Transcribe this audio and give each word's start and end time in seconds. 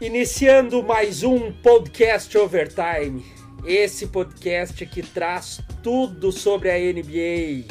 Iniciando 0.00 0.80
mais 0.80 1.24
um 1.24 1.50
podcast 1.50 2.38
Overtime. 2.38 3.24
Esse 3.66 4.06
podcast 4.06 4.86
que 4.86 5.02
traz 5.02 5.60
tudo 5.82 6.30
sobre 6.30 6.70
a 6.70 6.78
NBA, 6.78 7.66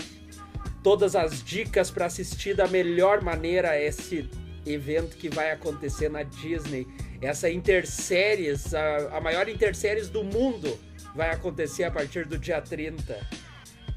todas 0.83 1.15
as 1.15 1.41
dicas 1.41 1.89
para 1.89 2.07
assistir 2.07 2.53
da 2.53 2.67
melhor 2.67 3.21
maneira 3.21 3.69
a 3.69 3.81
esse 3.81 4.29
evento 4.65 5.15
que 5.15 5.29
vai 5.29 5.51
acontecer 5.51 6.09
na 6.09 6.23
Disney. 6.23 6.85
Essa 7.21 7.49
interséries, 7.49 8.73
a, 8.73 9.17
a 9.17 9.21
maior 9.21 9.47
interséries 9.47 10.09
do 10.09 10.21
mundo, 10.21 10.77
vai 11.15 11.29
acontecer 11.29 11.85
a 11.85 11.91
partir 11.91 12.25
do 12.25 12.37
dia 12.37 12.61
30. 12.61 13.25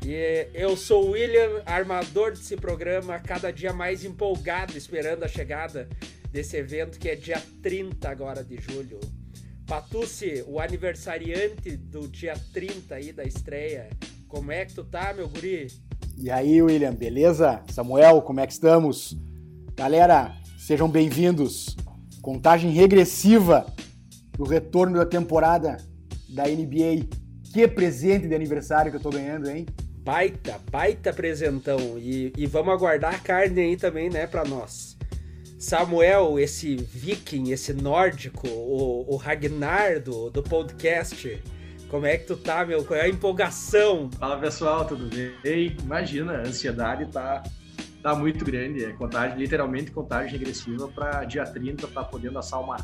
E 0.07 0.47
eu 0.55 0.77
sou 0.77 1.09
o 1.09 1.11
William, 1.11 1.63
armador 1.67 2.31
desse 2.31 2.57
programa, 2.57 3.19
cada 3.19 3.53
dia 3.53 3.73
mais 3.73 4.05
empolgado 4.05 4.79
esperando 4.79 5.25
a 5.25 5.29
chegada 5.29 5.89
desse 6.33 6.57
evento 6.57 6.99
que 6.99 7.09
é 7.09 7.17
dia 7.17 7.43
30 7.63 8.09
agora 8.09 8.45
de 8.45 8.57
julho. 8.57 9.01
Patucci, 9.67 10.45
o 10.47 10.59
aniversariante 10.59 11.77
do 11.77 12.09
dia 12.09 12.35
30 12.53 12.95
aí 12.95 13.13
da 13.13 13.25
estreia. 13.25 13.89
Como 14.27 14.51
é 14.51 14.65
que 14.65 14.75
tu 14.75 14.85
tá, 14.85 15.13
meu 15.13 15.29
guri? 15.29 15.69
E 16.17 16.31
aí, 16.31 16.61
William, 16.61 16.95
beleza? 16.95 17.63
Samuel, 17.71 18.23
como 18.23 18.41
é 18.41 18.47
que 18.47 18.53
estamos? 18.53 19.17
Galera, 19.77 20.37
sejam 20.59 20.89
bem-vindos. 20.89 21.77
Contagem 22.21 22.71
regressiva 22.71 23.67
pro 24.33 24.45
retorno 24.45 24.99
da 24.99 25.07
temporada 25.07 25.77
da 26.29 26.45
NBA. 26.47 27.07
Que 27.53 27.67
presente 27.67 28.29
de 28.29 28.35
aniversário 28.35 28.91
que 28.91 28.97
eu 28.97 29.03
tô 29.03 29.11
ganhando, 29.11 29.49
hein? 29.49 29.67
Baita, 30.03 30.61
baita 30.71 31.13
presentão. 31.13 31.99
E, 31.99 32.33
e 32.37 32.47
vamos 32.47 32.73
aguardar 32.75 33.15
a 33.15 33.19
carne 33.19 33.61
aí 33.61 33.77
também, 33.77 34.11
né, 34.11 34.27
pra 34.27 34.45
nós. 34.45 34.90
Samuel, 35.61 36.39
esse 36.39 36.75
viking, 36.75 37.51
esse 37.51 37.75
nórdico, 37.75 38.49
o, 38.49 39.05
o 39.13 39.17
Ragnar 39.17 40.03
do, 40.03 40.31
do 40.31 40.43
podcast. 40.43 41.39
Como 41.91 42.07
é 42.07 42.17
que 42.17 42.27
tu 42.27 42.35
tá, 42.35 42.65
meu? 42.65 42.83
Qual 42.83 42.99
é 42.99 43.03
a 43.03 43.09
empolgação? 43.11 44.11
Fala 44.13 44.39
pessoal, 44.39 44.87
tudo 44.87 45.11
bem? 45.43 45.77
Imagina, 45.83 46.39
a 46.39 46.41
ansiedade 46.41 47.13
tá, 47.13 47.43
tá 48.03 48.15
muito 48.15 48.43
grande. 48.43 48.83
É 48.83 48.93
contagem, 48.93 49.37
literalmente 49.37 49.91
contagem 49.91 50.31
regressiva 50.39 50.89
para 50.89 51.25
dia 51.25 51.45
30 51.45 51.87
tá 51.89 52.05
podendo 52.05 52.39
assar 52.39 52.59
uma, 52.63 52.79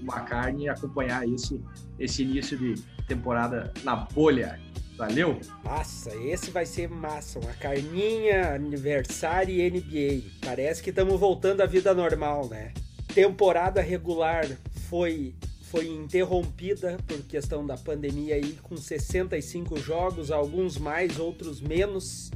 uma 0.00 0.20
carne 0.20 0.64
e 0.64 0.68
acompanhar 0.70 1.28
esse, 1.28 1.62
esse 1.98 2.22
início 2.22 2.56
de 2.56 2.80
temporada 3.06 3.70
na 3.84 3.96
bolha. 3.96 4.58
Valeu? 4.96 5.40
Nossa, 5.64 6.14
esse 6.16 6.50
vai 6.50 6.64
ser 6.64 6.88
massa. 6.88 7.38
Uma 7.40 7.52
carninha, 7.54 8.54
aniversário 8.54 9.54
e 9.54 9.70
NBA. 9.70 10.30
Parece 10.44 10.82
que 10.82 10.90
estamos 10.90 11.18
voltando 11.18 11.62
à 11.62 11.66
vida 11.66 11.92
normal, 11.92 12.48
né? 12.48 12.72
Temporada 13.12 13.80
regular 13.80 14.46
foi 14.88 15.34
foi 15.74 15.88
interrompida 15.88 16.98
por 17.04 17.20
questão 17.22 17.66
da 17.66 17.76
pandemia 17.76 18.36
aí 18.36 18.56
com 18.62 18.76
65 18.76 19.76
jogos, 19.80 20.30
alguns 20.30 20.78
mais, 20.78 21.18
outros 21.18 21.60
menos. 21.60 22.30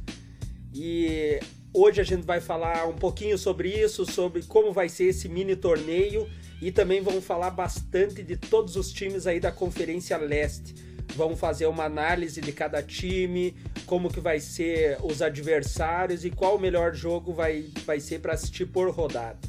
E 0.73 1.39
hoje 1.73 2.01
a 2.01 2.03
gente 2.03 2.25
vai 2.25 2.41
falar 2.41 2.85
um 2.89 2.95
pouquinho 2.95 3.37
sobre 3.37 3.69
isso, 3.69 4.05
sobre 4.05 4.43
como 4.43 4.73
vai 4.73 4.89
ser 4.89 5.05
esse 5.05 5.29
mini 5.29 5.55
torneio 5.55 6.29
e 6.61 6.69
também 6.69 7.01
vamos 7.01 7.23
falar 7.23 7.51
bastante 7.51 8.21
de 8.21 8.35
todos 8.35 8.75
os 8.75 8.91
times 8.91 9.25
aí 9.25 9.39
da 9.39 9.53
Conferência 9.53 10.17
Leste 10.17 10.88
Vamos 11.15 11.39
fazer 11.39 11.65
uma 11.65 11.85
análise 11.85 12.39
de 12.39 12.51
cada 12.51 12.81
time, 12.81 13.55
como 13.85 14.09
que 14.09 14.19
vai 14.19 14.39
ser 14.39 14.97
os 15.03 15.21
adversários 15.21 16.23
e 16.23 16.29
qual 16.29 16.55
o 16.55 16.59
melhor 16.59 16.93
jogo 16.93 17.33
vai, 17.33 17.65
vai 17.85 17.99
ser 17.99 18.19
para 18.19 18.33
assistir 18.33 18.65
por 18.65 18.89
rodada. 18.89 19.39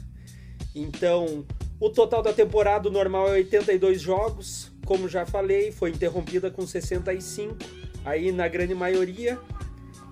Então, 0.74 1.44
o 1.78 1.90
total 1.90 2.22
da 2.22 2.32
temporada 2.32 2.88
normal 2.90 3.28
é 3.28 3.32
82 3.32 4.00
jogos, 4.00 4.70
como 4.84 5.08
já 5.08 5.24
falei, 5.24 5.70
foi 5.70 5.90
interrompida 5.90 6.50
com 6.50 6.66
65, 6.66 7.56
aí 8.04 8.32
na 8.32 8.48
grande 8.48 8.74
maioria. 8.74 9.38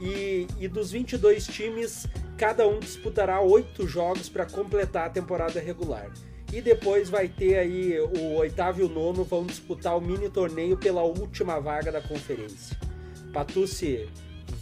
E, 0.01 0.47
e 0.61 0.69
dos 0.69 0.93
22 0.93 1.47
times, 1.47 2.07
cada 2.37 2.67
um 2.69 2.79
disputará 2.79 3.41
8 3.41 3.87
jogos 3.89 4.29
para 4.29 4.47
completar 4.47 5.07
a 5.07 5.11
temporada 5.11 5.59
regular. 5.59 6.11
E 6.53 6.61
depois 6.61 7.11
vai 7.11 7.29
ter 7.29 7.59
aí 7.59 7.99
o 8.01 8.37
oitavo 8.37 8.81
e 8.81 8.85
o 8.85 8.89
nono 8.89 9.23
vão 9.25 9.45
disputar 9.45 9.97
o 9.97 10.01
mini 10.01 10.31
torneio 10.31 10.77
pela 10.77 11.03
última 11.03 11.61
vaga 11.61 11.93
da 11.93 12.01
conferência. 12.01 12.77
Patucci, 13.33 14.09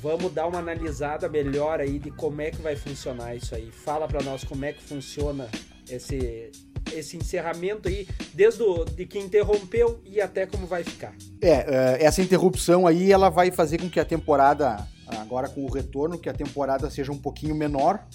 vamos 0.03 0.33
dar 0.33 0.47
uma 0.47 0.59
analisada 0.59 1.29
melhor 1.29 1.81
aí 1.81 1.99
de 1.99 2.11
como 2.11 2.41
é 2.41 2.51
que 2.51 2.61
vai 2.61 2.75
funcionar 2.75 3.37
isso 3.37 3.55
aí. 3.55 3.71
Fala 3.71 4.09
para 4.09 4.23
nós 4.23 4.43
como 4.43 4.65
é 4.65 4.73
que 4.73 4.83
funciona 4.83 5.49
esse 5.89 6.51
esse 6.95 7.17
encerramento 7.17 7.89
aí, 7.89 8.07
desde 8.33 8.63
o, 8.63 8.85
de 8.85 9.07
que 9.07 9.19
interrompeu 9.19 10.01
e 10.05 10.21
até 10.21 10.47
como 10.47 10.67
vai 10.67 10.85
ficar. 10.85 11.15
É, 11.43 11.51
é, 11.51 12.05
essa 12.05 12.23
interrupção 12.23 12.87
aí, 12.87 13.11
ela 13.11 13.29
vai 13.29 13.51
fazer 13.51 13.79
com 13.79 13.89
que 13.89 13.99
a 13.99 14.05
temporada, 14.05 14.87
agora 15.07 15.49
com 15.49 15.65
o 15.65 15.71
retorno, 15.71 16.19
que 16.19 16.29
a 16.29 16.33
temporada 16.33 16.91
seja 16.91 17.13
um 17.13 17.19
pouquinho 17.19 17.55
menor, 17.55 18.07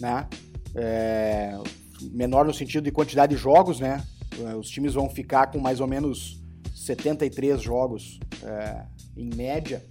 né? 0.00 0.28
É, 0.74 1.58
menor 2.02 2.44
no 2.44 2.54
sentido 2.54 2.84
de 2.84 2.90
quantidade 2.90 3.34
de 3.34 3.40
jogos, 3.40 3.80
né? 3.80 4.04
Eh, 4.38 4.54
os 4.54 4.68
times 4.68 4.94
vão 4.94 5.08
ficar 5.08 5.48
com 5.48 5.58
mais 5.58 5.80
ou 5.80 5.86
menos 5.86 6.42
73 6.74 7.60
jogos 7.60 8.20
é, 8.42 8.82
em 9.16 9.34
média. 9.34 9.84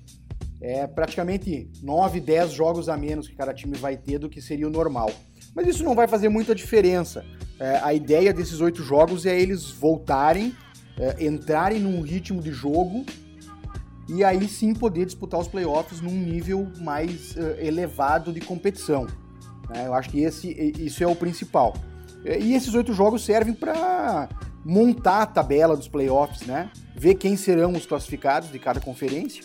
É 0.61 0.87
praticamente 0.87 1.69
9, 1.83 2.21
10 2.21 2.51
jogos 2.51 2.87
a 2.87 2.95
menos 2.95 3.27
que 3.27 3.35
cada 3.35 3.53
time 3.53 3.77
vai 3.77 3.97
ter 3.97 4.17
do 4.17 4.29
que 4.29 4.41
seria 4.41 4.67
o 4.67 4.69
normal. 4.69 5.11
Mas 5.53 5.67
isso 5.67 5.83
não 5.83 5.93
vai 5.93 6.07
fazer 6.07 6.29
muita 6.29 6.55
diferença. 6.55 7.25
É, 7.59 7.77
a 7.83 7.93
ideia 7.93 8.33
desses 8.33 8.61
oito 8.61 8.83
jogos 8.83 9.25
é 9.25 9.39
eles 9.39 9.69
voltarem, 9.69 10.55
é, 10.97 11.25
entrarem 11.25 11.79
num 11.79 12.01
ritmo 12.01 12.41
de 12.41 12.51
jogo 12.51 13.05
e 14.07 14.23
aí 14.23 14.47
sim 14.47 14.73
poder 14.73 15.05
disputar 15.05 15.39
os 15.39 15.47
playoffs 15.47 15.99
num 15.99 16.11
nível 16.11 16.71
mais 16.79 17.35
elevado 17.57 18.31
de 18.31 18.39
competição. 18.39 19.07
Né? 19.69 19.87
Eu 19.87 19.93
acho 19.95 20.09
que 20.09 20.21
esse, 20.21 20.47
isso 20.77 21.03
é 21.03 21.07
o 21.07 21.15
principal. 21.15 21.73
E 22.25 22.53
esses 22.53 22.73
oito 22.73 22.91
jogos 22.91 23.23
servem 23.23 23.53
para 23.53 24.27
montar 24.63 25.21
a 25.21 25.25
tabela 25.27 25.77
dos 25.77 25.87
playoffs, 25.87 26.41
né? 26.47 26.71
Ver 26.95 27.15
quem 27.15 27.37
serão 27.37 27.73
os 27.73 27.85
classificados 27.85 28.51
de 28.51 28.57
cada 28.57 28.79
conferência 28.79 29.43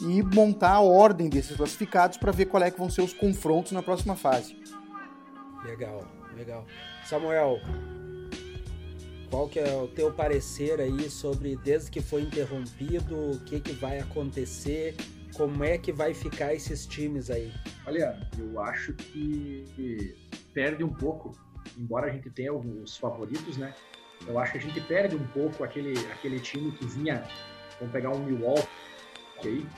e 0.00 0.22
montar 0.22 0.72
a 0.72 0.80
ordem 0.80 1.28
desses 1.28 1.56
classificados 1.56 2.16
para 2.16 2.32
ver 2.32 2.46
qual 2.46 2.62
é 2.62 2.70
que 2.70 2.78
vão 2.78 2.88
ser 2.88 3.02
os 3.02 3.12
confrontos 3.12 3.72
na 3.72 3.82
próxima 3.82 4.16
fase. 4.16 4.56
Legal, 5.64 6.06
legal. 6.34 6.64
Samuel, 7.04 7.60
qual 9.30 9.48
que 9.48 9.58
é 9.58 9.76
o 9.76 9.88
teu 9.88 10.12
parecer 10.12 10.80
aí 10.80 11.10
sobre 11.10 11.56
desde 11.56 11.90
que 11.90 12.00
foi 12.00 12.22
interrompido, 12.22 13.14
o 13.32 13.40
que 13.40 13.60
que 13.60 13.72
vai 13.72 13.98
acontecer, 13.98 14.94
como 15.34 15.64
é 15.64 15.76
que 15.76 15.92
vai 15.92 16.14
ficar 16.14 16.54
esses 16.54 16.86
times 16.86 17.30
aí? 17.30 17.52
Olha, 17.86 18.18
eu 18.38 18.58
acho 18.60 18.94
que 18.94 20.14
perde 20.54 20.82
um 20.82 20.92
pouco 20.92 21.36
embora 21.78 22.06
a 22.06 22.10
gente 22.10 22.30
tenha 22.30 22.50
alguns 22.50 22.96
favoritos, 22.96 23.56
né? 23.56 23.74
Eu 24.26 24.38
acho 24.38 24.52
que 24.52 24.58
a 24.58 24.60
gente 24.60 24.80
perde 24.80 25.14
um 25.14 25.26
pouco 25.28 25.62
aquele, 25.62 25.98
aquele 26.10 26.40
time 26.40 26.72
que 26.72 26.86
vinha, 26.86 27.26
vamos 27.78 27.92
pegar 27.92 28.10
um 28.10 28.18
Milwaukee 28.18 28.68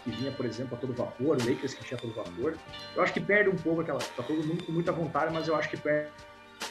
que 0.04 0.10
vinha, 0.10 0.30
por 0.32 0.46
exemplo, 0.46 0.76
a 0.76 0.80
todo 0.80 0.92
vapor, 0.92 1.36
o 1.36 1.48
Lakers 1.48 1.74
que 1.74 1.84
tinha 1.84 1.98
todo 1.98 2.14
vapor. 2.14 2.56
Eu 2.94 3.02
acho 3.02 3.12
que 3.12 3.20
perde 3.20 3.50
um 3.50 3.56
pouco 3.56 3.80
aquela, 3.80 3.98
tá 3.98 4.22
todo 4.22 4.46
mundo 4.46 4.64
com 4.64 4.72
muita 4.72 4.92
vontade, 4.92 5.32
mas 5.32 5.48
eu 5.48 5.56
acho 5.56 5.68
que 5.68 5.76
perde 5.76 6.10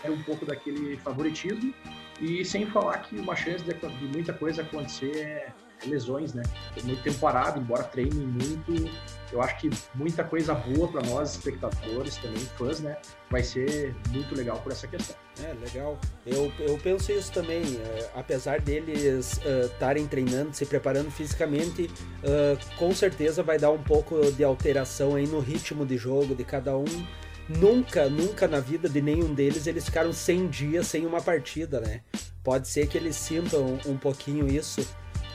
um 0.09 0.21
pouco 0.23 0.45
daquele 0.45 0.97
favoritismo 0.97 1.73
e 2.21 2.43
sem 2.45 2.65
falar 2.65 2.99
que 2.99 3.17
uma 3.17 3.35
chance 3.35 3.63
de, 3.63 3.73
de 3.73 4.05
muita 4.05 4.33
coisa 4.33 4.61
acontecer 4.61 5.17
é 5.17 5.53
lesões, 5.85 6.33
né? 6.33 6.43
Muito 6.83 7.03
tempo 7.03 7.19
parado, 7.19 7.59
embora 7.59 7.83
treine 7.83 8.25
muito, 8.25 8.89
eu 9.31 9.41
acho 9.41 9.57
que 9.59 9.69
muita 9.93 10.23
coisa 10.23 10.53
boa 10.53 10.87
para 10.87 11.01
nós, 11.03 11.31
espectadores, 11.31 12.17
também 12.17 12.39
fãs, 12.57 12.79
né? 12.79 12.97
Vai 13.29 13.43
ser 13.43 13.95
muito 14.09 14.35
legal 14.35 14.59
por 14.59 14.71
essa 14.71 14.87
questão. 14.87 15.15
É, 15.43 15.53
legal. 15.53 15.99
Eu, 16.25 16.51
eu 16.59 16.77
penso 16.77 17.11
isso 17.11 17.31
também. 17.31 17.61
É, 17.77 18.09
apesar 18.15 18.61
deles 18.61 19.39
estarem 19.65 20.05
uh, 20.05 20.07
treinando, 20.07 20.55
se 20.55 20.65
preparando 20.65 21.11
fisicamente, 21.11 21.89
uh, 22.23 22.77
com 22.77 22.93
certeza 22.93 23.43
vai 23.43 23.57
dar 23.57 23.71
um 23.71 23.81
pouco 23.81 24.31
de 24.31 24.43
alteração 24.43 25.15
aí 25.15 25.27
no 25.27 25.39
ritmo 25.39 25.85
de 25.85 25.97
jogo 25.97 26.33
de 26.33 26.43
cada 26.43 26.77
um. 26.77 26.85
Nunca, 27.47 28.09
nunca 28.09 28.47
na 28.47 28.59
vida 28.59 28.89
de 28.89 29.01
nenhum 29.01 29.33
deles 29.33 29.67
eles 29.67 29.85
ficaram 29.85 30.11
100 30.11 30.47
dias 30.47 30.87
sem 30.87 31.05
uma 31.05 31.21
partida, 31.21 31.79
né? 31.79 32.01
Pode 32.43 32.67
ser 32.67 32.87
que 32.87 32.97
eles 32.97 33.15
sintam 33.15 33.79
um 33.85 33.97
pouquinho 33.97 34.47
isso 34.47 34.85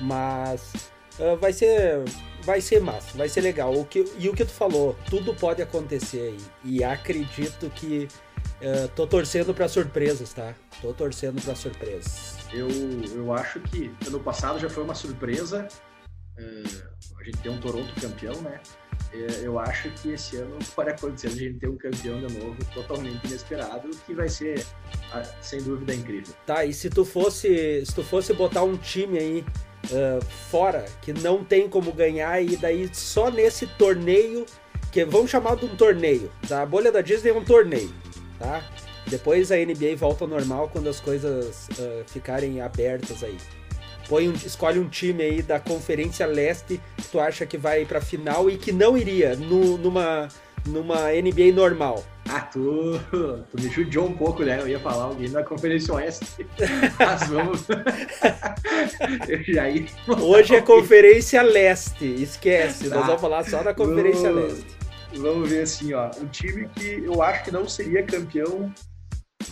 mas 0.03 0.91
uh, 1.19 1.37
vai 1.37 1.53
ser 1.53 2.03
vai 2.43 2.61
ser 2.61 2.81
massa, 2.81 3.17
vai 3.17 3.29
ser 3.29 3.41
legal. 3.41 3.75
O 3.75 3.85
que, 3.85 4.05
e 4.19 4.29
o 4.29 4.35
que 4.35 4.45
tu 4.45 4.53
falou, 4.53 4.97
tudo 5.09 5.35
pode 5.35 5.63
acontecer 5.63 6.21
aí. 6.21 6.39
E 6.65 6.85
acredito 6.85 7.71
que 7.71 8.09
uh, 8.61 8.89
tô 8.95 9.07
torcendo 9.07 9.55
para 9.55 9.69
surpresas, 9.69 10.33
tá? 10.33 10.55
Tô 10.81 10.93
torcendo 10.93 11.41
para 11.43 11.55
surpresas. 11.55 12.39
Eu, 12.53 12.69
eu 13.15 13.33
acho 13.33 13.61
que 13.61 13.91
ano 14.07 14.21
passado 14.21 14.59
já 14.59 14.69
foi 14.69 14.85
uma 14.85 14.95
surpresa. 14.95 15.67
Uh, 16.39 17.19
a 17.21 17.25
gente 17.25 17.39
tem 17.39 17.53
um 17.53 17.61
Toronto 17.61 17.93
campeão, 18.01 18.41
né? 18.43 18.61
é, 19.13 19.47
eu 19.47 19.59
acho 19.59 19.91
que 19.91 20.13
esse 20.13 20.37
ano 20.37 20.59
pode 20.75 20.91
acontecer 20.91 21.27
a 21.29 21.31
gente 21.31 21.59
ter 21.59 21.69
um 21.69 21.77
campeão 21.77 22.19
de 22.19 22.39
novo 22.39 22.57
totalmente 22.73 23.27
inesperado, 23.27 23.91
que 24.07 24.15
vai 24.15 24.29
ser, 24.29 24.65
ah, 25.13 25.23
sem 25.41 25.63
dúvida, 25.63 25.95
incrível. 25.95 26.35
Tá, 26.47 26.65
e 26.65 26.73
se 26.73 26.89
tu 26.89 27.05
fosse, 27.05 27.85
se 27.85 27.95
tu 27.95 28.03
fosse 28.03 28.33
botar 28.33 28.63
um 28.63 28.77
time 28.77 29.19
aí 29.19 29.45
uh, 29.91 30.25
fora 30.51 30.85
que 31.01 31.13
não 31.13 31.43
tem 31.43 31.69
como 31.69 31.93
ganhar 31.93 32.43
e 32.43 32.57
daí 32.57 32.89
só 32.93 33.31
nesse 33.31 33.67
torneio, 33.67 34.47
que 34.91 35.05
vamos 35.05 35.31
chamar 35.31 35.57
de 35.57 35.65
um 35.65 35.77
torneio, 35.77 36.31
tá? 36.49 36.63
A 36.63 36.67
bolha 36.67 36.93
da 36.93 37.01
Disney 37.01 37.31
é 37.31 37.35
um 37.35 37.45
torneio, 37.45 37.93
tá? 38.39 38.63
Depois 39.07 39.51
a 39.51 39.57
NBA 39.57 39.97
volta 39.97 40.25
ao 40.25 40.29
normal 40.29 40.69
quando 40.69 40.89
as 40.89 41.01
coisas 41.01 41.69
uh, 41.79 42.05
ficarem 42.07 42.61
abertas 42.61 43.23
aí. 43.23 43.37
Põe 44.09 44.29
um, 44.29 44.33
escolhe 44.33 44.79
um 44.79 44.89
time 44.89 45.23
aí 45.23 45.43
da 45.43 45.59
Conferência 45.59 46.27
Leste 46.27 46.81
que 46.97 47.09
tu 47.09 47.21
acha 47.21 47.47
que 47.47 47.57
vai 47.57 47.85
pra 47.85 48.01
final 48.01 48.51
e 48.51 48.57
que 48.57 48.73
não 48.73 48.97
iria 48.97 49.37
no, 49.37 49.79
numa, 49.79 50.29
numa 50.67 51.11
NBA 51.13 51.53
normal. 51.55 52.05
Ah, 52.33 52.41
tu, 52.41 52.99
tu 53.11 53.63
me 53.63 53.69
judiou 53.69 54.09
um 54.09 54.17
pouco, 54.17 54.43
né? 54.43 54.61
Eu 54.61 54.69
ia 54.69 54.81
falar 54.81 55.05
alguém 55.05 55.31
da 55.31 55.45
Conferência 55.45 55.93
Oeste. 55.95 56.47
Mas 56.99 57.29
vamos. 57.29 57.67
Eu 59.29 59.43
já 59.43 59.69
ia 59.69 59.87
Hoje 60.09 60.55
é 60.55 60.63
Conferência 60.63 61.43
Leste, 61.43 62.07
esquece. 62.23 62.89
Tá. 62.89 62.97
Nós 62.97 63.07
vamos 63.07 63.21
falar 63.21 63.45
só 63.45 63.63
da 63.63 63.75
Conferência 63.75 64.33
vamos, 64.33 64.53
Leste. 64.53 64.77
Vamos 65.17 65.51
ver 65.51 65.63
assim, 65.63 65.93
ó. 65.93 66.11
Um 66.21 66.27
time 66.29 66.69
que 66.75 67.03
eu 67.05 67.23
acho 67.23 67.45
que 67.45 67.51
não 67.51 67.69
seria 67.69 68.03
campeão 68.03 68.73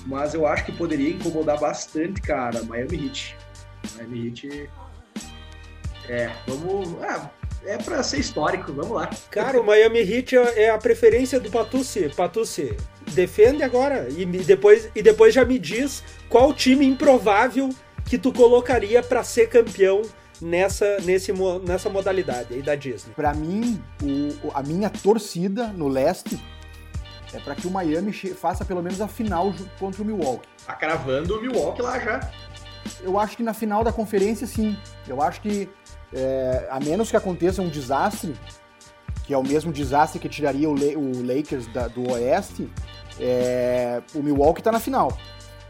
mas 0.07 0.35
eu 0.35 0.47
acho 0.47 0.65
que 0.65 0.73
poderia 0.73 1.11
incomodar 1.11 1.59
bastante, 1.59 2.21
cara, 2.21 2.63
Miami 2.65 3.07
Heat. 3.07 3.37
Miami 3.97 4.29
Heat. 4.29 4.71
É, 6.09 6.31
vamos. 6.47 6.97
Ah, 7.03 7.31
é 7.65 7.77
pra 7.79 8.03
ser 8.03 8.19
histórico, 8.19 8.73
vamos 8.73 8.93
lá. 8.93 9.11
Cara, 9.31 9.61
o 9.61 9.65
Miami 9.65 10.01
Heat 10.01 10.37
é, 10.37 10.65
é 10.65 10.71
a 10.71 10.79
preferência 10.79 11.39
do 11.39 11.51
Patucci. 11.51 12.11
Patucci, 12.15 12.77
defende 13.13 13.63
agora 13.63 14.09
e 14.11 14.25
depois, 14.25 14.91
e 14.95 15.03
depois 15.03 15.35
já 15.35 15.45
me 15.45 15.59
diz 15.59 16.03
qual 16.29 16.53
time 16.55 16.87
improvável 16.87 17.71
que 18.05 18.19
tu 18.19 18.33
colocaria 18.33 19.03
para 19.03 19.23
ser 19.23 19.49
campeão 19.49 20.03
nessa, 20.41 20.99
nesse, 21.01 21.33
nessa 21.65 21.89
modalidade 21.89 22.55
aí 22.55 22.63
da 22.63 22.75
Disney. 22.75 23.13
Para 23.15 23.35
mim, 23.35 23.83
o, 24.03 24.51
a 24.55 24.63
minha 24.63 24.89
torcida 24.91 25.69
no 25.69 25.87
leste 25.87 26.41
é 27.33 27.39
para 27.39 27.55
que 27.55 27.67
o 27.67 27.71
Miami 27.71 28.13
faça 28.13 28.65
pelo 28.65 28.83
menos 28.83 29.01
a 29.01 29.07
final 29.07 29.55
contra 29.79 30.03
o 30.03 30.05
Milwaukee. 30.05 30.49
Tá 30.67 30.75
cravando 30.75 31.39
o 31.39 31.41
Milwaukee 31.41 31.83
lá 31.83 31.99
já. 31.99 32.31
Eu 33.03 33.19
acho 33.19 33.37
que 33.37 33.43
na 33.43 33.55
final 33.55 33.85
da 33.85 33.93
conferência, 33.93 34.47
sim. 34.47 34.77
Eu 35.07 35.23
acho 35.23 35.41
que, 35.41 35.69
é, 36.13 36.67
a 36.71 36.81
menos 36.81 37.11
que 37.11 37.17
aconteça 37.17 37.63
um 37.63 37.69
desastre, 37.69 38.35
que 39.25 39.35
é 39.35 39.39
o 39.39 39.43
mesmo 39.43 39.73
desastre 39.73 40.19
que 40.19 40.29
tiraria 40.29 40.69
o, 40.69 40.75
o 40.75 41.27
Lakers 41.27 41.67
da, 41.69 41.89
do 41.89 42.11
Oeste, 42.11 42.71
é, 43.19 44.03
o 44.15 44.23
Milwaukee 44.23 44.63
tá 44.63 44.73
na 44.73 44.81
final. 44.81 45.17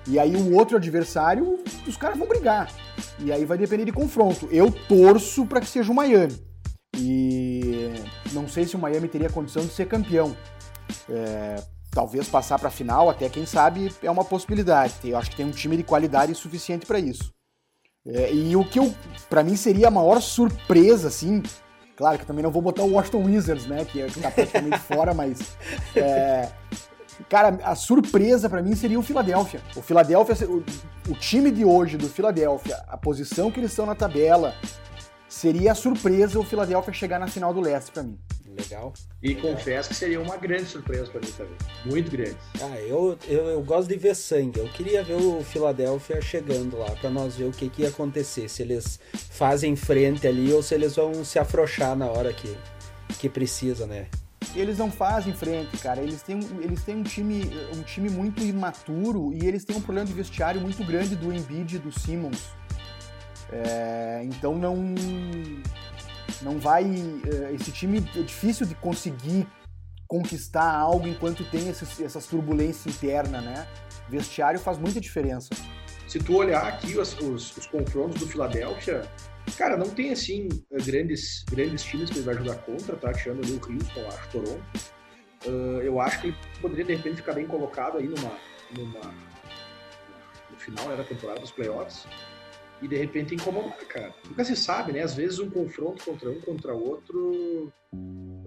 E 0.06 0.18
aí 0.18 0.34
o 0.34 0.54
outro 0.54 0.76
adversário, 0.76 1.58
os 1.86 1.96
caras 1.96 2.18
vão 2.18 2.26
brigar. 2.26 2.72
E 3.18 3.30
aí 3.30 3.44
vai 3.44 3.58
depender 3.58 3.84
de 3.84 3.92
confronto. 3.92 4.48
Eu 4.50 4.70
torço 4.70 5.44
para 5.46 5.60
que 5.60 5.66
seja 5.66 5.92
o 5.92 5.94
Miami. 5.94 6.40
E 6.96 7.92
não 8.32 8.48
sei 8.48 8.66
se 8.66 8.76
o 8.76 8.78
Miami 8.78 9.08
teria 9.08 9.28
condição 9.28 9.62
de 9.62 9.72
ser 9.72 9.86
campeão 9.86 10.34
é, 11.08 11.62
talvez 11.90 12.28
passar 12.28 12.58
para 12.58 12.68
a 12.68 12.72
final, 12.72 13.10
até 13.10 13.28
quem 13.28 13.44
sabe 13.46 13.92
é 14.02 14.10
uma 14.10 14.24
possibilidade. 14.24 14.94
Eu 15.04 15.16
acho 15.16 15.30
que 15.30 15.36
tem 15.36 15.46
um 15.46 15.50
time 15.50 15.76
de 15.76 15.82
qualidade 15.82 16.34
suficiente 16.34 16.86
para 16.86 16.98
isso. 16.98 17.32
É, 18.06 18.32
e 18.32 18.56
o 18.56 18.64
que 18.64 18.78
eu, 18.78 18.94
para 19.28 19.42
mim 19.42 19.56
seria 19.56 19.88
a 19.88 19.90
maior 19.90 20.20
surpresa, 20.20 21.08
assim, 21.08 21.42
claro 21.94 22.18
que 22.18 22.26
também 22.26 22.42
não 22.42 22.50
vou 22.50 22.62
botar 22.62 22.82
o 22.82 22.92
Washington 22.92 23.24
Wizards, 23.24 23.66
né, 23.66 23.84
que 23.84 24.00
está 24.00 24.30
praticamente 24.30 24.78
fora, 24.88 25.12
mas 25.12 25.38
é, 25.94 26.48
cara, 27.28 27.58
a 27.62 27.74
surpresa 27.74 28.48
para 28.48 28.62
mim 28.62 28.74
seria 28.74 28.98
o 28.98 29.02
Philadelphia. 29.02 29.60
O 29.76 29.82
Philadelphia, 29.82 30.48
o, 30.48 30.64
o 31.10 31.14
time 31.14 31.50
de 31.50 31.64
hoje 31.64 31.98
do 31.98 32.08
Philadelphia, 32.08 32.82
a 32.88 32.96
posição 32.96 33.50
que 33.50 33.60
eles 33.60 33.70
estão 33.70 33.84
na 33.84 33.94
tabela, 33.94 34.54
seria 35.28 35.72
a 35.72 35.74
surpresa 35.74 36.38
o 36.38 36.44
Philadelphia 36.44 36.92
chegar 36.92 37.18
na 37.18 37.28
final 37.28 37.52
do 37.52 37.60
leste 37.60 37.90
para 37.92 38.02
mim. 38.02 38.18
Legal. 38.56 38.92
E 39.22 39.28
Legal. 39.28 39.42
confesso 39.42 39.88
que 39.88 39.94
seria 39.94 40.20
uma 40.20 40.36
grande 40.36 40.66
surpresa 40.66 41.10
para 41.10 41.20
mim 41.20 41.32
também. 41.32 41.56
Muito 41.84 42.10
grande. 42.10 42.36
Ah, 42.60 42.80
eu, 42.80 43.18
eu, 43.28 43.46
eu, 43.46 43.62
gosto 43.62 43.88
de 43.88 43.96
ver 43.96 44.14
sangue. 44.14 44.60
Eu 44.60 44.68
queria 44.68 45.02
ver 45.02 45.14
o 45.14 45.42
Philadelphia 45.42 46.20
chegando 46.20 46.78
lá 46.78 46.90
para 46.92 47.10
nós 47.10 47.36
ver 47.36 47.44
o 47.44 47.52
que, 47.52 47.68
que 47.68 47.82
ia 47.82 47.88
acontecer. 47.88 48.48
Se 48.48 48.62
eles 48.62 48.98
fazem 49.12 49.76
frente 49.76 50.26
ali 50.26 50.52
ou 50.52 50.62
se 50.62 50.74
eles 50.74 50.96
vão 50.96 51.24
se 51.24 51.38
afrouxar 51.38 51.96
na 51.96 52.06
hora 52.06 52.32
que, 52.32 52.56
que 53.18 53.28
precisa, 53.28 53.86
né? 53.86 54.06
Eles 54.54 54.78
não 54.78 54.90
fazem 54.90 55.32
frente, 55.32 55.76
cara. 55.78 56.02
Eles 56.02 56.22
têm, 56.22 56.40
eles 56.60 56.82
têm 56.82 56.96
um, 56.96 57.02
time, 57.02 57.50
um 57.74 57.82
time 57.82 58.10
muito 58.10 58.42
imaturo 58.42 59.32
e 59.32 59.46
eles 59.46 59.64
têm 59.64 59.76
um 59.76 59.80
problema 59.80 60.06
de 60.06 60.12
vestiário 60.12 60.60
muito 60.60 60.84
grande 60.84 61.14
do 61.14 61.32
Embiid 61.32 61.76
e 61.76 61.78
do 61.78 61.92
Simmons. 61.92 62.50
É, 63.52 64.22
então 64.24 64.56
não 64.56 64.94
não 66.42 66.58
vai. 66.58 66.84
Eh, 66.84 67.54
esse 67.54 67.72
time 67.72 67.98
é 67.98 68.22
difícil 68.22 68.66
de 68.66 68.74
conseguir 68.74 69.46
conquistar 70.06 70.70
algo 70.70 71.06
enquanto 71.06 71.48
tem 71.50 71.68
esses, 71.68 72.00
essas 72.00 72.26
turbulências 72.26 72.94
internas, 72.94 73.44
né? 73.44 73.66
Vestiário 74.08 74.58
faz 74.58 74.76
muita 74.78 75.00
diferença. 75.00 75.50
Se 76.08 76.18
tu 76.18 76.34
olhar 76.36 76.66
aqui 76.66 76.98
os, 76.98 77.16
os, 77.20 77.56
os 77.56 77.66
confrontos 77.66 78.18
do 78.18 78.26
Philadelphia, 78.26 79.08
cara, 79.56 79.76
não 79.76 79.88
tem 79.88 80.10
assim 80.10 80.48
grandes, 80.84 81.44
grandes 81.48 81.84
times 81.84 82.10
que 82.10 82.18
ele 82.18 82.24
vai 82.24 82.34
jogar 82.34 82.56
contra, 82.56 82.96
tá? 82.96 83.12
Tirando 83.12 83.44
ali 83.44 83.52
o 83.52 83.72
Houston, 83.72 84.08
acho, 84.08 84.28
Toronto. 84.30 84.62
Uh, 85.46 85.80
eu 85.82 86.00
acho 86.00 86.20
que 86.20 86.26
ele 86.28 86.36
poderia 86.60 86.84
de 86.84 86.94
repente 86.96 87.16
ficar 87.16 87.32
bem 87.32 87.46
colocado 87.46 87.98
aí 87.98 88.08
numa, 88.08 88.32
numa 88.76 89.14
no 90.50 90.56
final 90.58 90.88
né, 90.88 90.96
da 90.96 91.04
temporada 91.04 91.40
dos 91.40 91.52
playoffs 91.52 92.06
e 92.82 92.88
de 92.88 92.96
repente 92.96 93.34
incomodar, 93.34 93.78
cara. 93.88 94.14
Nunca 94.28 94.44
se 94.44 94.56
sabe, 94.56 94.92
né? 94.92 95.02
Às 95.02 95.14
vezes 95.14 95.38
um 95.38 95.50
confronto 95.50 96.04
contra 96.04 96.30
um 96.30 96.40
contra 96.40 96.74
outro, 96.74 97.70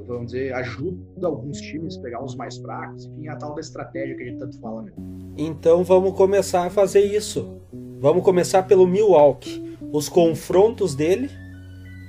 vamos 0.06 0.28
dizer, 0.28 0.54
ajuda 0.54 1.28
alguns 1.28 1.60
times 1.60 1.98
a 1.98 2.02
pegar 2.02 2.24
uns 2.24 2.36
mais 2.36 2.58
fracos, 2.58 3.06
enfim, 3.06 3.28
a 3.28 3.36
tal 3.36 3.54
da 3.54 3.62
estratégia 3.62 4.16
que 4.16 4.24
a 4.24 4.26
gente 4.26 4.40
tanto 4.40 4.60
fala, 4.60 4.84
né? 4.84 4.92
Então 5.38 5.84
vamos 5.84 6.16
começar 6.16 6.66
a 6.66 6.70
fazer 6.70 7.02
isso. 7.02 7.62
Vamos 8.00 8.24
começar 8.24 8.64
pelo 8.64 8.86
Milwaukee. 8.86 9.78
Os 9.92 10.10
confrontos 10.10 10.96
dele 10.96 11.30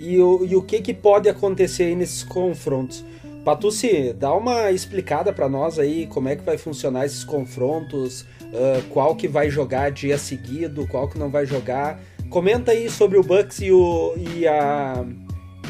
e 0.01 0.19
o, 0.21 0.45
e 0.45 0.57
o 0.57 0.63
que, 0.63 0.81
que 0.81 0.95
pode 0.95 1.29
acontecer 1.29 1.85
aí 1.85 1.97
nesses 1.97 2.25
confrontos. 2.25 3.05
Patucci, 3.45 4.15
dá 4.15 4.35
uma 4.35 4.71
explicada 4.71 5.31
para 5.31 5.49
nós 5.49 5.79
aí 5.79 6.07
como 6.07 6.29
é 6.31 6.37
que 6.37 6.43
vai 6.43 6.57
funcionar 6.57 7.05
esses 7.05 7.25
confrontos, 7.25 8.23
uh, 8.23 8.83
qual 8.89 9.15
que 9.15 9.29
vai 9.29 9.51
jogar 9.51 9.91
dia 9.91 10.17
seguido, 10.17 10.87
qual 10.89 11.09
que 11.09 11.19
não 11.19 11.31
vai 11.31 11.45
jogar 11.45 12.01
Comenta 12.35 12.73
aí 12.73 12.91
sobre 12.91 13.17
o 13.17 13.23
Bucks 13.23 13.61
e, 13.61 13.71
o, 13.71 14.13
e, 14.17 14.45
a, 14.45 15.05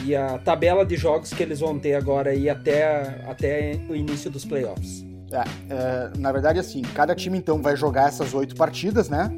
e 0.03 0.17
a 0.17 0.39
tabela 0.39 0.83
de 0.83 0.97
jogos 0.97 1.29
que 1.29 1.43
eles 1.43 1.61
vão 1.61 1.79
ter 1.79 1.95
agora 1.95 2.35
e 2.35 2.49
até, 2.49 3.23
até 3.27 3.79
o 3.87 3.95
início 3.95 4.31
dos 4.31 4.47
playoffs. 4.47 5.05
É, 5.31 5.45
é, 5.69 6.19
na 6.19 6.33
verdade, 6.33 6.59
assim, 6.59 6.81
cada 6.81 7.15
time 7.15 7.37
então 7.37 7.61
vai 7.61 7.77
jogar 7.77 8.09
essas 8.09 8.33
oito 8.33 8.57
partidas, 8.57 9.11
né? 9.11 9.31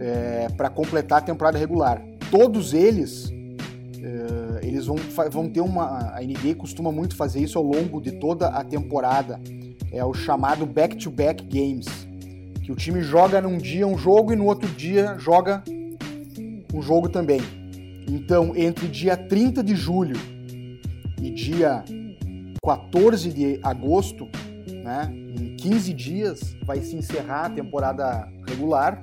É, 0.00 0.48
para 0.56 0.68
completar 0.68 1.18
a 1.18 1.20
temporada 1.20 1.56
regular. 1.56 2.02
Todos 2.32 2.74
eles, 2.74 3.30
é, 4.02 4.66
eles 4.66 4.86
vão, 4.86 4.96
vão 5.30 5.48
ter 5.48 5.60
uma. 5.60 6.16
A 6.16 6.20
NBA 6.20 6.56
costuma 6.56 6.90
muito 6.90 7.14
fazer 7.14 7.38
isso 7.38 7.58
ao 7.58 7.64
longo 7.64 8.00
de 8.00 8.18
toda 8.18 8.48
a 8.48 8.64
temporada. 8.64 9.38
É 9.92 10.04
o 10.04 10.12
chamado 10.12 10.66
back-to-back 10.66 11.44
-back 11.44 11.48
games, 11.48 11.86
que 12.60 12.72
o 12.72 12.74
time 12.74 13.02
joga 13.02 13.40
num 13.40 13.56
dia 13.56 13.86
um 13.86 13.96
jogo 13.96 14.32
e 14.32 14.36
no 14.36 14.46
outro 14.46 14.68
dia 14.70 15.14
joga 15.16 15.62
um 16.72 16.82
jogo 16.82 17.08
também. 17.08 17.40
Então, 18.08 18.56
entre 18.56 18.88
dia 18.88 19.16
30 19.16 19.62
de 19.62 19.74
julho 19.74 20.16
e 21.20 21.30
dia 21.30 21.84
14 22.64 23.32
de 23.32 23.60
agosto, 23.62 24.28
né, 24.82 25.12
em 25.12 25.56
15 25.56 25.92
dias, 25.92 26.56
vai 26.64 26.80
se 26.80 26.96
encerrar 26.96 27.46
a 27.46 27.50
temporada 27.50 28.28
regular 28.48 29.02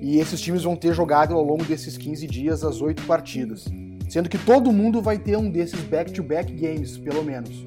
e 0.00 0.18
esses 0.18 0.40
times 0.40 0.62
vão 0.62 0.76
ter 0.76 0.94
jogado 0.94 1.34
ao 1.34 1.42
longo 1.42 1.64
desses 1.64 1.96
15 1.96 2.26
dias 2.26 2.64
as 2.64 2.80
oito 2.80 3.02
partidas. 3.04 3.64
Sendo 4.08 4.28
que 4.28 4.38
todo 4.38 4.72
mundo 4.72 5.02
vai 5.02 5.18
ter 5.18 5.36
um 5.36 5.50
desses 5.50 5.80
back-to-back 5.80 6.52
-back 6.52 6.60
games, 6.60 6.96
pelo 6.96 7.24
menos, 7.24 7.64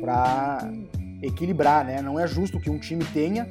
para 0.00 0.70
equilibrar, 1.20 1.84
né? 1.84 2.00
Não 2.00 2.18
é 2.18 2.26
justo 2.26 2.60
que 2.60 2.70
um 2.70 2.78
time 2.78 3.04
tenha 3.12 3.48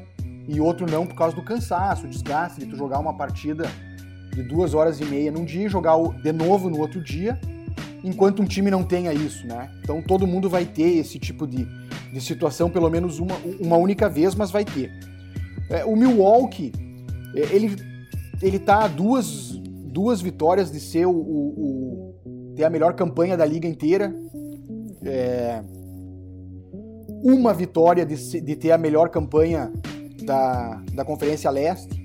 e 0.48 0.60
outro 0.60 0.90
não 0.90 1.06
por 1.06 1.16
causa 1.16 1.36
do 1.36 1.44
cansaço, 1.44 2.08
desgaste 2.08 2.60
de 2.62 2.68
tu 2.68 2.76
jogar 2.76 3.00
uma 3.00 3.14
partida 3.14 3.70
de 4.34 4.44
duas 4.44 4.74
horas 4.74 5.00
e 5.00 5.06
meia 5.06 5.32
num 5.32 5.46
dia 5.46 5.66
e 5.66 5.70
jogar 5.70 5.98
de 6.22 6.32
novo 6.32 6.70
no 6.70 6.80
outro 6.80 7.02
dia, 7.04 7.40
enquanto 8.04 8.42
um 8.42 8.46
time 8.46 8.72
não 8.72 8.84
tenha 8.84 9.14
isso, 9.14 9.46
né? 9.46 9.70
Então 9.82 10.02
todo 10.02 10.26
mundo 10.28 10.50
vai 10.50 10.66
ter 10.66 10.98
esse 10.98 11.20
tipo 11.20 11.46
de, 11.46 11.68
de 12.12 12.22
situação 12.22 12.70
pelo 12.70 12.90
menos 12.90 13.20
uma, 13.20 13.36
uma 13.60 13.78
única 13.78 14.10
vez, 14.10 14.36
mas 14.36 14.52
vai 14.52 14.66
ter. 14.66 14.92
É, 15.70 15.86
o 15.86 15.96
Milwaukee, 15.96 16.72
é, 17.36 17.56
ele, 17.56 17.76
ele 18.42 18.60
tá 18.60 18.86
a 18.86 18.88
duas, 18.88 19.52
duas 19.86 20.22
vitórias 20.22 20.72
de 20.72 20.80
ser 20.80 21.06
o, 21.06 21.12
o, 21.12 21.48
o 21.58 22.54
ter 22.56 22.64
a 22.64 22.70
melhor 22.70 22.94
campanha 22.94 23.38
da 23.38 23.46
liga 23.46 23.68
inteira. 23.68 24.14
É, 25.04 25.64
uma 27.24 27.54
vitória 27.54 28.06
de, 28.06 28.42
de 28.42 28.56
ter 28.56 28.72
a 28.72 28.78
melhor 28.78 29.10
campanha 29.10 29.72
da, 30.24 30.82
da 30.94 31.06
Conferência 31.06 31.50
Leste. 31.50 32.00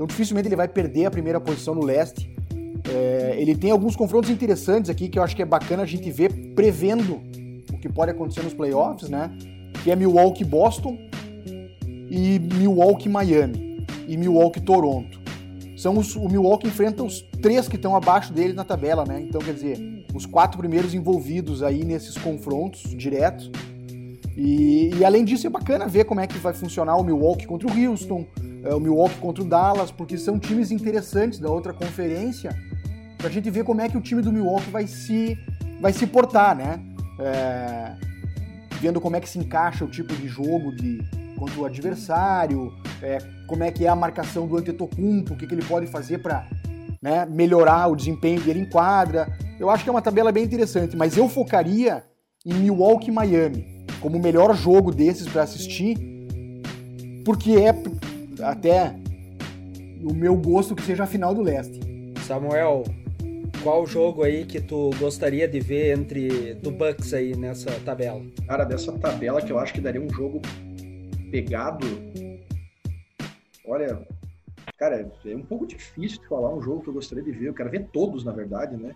Então 0.00 0.06
dificilmente 0.06 0.48
ele 0.48 0.56
vai 0.56 0.66
perder 0.66 1.04
a 1.04 1.10
primeira 1.10 1.38
posição 1.38 1.74
no 1.74 1.84
leste. 1.84 2.34
É, 2.90 3.34
ele 3.36 3.54
tem 3.54 3.70
alguns 3.70 3.94
confrontos 3.94 4.30
interessantes 4.30 4.88
aqui 4.88 5.10
que 5.10 5.18
eu 5.18 5.22
acho 5.22 5.36
que 5.36 5.42
é 5.42 5.44
bacana 5.44 5.82
a 5.82 5.86
gente 5.86 6.10
ver 6.10 6.32
prevendo 6.54 7.20
o 7.70 7.76
que 7.78 7.86
pode 7.86 8.10
acontecer 8.10 8.42
nos 8.42 8.54
playoffs, 8.54 9.10
né? 9.10 9.30
Que 9.84 9.90
é 9.90 9.96
Milwaukee 9.96 10.42
Boston 10.42 10.96
e 11.84 12.38
Milwaukee 12.38 13.10
Miami 13.10 13.84
e 14.08 14.16
Milwaukee 14.16 14.62
Toronto. 14.62 15.20
São 15.76 15.98
os, 15.98 16.16
o 16.16 16.30
Milwaukee 16.30 16.68
enfrenta 16.68 17.04
os 17.04 17.20
três 17.42 17.68
que 17.68 17.76
estão 17.76 17.94
abaixo 17.94 18.32
dele 18.32 18.54
na 18.54 18.64
tabela, 18.64 19.04
né? 19.04 19.20
Então 19.20 19.38
quer 19.42 19.52
dizer, 19.52 20.06
os 20.14 20.24
quatro 20.24 20.56
primeiros 20.56 20.94
envolvidos 20.94 21.62
aí 21.62 21.84
nesses 21.84 22.16
confrontos 22.16 22.84
diretos. 22.96 23.50
E, 24.34 24.94
e, 24.98 25.04
além 25.04 25.26
disso 25.26 25.46
é 25.46 25.50
bacana 25.50 25.86
ver 25.86 26.04
como 26.04 26.20
é 26.20 26.26
que 26.26 26.38
vai 26.38 26.54
funcionar 26.54 26.96
o 26.96 27.04
Milwaukee 27.04 27.46
contra 27.46 27.68
o 27.68 27.86
Houston, 27.86 28.24
é, 28.64 28.74
o 28.74 28.80
Milwaukee 28.80 29.16
contra 29.16 29.42
o 29.42 29.46
Dallas, 29.46 29.90
porque 29.90 30.16
são 30.18 30.38
times 30.38 30.70
interessantes 30.70 31.38
da 31.38 31.50
outra 31.50 31.72
conferência, 31.72 32.56
pra 33.18 33.28
gente 33.28 33.50
ver 33.50 33.64
como 33.64 33.80
é 33.80 33.88
que 33.88 33.96
o 33.96 34.00
time 34.00 34.22
do 34.22 34.32
Milwaukee 34.32 34.70
vai 34.70 34.86
se, 34.86 35.38
vai 35.80 35.92
se 35.92 36.06
portar, 36.06 36.56
né? 36.56 36.80
É, 37.18 37.94
vendo 38.80 39.00
como 39.00 39.16
é 39.16 39.20
que 39.20 39.28
se 39.28 39.38
encaixa 39.38 39.84
o 39.84 39.88
tipo 39.88 40.14
de 40.14 40.26
jogo 40.26 40.74
de, 40.74 41.02
contra 41.38 41.60
o 41.60 41.64
adversário, 41.66 42.72
é, 43.02 43.18
como 43.46 43.62
é 43.62 43.70
que 43.70 43.84
é 43.84 43.88
a 43.88 43.96
marcação 43.96 44.46
do 44.46 44.56
Antetokounmpo, 44.56 45.34
o 45.34 45.36
que, 45.36 45.46
que 45.46 45.54
ele 45.54 45.64
pode 45.64 45.86
fazer 45.86 46.18
para 46.18 46.46
né, 47.02 47.26
melhorar 47.26 47.88
o 47.88 47.96
desempenho 47.96 48.40
dele 48.40 48.60
em 48.60 48.68
quadra. 48.68 49.28
Eu 49.58 49.70
acho 49.70 49.84
que 49.84 49.90
é 49.90 49.92
uma 49.92 50.02
tabela 50.02 50.32
bem 50.32 50.44
interessante, 50.44 50.96
mas 50.96 51.16
eu 51.16 51.28
focaria 51.28 52.04
em 52.44 52.54
Milwaukee 52.54 53.08
e 53.08 53.12
Miami 53.12 53.80
como 54.00 54.16
o 54.16 54.22
melhor 54.22 54.54
jogo 54.56 54.90
desses 54.90 55.28
para 55.28 55.42
assistir, 55.42 55.96
porque 57.24 57.52
é 57.52 57.72
até 58.42 58.94
o 60.02 60.14
meu 60.14 60.36
gosto 60.36 60.74
que 60.74 60.82
seja 60.82 61.04
a 61.04 61.06
final 61.06 61.34
do 61.34 61.42
leste. 61.42 61.80
Samuel, 62.26 62.84
qual 63.62 63.86
jogo 63.86 64.22
aí 64.22 64.44
que 64.46 64.60
tu 64.60 64.90
gostaria 64.98 65.46
de 65.46 65.60
ver 65.60 65.96
entre 65.98 66.54
do 66.54 66.70
Bucks 66.70 67.12
aí 67.12 67.36
nessa 67.36 67.70
tabela? 67.80 68.22
Cara, 68.46 68.64
dessa 68.64 68.92
tabela 68.98 69.42
que 69.42 69.52
eu 69.52 69.58
acho 69.58 69.72
que 69.72 69.80
daria 69.80 70.00
um 70.00 70.08
jogo 70.08 70.40
pegado. 71.30 71.86
Olha, 73.66 74.06
cara, 74.78 75.10
é 75.24 75.36
um 75.36 75.42
pouco 75.42 75.66
difícil 75.66 76.20
de 76.20 76.28
falar 76.28 76.54
um 76.54 76.62
jogo 76.62 76.82
que 76.82 76.88
eu 76.88 76.94
gostaria 76.94 77.22
de 77.22 77.32
ver. 77.32 77.48
Eu 77.48 77.54
quero 77.54 77.70
ver 77.70 77.86
todos, 77.92 78.24
na 78.24 78.32
verdade, 78.32 78.76
né? 78.76 78.94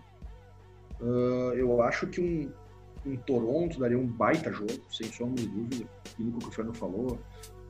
Uh, 0.99 1.53
eu 1.55 1.81
acho 1.81 2.07
que 2.07 2.19
um, 2.21 2.49
um 3.05 3.15
Toronto 3.17 3.79
daria 3.79 3.97
um 3.99 4.07
baita 4.07 4.51
jogo, 4.51 4.71
sem 4.89 5.07
sombra 5.11 5.41
de 5.41 5.47
dúvida. 5.47 5.85
Aquilo 6.11 6.39
que 6.39 6.47
o 6.47 6.51
Fernando 6.51 6.75
falou. 6.75 7.19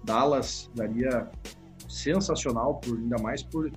Dallas 0.04 0.70
daria 0.76 1.30
sensacional, 1.96 2.76
por, 2.76 2.98
ainda 2.98 3.18
mais 3.18 3.42
por, 3.42 3.72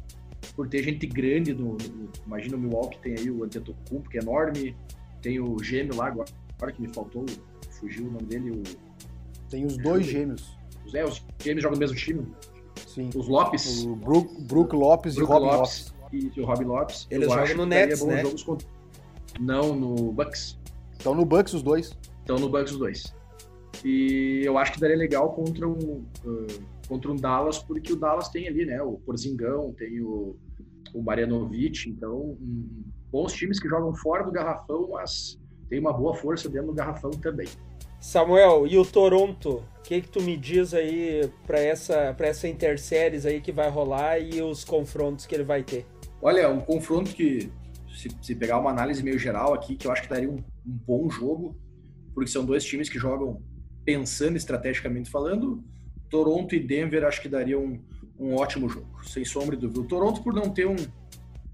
por 0.54 0.68
ter 0.68 0.82
gente 0.82 1.06
grande. 1.06 1.54
No, 1.54 1.76
no, 1.76 2.10
imagina 2.26 2.56
o 2.56 2.60
Milwaukee, 2.60 2.98
tem 3.00 3.14
aí 3.16 3.30
o 3.30 3.44
Antetokounmpo, 3.44 4.10
que 4.10 4.18
é 4.18 4.20
enorme. 4.20 4.76
Tem 5.22 5.40
o 5.40 5.62
gêmeo 5.62 5.96
lá, 5.96 6.08
agora, 6.08 6.28
agora 6.56 6.72
que 6.72 6.80
me 6.80 6.88
faltou, 6.92 7.24
fugiu 7.70 8.06
o 8.06 8.10
nome 8.10 8.26
dele. 8.26 8.50
O, 8.50 8.62
tem 9.48 9.64
os 9.64 9.76
dois 9.78 10.06
gêmeos. 10.06 10.58
Os, 10.84 10.94
é, 10.94 11.04
os 11.04 11.24
gêmeos 11.42 11.62
jogam 11.62 11.76
no 11.76 11.80
mesmo 11.80 11.96
time. 11.96 12.26
Sim. 12.86 13.10
Os 13.14 13.28
Lopes. 13.28 13.84
O 13.84 13.96
Brook, 13.96 14.42
Brook 14.42 14.74
Lopes 14.74 15.14
Brook 15.14 15.30
e 15.30 15.32
Rob 15.32 15.46
Lopes. 15.46 15.94
Lopes. 16.00 16.36
E 16.36 16.40
o 16.40 16.46
Rob 16.46 16.64
Lopes. 16.64 17.06
Eles 17.10 17.28
jogam 17.28 17.56
no 17.56 17.66
Nets, 17.66 18.02
né? 18.02 18.22
Contra... 18.44 18.66
Não, 19.38 19.74
no 19.74 20.12
Bucks. 20.12 20.58
Estão 20.92 21.14
no 21.14 21.24
Bucks 21.24 21.54
os 21.54 21.62
dois. 21.62 21.96
Estão 22.20 22.38
no 22.38 22.48
Bucks 22.48 22.72
os 22.72 22.78
dois. 22.78 23.14
E 23.84 24.42
eu 24.44 24.58
acho 24.58 24.72
que 24.72 24.80
daria 24.80 24.96
legal 24.96 25.32
contra 25.32 25.68
um, 25.68 26.04
uh, 26.24 26.46
contra 26.88 27.10
um 27.10 27.16
Dallas, 27.16 27.58
porque 27.58 27.92
o 27.92 27.96
Dallas 27.96 28.28
tem 28.28 28.48
ali, 28.48 28.64
né? 28.64 28.82
O 28.82 28.94
Porzingão, 28.98 29.72
tem 29.74 30.00
o, 30.00 30.36
o 30.94 31.02
Marianovic, 31.02 31.88
então 31.88 32.36
um, 32.40 32.84
bons 33.12 33.32
times 33.32 33.60
que 33.60 33.68
jogam 33.68 33.94
fora 33.94 34.24
do 34.24 34.32
garrafão, 34.32 34.88
mas 34.92 35.38
tem 35.68 35.78
uma 35.78 35.92
boa 35.92 36.14
força 36.14 36.48
dentro 36.48 36.68
do 36.68 36.74
garrafão 36.74 37.10
também. 37.10 37.48
Samuel, 38.00 38.66
e 38.66 38.78
o 38.78 38.84
Toronto? 38.84 39.64
O 39.78 39.82
que, 39.82 40.00
que 40.00 40.08
tu 40.08 40.22
me 40.22 40.36
diz 40.36 40.72
aí 40.72 41.30
para 41.46 41.58
essa, 41.58 42.14
pra 42.14 42.28
essa 42.28 42.46
interséries 42.46 43.26
aí 43.26 43.40
que 43.40 43.50
vai 43.52 43.68
rolar 43.68 44.18
e 44.18 44.40
os 44.40 44.64
confrontos 44.64 45.26
que 45.26 45.34
ele 45.34 45.44
vai 45.44 45.62
ter? 45.62 45.86
Olha, 46.22 46.48
um 46.48 46.60
confronto 46.60 47.10
que, 47.14 47.50
se, 47.94 48.08
se 48.22 48.34
pegar 48.34 48.58
uma 48.58 48.70
análise 48.70 49.02
meio 49.02 49.18
geral 49.18 49.54
aqui, 49.54 49.76
que 49.76 49.86
eu 49.86 49.92
acho 49.92 50.02
que 50.02 50.08
daria 50.08 50.30
um, 50.30 50.36
um 50.36 50.78
bom 50.86 51.10
jogo, 51.10 51.56
porque 52.14 52.30
são 52.30 52.44
dois 52.44 52.64
times 52.64 52.88
que 52.88 52.98
jogam 52.98 53.42
pensando 53.84 54.36
estrategicamente 54.36 55.10
falando. 55.10 55.64
Toronto 56.10 56.54
e 56.54 56.60
Denver 56.60 57.04
acho 57.04 57.20
que 57.20 57.28
daria 57.28 57.58
um, 57.58 57.80
um 58.18 58.34
ótimo 58.34 58.68
jogo, 58.68 59.04
sem 59.04 59.24
sombra 59.24 59.56
de 59.56 59.62
dúvida. 59.62 59.80
O 59.80 59.84
Toronto, 59.84 60.22
por 60.22 60.34
não 60.34 60.50
ter 60.50 60.66
um, 60.66 60.76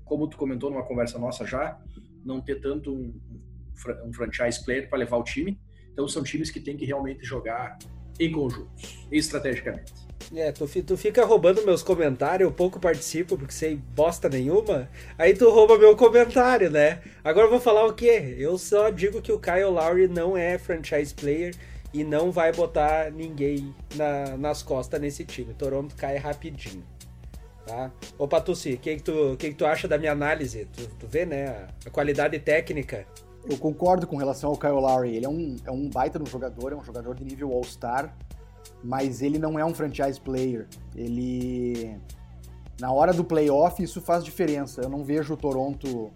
como 0.04 0.28
tu 0.28 0.36
comentou 0.36 0.70
numa 0.70 0.84
conversa 0.84 1.18
nossa 1.18 1.46
já, 1.46 1.78
não 2.24 2.40
ter 2.40 2.60
tanto 2.60 2.92
um, 2.92 3.14
um 4.04 4.12
franchise 4.12 4.64
player 4.64 4.88
para 4.88 4.98
levar 4.98 5.16
o 5.16 5.24
time. 5.24 5.58
Então 5.92 6.08
são 6.08 6.22
times 6.22 6.50
que 6.50 6.60
têm 6.60 6.76
que 6.76 6.84
realmente 6.84 7.24
jogar 7.24 7.78
em 8.18 8.30
conjuntos, 8.30 9.06
estrategicamente. 9.10 9.92
É, 10.34 10.50
tu, 10.52 10.66
tu 10.82 10.96
fica 10.96 11.24
roubando 11.24 11.64
meus 11.64 11.82
comentários, 11.82 12.48
eu 12.48 12.54
pouco 12.54 12.80
participo 12.80 13.36
porque 13.36 13.52
sei 13.52 13.76
bosta 13.94 14.28
nenhuma. 14.28 14.88
Aí 15.18 15.34
tu 15.34 15.50
rouba 15.50 15.78
meu 15.78 15.96
comentário, 15.96 16.70
né? 16.70 17.00
Agora 17.22 17.46
eu 17.46 17.50
vou 17.50 17.60
falar 17.60 17.84
o 17.84 17.92
quê? 17.92 18.34
Eu 18.38 18.56
só 18.56 18.90
digo 18.90 19.20
que 19.20 19.32
o 19.32 19.38
Kyle 19.38 19.64
Lowry 19.64 20.08
não 20.08 20.36
é 20.36 20.56
franchise 20.58 21.14
player 21.14 21.54
e 21.94 22.02
não 22.02 22.32
vai 22.32 22.52
botar 22.52 23.12
ninguém 23.12 23.72
na, 23.94 24.36
nas 24.36 24.64
costas 24.64 25.00
nesse 25.00 25.24
time. 25.24 25.54
Toronto 25.54 25.94
cai 25.94 26.16
rapidinho. 26.16 26.82
Tá? 27.64 27.90
Ô 28.18 28.26
Patucci, 28.26 28.74
o 28.74 28.78
que, 28.78 28.96
que, 28.96 29.02
tu, 29.02 29.36
que, 29.38 29.50
que 29.50 29.54
tu 29.54 29.64
acha 29.64 29.86
da 29.86 29.96
minha 29.96 30.10
análise? 30.10 30.66
Tu, 30.72 30.88
tu 30.98 31.06
vê, 31.06 31.24
né? 31.24 31.68
A 31.86 31.90
qualidade 31.90 32.36
técnica. 32.40 33.06
Eu 33.48 33.56
concordo 33.56 34.08
com 34.08 34.16
relação 34.16 34.50
ao 34.50 34.56
Kyle 34.56 34.72
Lowry. 34.72 35.16
Ele 35.16 35.24
é 35.24 35.28
um, 35.28 35.56
é 35.64 35.70
um 35.70 35.88
baita 35.88 36.18
no 36.18 36.26
jogador, 36.26 36.72
é 36.72 36.76
um 36.76 36.82
jogador 36.82 37.14
de 37.14 37.24
nível 37.24 37.52
All-Star, 37.52 38.12
mas 38.82 39.22
ele 39.22 39.38
não 39.38 39.56
é 39.56 39.64
um 39.64 39.72
franchise 39.72 40.20
player. 40.20 40.66
Ele. 40.96 41.96
Na 42.80 42.90
hora 42.92 43.12
do 43.12 43.22
playoff, 43.22 43.80
isso 43.80 44.00
faz 44.00 44.24
diferença. 44.24 44.82
Eu 44.82 44.88
não 44.88 45.04
vejo 45.04 45.34
o 45.34 45.36
Toronto 45.36 46.10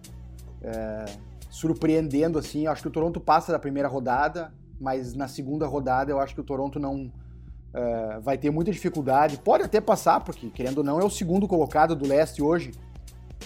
é, 0.60 1.04
surpreendendo 1.48 2.36
assim. 2.36 2.66
Acho 2.66 2.82
que 2.82 2.88
o 2.88 2.90
Toronto 2.90 3.20
passa 3.20 3.52
da 3.52 3.60
primeira 3.60 3.88
rodada, 3.88 4.52
mas 4.80 5.14
na 5.14 5.28
segunda 5.28 5.66
rodada 5.66 6.10
eu 6.10 6.20
acho 6.20 6.34
que 6.34 6.40
o 6.40 6.44
Toronto 6.44 6.78
não 6.78 7.06
uh, 7.06 8.20
vai 8.20 8.38
ter 8.38 8.50
muita 8.50 8.70
dificuldade. 8.70 9.38
Pode 9.38 9.64
até 9.64 9.80
passar, 9.80 10.20
porque 10.20 10.48
querendo 10.50 10.78
ou 10.78 10.84
não 10.84 11.00
é 11.00 11.04
o 11.04 11.10
segundo 11.10 11.46
colocado 11.48 11.94
do 11.96 12.06
leste 12.06 12.42
hoje, 12.42 12.72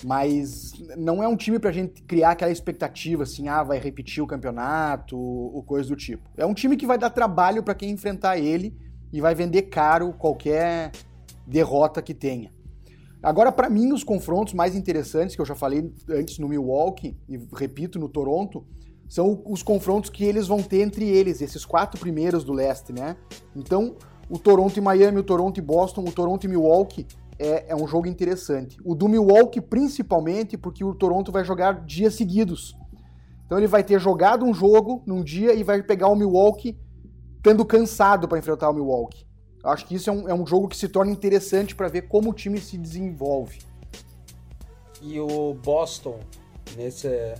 mas 0.05 0.73
não 0.97 1.23
é 1.23 1.29
um 1.29 1.37
time 1.37 1.59
pra 1.59 1.71
gente 1.71 2.03
criar 2.03 2.33
aquela 2.33 2.51
expectativa 2.51 3.23
assim, 3.23 3.49
ah, 3.49 3.62
vai 3.62 3.79
repetir 3.79 4.23
o 4.23 4.27
campeonato 4.27 5.17
ou 5.19 5.62
coisa 5.62 5.89
do 5.89 5.97
tipo. 5.97 6.29
É 6.37 6.45
um 6.45 6.55
time 6.55 6.77
que 6.77 6.87
vai 6.87 6.99
dar 6.99 7.11
trabalho 7.11 7.62
para 7.62 7.75
quem 7.75 7.91
enfrentar 7.91 8.39
ele 8.39 8.77
e 9.12 9.21
vai 9.21 9.35
vender 9.35 9.62
caro 9.62 10.12
qualquer 10.12 10.91
derrota 11.47 12.01
que 12.01 12.15
tenha. 12.15 12.51
Agora, 13.23 13.53
para 13.53 13.71
mim, 13.71 13.93
os 13.93 14.03
confrontos 14.03 14.53
mais 14.53 14.75
interessantes, 14.75 15.37
que 15.37 15.41
eu 15.41 15.47
já 15.47 15.55
falei 15.55 15.93
antes 16.11 16.39
no 16.39 16.49
Milwaukee 16.49 17.17
e 17.29 17.39
repito 17.55 17.99
no 17.99 18.09
Toronto, 18.09 18.67
são 19.12 19.42
os 19.45 19.62
confrontos 19.62 20.09
que 20.09 20.25
eles 20.25 20.47
vão 20.47 20.62
ter 20.62 20.81
entre 20.81 21.07
eles, 21.07 21.42
esses 21.42 21.66
quatro 21.66 22.00
primeiros 22.00 22.45
do 22.45 22.52
leste, 22.54 22.95
né? 22.95 23.14
Então, 23.54 23.95
o 24.31 24.38
Toronto 24.38 24.78
e 24.78 24.81
Miami, 24.81 25.19
o 25.19 25.23
Toronto 25.23 25.59
e 25.59 25.61
Boston, 25.61 26.00
o 26.00 26.11
Toronto 26.11 26.45
e 26.45 26.49
Milwaukee 26.49 27.07
é, 27.38 27.73
é 27.73 27.76
um 27.76 27.87
jogo 27.87 28.07
interessante. 28.07 28.78
O 28.83 28.95
do 28.95 29.11
Milwaukee, 29.11 29.61
principalmente, 29.61 30.57
porque 30.57 30.83
o 30.83 30.95
Toronto 30.95 31.31
vai 31.31 31.45
jogar 31.45 31.85
dias 31.85 32.14
seguidos. 32.14 32.75
Então, 33.45 33.59
ele 33.59 33.66
vai 33.66 33.85
ter 33.85 34.00
jogado 34.00 34.47
um 34.47 34.54
jogo 34.54 35.02
num 35.04 35.23
dia 35.23 35.52
e 35.52 35.62
vai 35.62 35.83
pegar 35.83 36.09
o 36.09 36.16
Milwaukee 36.16 36.78
tendo 37.42 37.66
cansado 37.66 38.26
para 38.26 38.38
enfrentar 38.38 38.71
o 38.71 38.73
Milwaukee. 38.73 39.26
Eu 39.62 39.69
acho 39.69 39.87
que 39.87 39.95
isso 39.95 40.09
é 40.09 40.12
um, 40.14 40.28
é 40.31 40.33
um 40.33 40.47
jogo 40.47 40.69
que 40.69 40.76
se 40.76 40.88
torna 40.88 41.12
interessante 41.12 41.76
para 41.76 41.88
ver 41.88 42.09
como 42.09 42.31
o 42.31 42.33
time 42.33 42.59
se 42.59 42.78
desenvolve. 42.78 43.59
E 45.02 45.21
o 45.21 45.52
Boston, 45.52 46.19
nesse, 46.78 47.35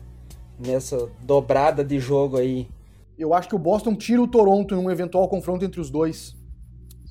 nessa 0.59 1.09
dobrada 1.23 1.85
de 1.85 1.99
jogo 1.99 2.37
aí. 2.37 2.69
Eu 3.19 3.35
acho 3.35 3.49
que 3.49 3.55
o 3.55 3.59
Boston 3.59 3.95
tira 3.95 4.23
o 4.23 4.27
Toronto 4.27 4.75
em 4.75 4.79
um 4.79 4.91
eventual 4.91 5.29
confronto 5.29 5.65
entre 5.65 5.81
os 5.81 5.91
dois. 5.91 6.37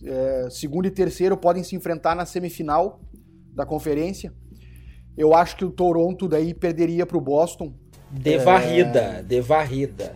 É, 0.03 0.47
segundo 0.49 0.87
e 0.87 0.91
terceiro 0.91 1.37
podem 1.37 1.63
se 1.63 1.75
enfrentar 1.75 2.15
na 2.15 2.25
semifinal 2.25 2.99
da 3.53 3.65
conferência. 3.65 4.33
Eu 5.15 5.33
acho 5.35 5.55
que 5.55 5.65
o 5.65 5.69
Toronto 5.69 6.27
daí 6.27 6.53
perderia 6.53 7.05
para 7.05 7.17
o 7.17 7.21
Boston. 7.21 7.73
De 8.09 8.37
varrida, 8.39 8.99
é... 8.99 9.23
de 9.23 9.41
varrida. 9.41 10.15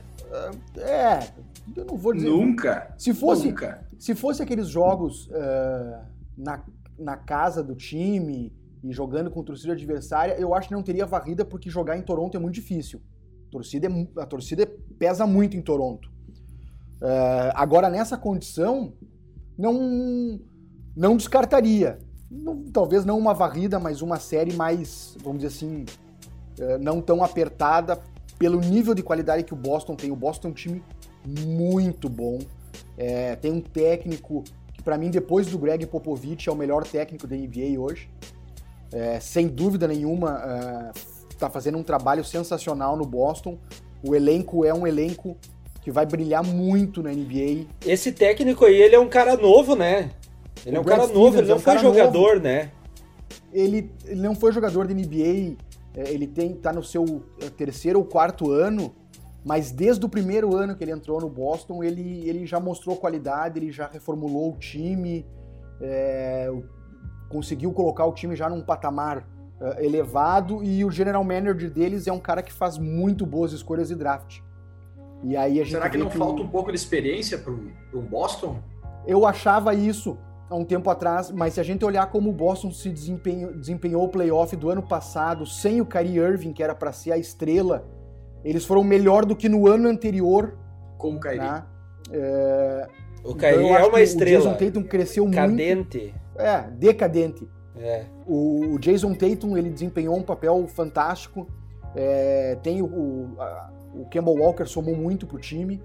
É, 0.78 1.20
eu 1.76 1.86
não 1.86 1.98
vou 1.98 2.14
dizer. 2.14 2.30
Nunca. 2.30 2.94
Se 2.98 3.14
fosse, 3.14 3.48
nunca. 3.48 3.86
Se 4.00 4.16
fosse 4.16 4.42
aqueles 4.42 4.68
jogos 4.68 5.28
uh, 5.28 6.06
na, 6.38 6.64
na 6.98 7.16
casa 7.16 7.64
do 7.64 7.76
time 7.76 8.52
e 8.84 8.92
jogando 8.92 9.32
com 9.32 9.44
torcida 9.44 9.74
adversária, 9.74 10.34
eu 10.38 10.54
acho 10.54 10.68
que 10.68 10.74
não 10.74 10.84
teria 10.84 11.06
varrida 11.06 11.46
porque 11.46 11.70
jogar 11.70 11.98
em 11.98 12.02
Toronto 12.02 12.36
é 12.36 12.40
muito 12.40 12.56
difícil 12.56 13.02
torcida 13.52 13.88
é, 13.88 14.22
a 14.22 14.26
torcida 14.26 14.68
pesa 14.98 15.26
muito 15.26 15.56
em 15.56 15.62
Toronto. 15.62 16.10
Uh, 17.02 17.52
agora, 17.54 17.90
nessa 17.90 18.18
condição, 18.18 18.94
não, 19.58 20.40
não 20.96 21.18
descartaria. 21.18 22.00
Não, 22.30 22.64
talvez 22.72 23.06
não 23.06 23.18
uma 23.18 23.34
varrida, 23.34 23.80
mas 23.80 24.02
uma 24.02 24.20
série 24.20 24.54
mais, 24.54 25.16
vamos 25.22 25.42
dizer 25.42 25.56
assim, 25.56 25.86
uh, 26.60 26.78
não 26.82 27.02
tão 27.02 27.24
apertada 27.24 28.00
pelo 28.40 28.60
nível 28.60 28.94
de 28.94 29.04
qualidade 29.04 29.44
que 29.44 29.54
o 29.54 29.58
Boston 29.58 29.96
tem. 29.96 30.12
O 30.12 30.16
Boston 30.16 30.50
é 30.50 30.52
um 30.52 30.54
time 30.54 30.84
muito 31.26 32.10
bom. 32.10 32.40
É, 32.98 33.36
tem 33.36 33.52
um 33.52 33.62
técnico 33.62 34.44
que, 34.74 34.84
para 34.84 34.98
mim, 34.98 35.10
depois 35.10 35.48
do 35.48 35.58
Greg 35.58 35.86
Popovich, 35.86 36.48
é 36.50 36.52
o 36.52 36.56
melhor 36.56 36.86
técnico 36.86 37.28
da 37.28 37.36
NBA 37.36 37.80
hoje. 37.80 38.10
É, 38.92 39.20
sem 39.20 39.48
dúvida 39.48 39.88
nenhuma, 39.88 40.92
está 41.46 41.48
é, 41.48 41.52
fazendo 41.52 41.78
um 41.78 41.84
trabalho 41.84 42.24
sensacional 42.24 42.96
no 42.98 43.06
Boston. 43.06 43.58
O 44.04 44.16
elenco 44.16 44.66
é 44.66 44.74
um 44.74 44.86
elenco 44.86 45.38
que 45.82 45.92
vai 45.92 46.06
brilhar 46.06 46.44
muito 46.44 47.04
na 47.04 47.12
NBA. 47.12 47.68
Esse 47.86 48.12
técnico 48.12 48.66
aí, 48.66 48.76
ele 48.76 48.96
é 48.96 49.00
um 49.00 49.08
cara 49.08 49.38
novo, 49.38 49.76
né? 49.76 50.12
Ele 50.66 50.76
o 50.76 50.80
é 50.80 50.82
um 50.82 50.84
Brad 50.84 50.98
cara 50.98 51.08
Stevens 51.10 51.24
novo, 51.24 51.38
ele 51.38 51.48
não 51.48 51.56
é 51.56 51.58
um 51.58 51.62
foi 51.62 51.78
jogador, 51.78 52.34
novo. 52.34 52.40
né? 52.44 52.72
Ele, 53.54 53.92
ele 54.06 54.22
não 54.22 54.36
foi 54.36 54.52
jogador 54.52 54.88
de 54.88 54.94
NBA, 54.94 55.58
é, 55.96 56.12
ele 56.12 56.28
tem 56.28 56.54
tá 56.54 56.74
no 56.74 56.84
seu 56.84 57.24
é, 57.40 57.50
terceiro 57.50 58.00
ou 58.00 58.06
quarto 58.06 58.52
ano, 58.52 58.94
mas 59.44 59.72
desde 59.72 60.04
o 60.04 60.10
primeiro 60.10 60.56
ano 60.56 60.76
que 60.76 60.84
ele 60.84 60.92
entrou 60.92 61.22
no 61.22 61.30
Boston, 61.30 61.84
ele, 61.84 62.28
ele 62.28 62.48
já 62.48 62.60
mostrou 62.60 62.98
qualidade, 62.98 63.60
ele 63.60 63.72
já 63.72 63.88
reformulou 63.88 64.54
o 64.54 64.58
time, 64.58 65.24
é, 65.80 66.52
conseguiu 67.30 67.72
colocar 67.72 68.06
o 68.06 68.14
time 68.14 68.36
já 68.36 68.50
num 68.50 68.62
patamar 68.62 69.24
uh, 69.60 69.84
elevado 69.84 70.64
e 70.64 70.84
o 70.84 70.92
general 70.92 71.24
manager 71.24 71.70
deles 71.70 72.08
é 72.08 72.12
um 72.12 72.20
cara 72.20 72.42
que 72.42 72.52
faz 72.52 72.78
muito 72.78 73.26
boas 73.26 73.52
escolhas 73.52 73.90
de 73.90 73.96
draft. 73.96 74.40
E 75.24 75.36
aí 75.36 75.60
a 75.60 75.64
gente 75.64 75.74
Será 75.74 75.90
que 75.90 75.98
não 75.98 76.10
que 76.10 76.18
falta 76.18 76.42
um 76.42 76.48
pouco 76.48 76.72
de 76.72 76.78
experiência 76.78 77.38
para 77.38 77.52
um 77.52 78.02
Boston? 78.02 78.60
Eu 79.08 79.26
achava 79.26 79.74
isso 79.74 80.18
há 80.50 80.56
um 80.56 80.64
tempo 80.64 80.90
atrás, 80.90 81.32
mas 81.32 81.56
se 81.56 81.60
a 81.60 81.64
gente 81.64 81.84
olhar 81.84 82.08
como 82.08 82.30
o 82.30 82.34
Boston 82.34 82.72
se 82.72 82.90
desempenhou, 82.90 83.54
desempenhou 83.54 84.04
o 84.04 84.10
playoff 84.10 84.56
do 84.56 84.70
ano 84.70 84.84
passado 84.84 85.46
sem 85.46 85.82
o 85.82 85.86
Kyrie 85.86 86.18
Irving, 86.18 86.54
que 86.54 86.62
era 86.62 86.76
para 86.76 86.92
ser 86.92 87.12
a 87.12 87.18
estrela, 87.18 87.88
eles 88.44 88.66
foram 88.66 88.84
melhor 88.84 89.26
do 89.26 89.36
que 89.36 89.50
no 89.50 89.68
ano 89.68 89.90
anterior. 89.90 90.56
Com 90.98 91.16
o 91.16 91.20
Kyrie. 91.20 91.40
Né? 91.40 91.64
É... 92.12 92.88
O 93.24 93.34
Kyrie 93.34 93.66
então, 93.66 93.76
é 93.76 93.84
uma 93.86 94.02
estrela. 94.02 94.52
O 94.52 94.54
Jason 94.54 94.66
Tatum 94.66 94.84
cresceu 94.84 95.30
Cadente. 95.32 95.98
muito. 95.98 96.14
É, 96.38 96.70
decadente. 96.72 97.50
É. 97.78 98.06
O, 98.28 98.78
Jason 98.80 99.14
Tatum 99.14 99.58
ele 99.58 99.70
desempenhou 99.70 100.16
um 100.16 100.24
papel 100.24 100.66
fantástico. 100.68 101.48
É, 101.96 102.58
tem 102.62 102.82
o, 102.82 102.86
o, 102.86 103.42
a, 103.42 103.70
o 103.94 104.06
Campbell 104.06 104.36
Walker 104.36 104.66
somou 104.66 104.96
muito 104.96 105.26
pro 105.28 105.40
time. 105.40 105.82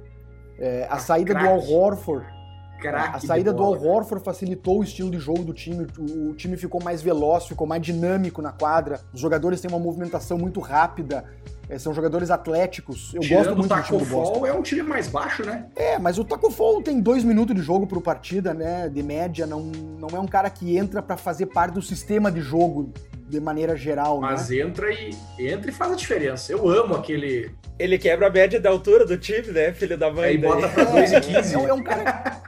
É, 0.59 0.85
a, 0.85 0.95
a 0.95 0.97
ah, 0.97 0.99
saída 0.99 1.33
crack. 1.33 1.47
do 1.47 1.53
Al 1.53 1.71
Horford 1.71 2.41
Craque 2.81 3.17
a 3.17 3.21
saída 3.21 3.53
do 3.53 3.63
Al 3.63 3.81
Horford 3.81 4.25
facilitou 4.25 4.81
o 4.81 4.83
estilo 4.83 5.11
de 5.11 5.19
jogo 5.19 5.45
do 5.45 5.53
time. 5.53 5.87
O, 5.99 6.31
o, 6.31 6.35
time 6.35 6.57
ficou 6.57 6.83
mais 6.83 7.03
veloz, 7.03 7.47
ficou 7.47 7.67
mais 7.67 7.83
dinâmico 7.83 8.41
na 8.41 8.53
quadra. 8.53 9.01
Os 9.13 9.21
jogadores 9.21 9.61
têm 9.61 9.71
uma 9.71 9.79
movimentação 9.79 10.39
muito 10.39 10.61
rápida. 10.61 11.25
É, 11.71 11.79
são 11.79 11.95
jogadores 11.95 12.33
atléticos. 12.33 13.15
Eu 13.15 13.21
Tirando 13.21 13.45
gosto 13.45 13.57
muito 13.59 13.75
do 13.75 13.83
time 13.85 13.99
do 13.99 14.05
Boston. 14.07 14.45
é 14.45 14.53
um 14.53 14.61
time 14.61 14.83
mais 14.83 15.07
baixo, 15.07 15.47
né? 15.47 15.67
É, 15.77 16.01
mas 16.01 16.19
o 16.19 16.25
Taco 16.25 16.51
Fall 16.51 16.83
tem 16.83 17.01
dois 17.01 17.23
minutos 17.23 17.55
de 17.55 17.63
jogo 17.63 17.87
por 17.87 18.03
partida, 18.03 18.53
né? 18.53 18.89
De 18.89 19.01
média. 19.05 19.47
Não, 19.47 19.61
não 19.61 20.09
é 20.13 20.19
um 20.19 20.27
cara 20.27 20.51
que 20.51 20.77
entra 20.77 21.01
para 21.01 21.17
fazer 21.17 21.47
parte 21.47 21.75
do 21.75 21.81
sistema 21.81 22.29
de 22.29 22.41
jogo 22.41 22.93
de 23.29 23.39
maneira 23.39 23.77
geral. 23.77 24.21
Mas 24.21 24.51
né? 24.51 24.57
entra 24.59 24.93
e 24.93 25.15
entra 25.39 25.71
e 25.71 25.73
faz 25.73 25.93
a 25.93 25.95
diferença. 25.95 26.51
Eu 26.51 26.69
amo 26.69 26.97
aquele. 26.97 27.55
Ele 27.79 27.97
quebra 27.99 28.27
a 28.27 28.31
média 28.31 28.61
da 28.61 28.69
altura 28.69 29.07
do 29.07 29.17
time, 29.17 29.53
né, 29.53 29.73
filho 29.73 29.97
da 29.97 30.11
mãe? 30.11 30.31
Aí 30.31 30.39
bota 30.39 30.69
pra 30.69 30.85
2,15. 30.87 31.67
É, 31.67 31.69
é 31.69 31.73
um 31.73 31.83
cara. 31.85 32.43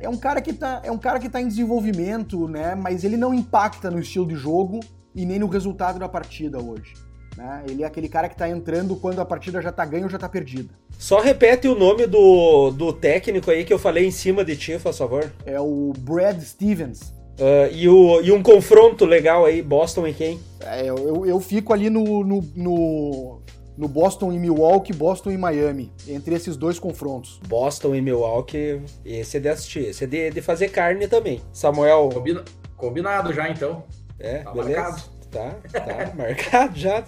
É 0.00 0.08
um 0.08 0.16
cara 0.16 0.40
que 0.40 0.54
tá, 0.54 0.80
é 0.82 0.90
um 0.90 0.98
cara 0.98 1.18
que 1.18 1.28
tá 1.28 1.42
em 1.42 1.48
desenvolvimento, 1.48 2.48
né? 2.48 2.74
Mas 2.74 3.04
ele 3.04 3.18
não 3.18 3.34
impacta 3.34 3.90
no 3.90 3.98
estilo 3.98 4.26
de 4.26 4.34
jogo 4.34 4.80
e 5.14 5.26
nem 5.26 5.38
no 5.38 5.46
resultado 5.46 5.98
da 5.98 6.08
partida 6.08 6.58
hoje. 6.58 6.94
Né? 7.38 7.62
Ele 7.68 7.84
é 7.84 7.86
aquele 7.86 8.08
cara 8.08 8.28
que 8.28 8.36
tá 8.36 8.48
entrando 8.48 8.96
quando 8.96 9.20
a 9.20 9.24
partida 9.24 9.62
já 9.62 9.70
tá 9.70 9.84
ganha 9.84 10.02
ou 10.02 10.10
já 10.10 10.18
tá 10.18 10.28
perdida. 10.28 10.74
Só 10.98 11.20
repete 11.20 11.68
o 11.68 11.78
nome 11.78 12.04
do, 12.04 12.72
do 12.72 12.92
técnico 12.92 13.48
aí 13.48 13.64
que 13.64 13.72
eu 13.72 13.78
falei 13.78 14.04
em 14.04 14.10
cima 14.10 14.44
de 14.44 14.56
ti, 14.56 14.76
por 14.76 14.92
favor. 14.92 15.32
É 15.46 15.60
o 15.60 15.92
Brad 15.96 16.40
Stevens. 16.42 17.14
Uh, 17.38 17.70
e, 17.70 17.88
o, 17.88 18.20
e 18.22 18.32
um 18.32 18.42
confronto 18.42 19.04
legal 19.04 19.46
aí, 19.46 19.62
Boston 19.62 20.08
e 20.08 20.12
quem? 20.12 20.40
É, 20.62 20.86
eu, 20.90 21.24
eu 21.24 21.38
fico 21.38 21.72
ali 21.72 21.88
no, 21.88 22.24
no, 22.24 22.42
no 22.56 23.42
no 23.76 23.86
Boston 23.86 24.32
e 24.32 24.38
Milwaukee, 24.40 24.92
Boston 24.92 25.30
e 25.30 25.38
Miami, 25.38 25.92
entre 26.08 26.34
esses 26.34 26.56
dois 26.56 26.80
confrontos. 26.80 27.38
Boston 27.46 27.94
e 27.94 28.00
Milwaukee, 28.00 28.82
esse 29.04 29.36
é 29.36 29.40
de 29.40 29.48
assistir, 29.48 29.86
esse 29.90 30.02
é 30.02 30.06
de, 30.08 30.30
de 30.30 30.42
fazer 30.42 30.70
carne 30.70 31.06
também. 31.06 31.40
Samuel. 31.52 32.08
Combina, 32.12 32.44
combinado 32.76 33.32
já 33.32 33.48
então. 33.48 33.84
É, 34.18 34.38
tá 34.38 34.50
beleza? 34.50 34.80
Marcado. 34.80 35.17
Tá, 35.30 35.56
tá 35.70 36.12
marcado 36.16 36.78
já. 36.78 37.04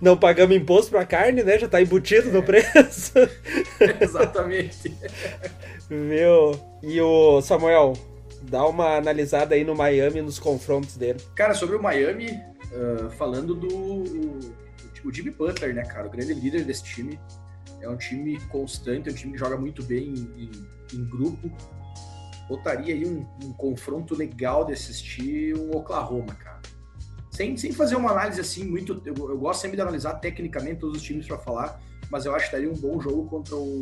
Não 0.00 0.16
pagamos 0.16 0.56
imposto 0.56 0.90
pra 0.90 1.06
carne, 1.06 1.42
né? 1.42 1.58
Já 1.58 1.68
tá 1.68 1.80
embutido 1.80 2.28
é. 2.28 2.32
no 2.32 2.42
preço. 2.42 3.12
Exatamente. 4.00 4.94
Viu? 5.88 6.60
E 6.82 7.00
o 7.00 7.40
Samuel, 7.40 7.94
dá 8.42 8.66
uma 8.66 8.96
analisada 8.96 9.54
aí 9.54 9.64
no 9.64 9.74
Miami, 9.74 10.20
nos 10.20 10.38
confrontos 10.38 10.96
dele. 10.96 11.20
Cara, 11.34 11.54
sobre 11.54 11.76
o 11.76 11.82
Miami, 11.82 12.30
uh, 12.72 13.10
falando 13.10 13.54
do 13.54 14.66
o 15.06 15.12
Jimmy 15.12 15.30
Butler, 15.30 15.74
né, 15.74 15.84
cara, 15.84 16.08
o 16.08 16.10
grande 16.10 16.34
líder 16.34 16.64
desse 16.64 16.82
time. 16.82 17.18
É 17.80 17.88
um 17.88 17.96
time 17.96 18.40
constante, 18.46 19.08
é 19.08 19.12
um 19.12 19.14
time 19.14 19.32
que 19.32 19.38
joga 19.38 19.56
muito 19.56 19.82
bem 19.84 20.08
em, 20.08 20.44
em, 20.44 20.50
em 20.94 21.04
grupo. 21.04 21.50
Botaria 22.48 22.94
aí 22.94 23.06
um, 23.06 23.26
um, 23.44 23.52
confronto 23.52 24.14
legal 24.14 24.64
de 24.64 24.72
assistir 24.72 25.54
um 25.56 25.76
Oklahoma, 25.76 26.34
cara. 26.34 26.55
Sem, 27.36 27.54
sem 27.54 27.70
fazer 27.70 27.96
uma 27.96 28.12
análise 28.12 28.40
assim 28.40 28.64
muito. 28.64 29.02
Eu, 29.04 29.14
eu 29.14 29.36
gosto 29.36 29.60
sempre 29.60 29.76
de 29.76 29.82
analisar 29.82 30.14
tecnicamente 30.14 30.80
todos 30.80 30.96
os 30.96 31.02
times 31.02 31.26
para 31.26 31.36
falar, 31.36 31.78
mas 32.10 32.24
eu 32.24 32.34
acho 32.34 32.46
que 32.46 32.52
daria 32.52 32.70
um 32.70 32.74
bom 32.74 32.98
jogo 32.98 33.28
contra 33.28 33.54
o, 33.54 33.80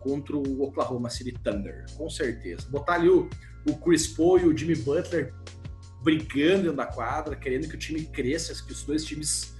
contra 0.00 0.36
o 0.36 0.62
Oklahoma 0.62 1.08
City 1.08 1.32
Thunder, 1.32 1.86
com 1.96 2.10
certeza. 2.10 2.66
Botar 2.68 2.94
ali 2.94 3.08
o, 3.08 3.30
o 3.68 3.76
Chris 3.76 4.08
Paul 4.08 4.40
e 4.40 4.44
o 4.46 4.56
Jimmy 4.56 4.74
Butler 4.74 5.32
brigando 6.02 6.62
dentro 6.62 6.76
da 6.78 6.86
quadra, 6.86 7.36
querendo 7.36 7.68
que 7.68 7.76
o 7.76 7.78
time 7.78 8.02
cresça, 8.06 8.52
que 8.64 8.72
os 8.72 8.82
dois 8.82 9.04
times 9.04 9.54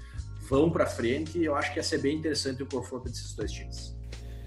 vão 0.49 0.69
para 0.69 0.85
frente. 0.85 1.41
Eu 1.41 1.55
acho 1.55 1.73
que 1.73 1.79
ia 1.79 1.85
ser 1.85 1.99
bem 1.99 2.17
interessante 2.17 2.65
o 2.65 2.67
confronto 2.67 3.05
desses 3.05 3.33
dois 3.37 3.53
times. 3.53 3.97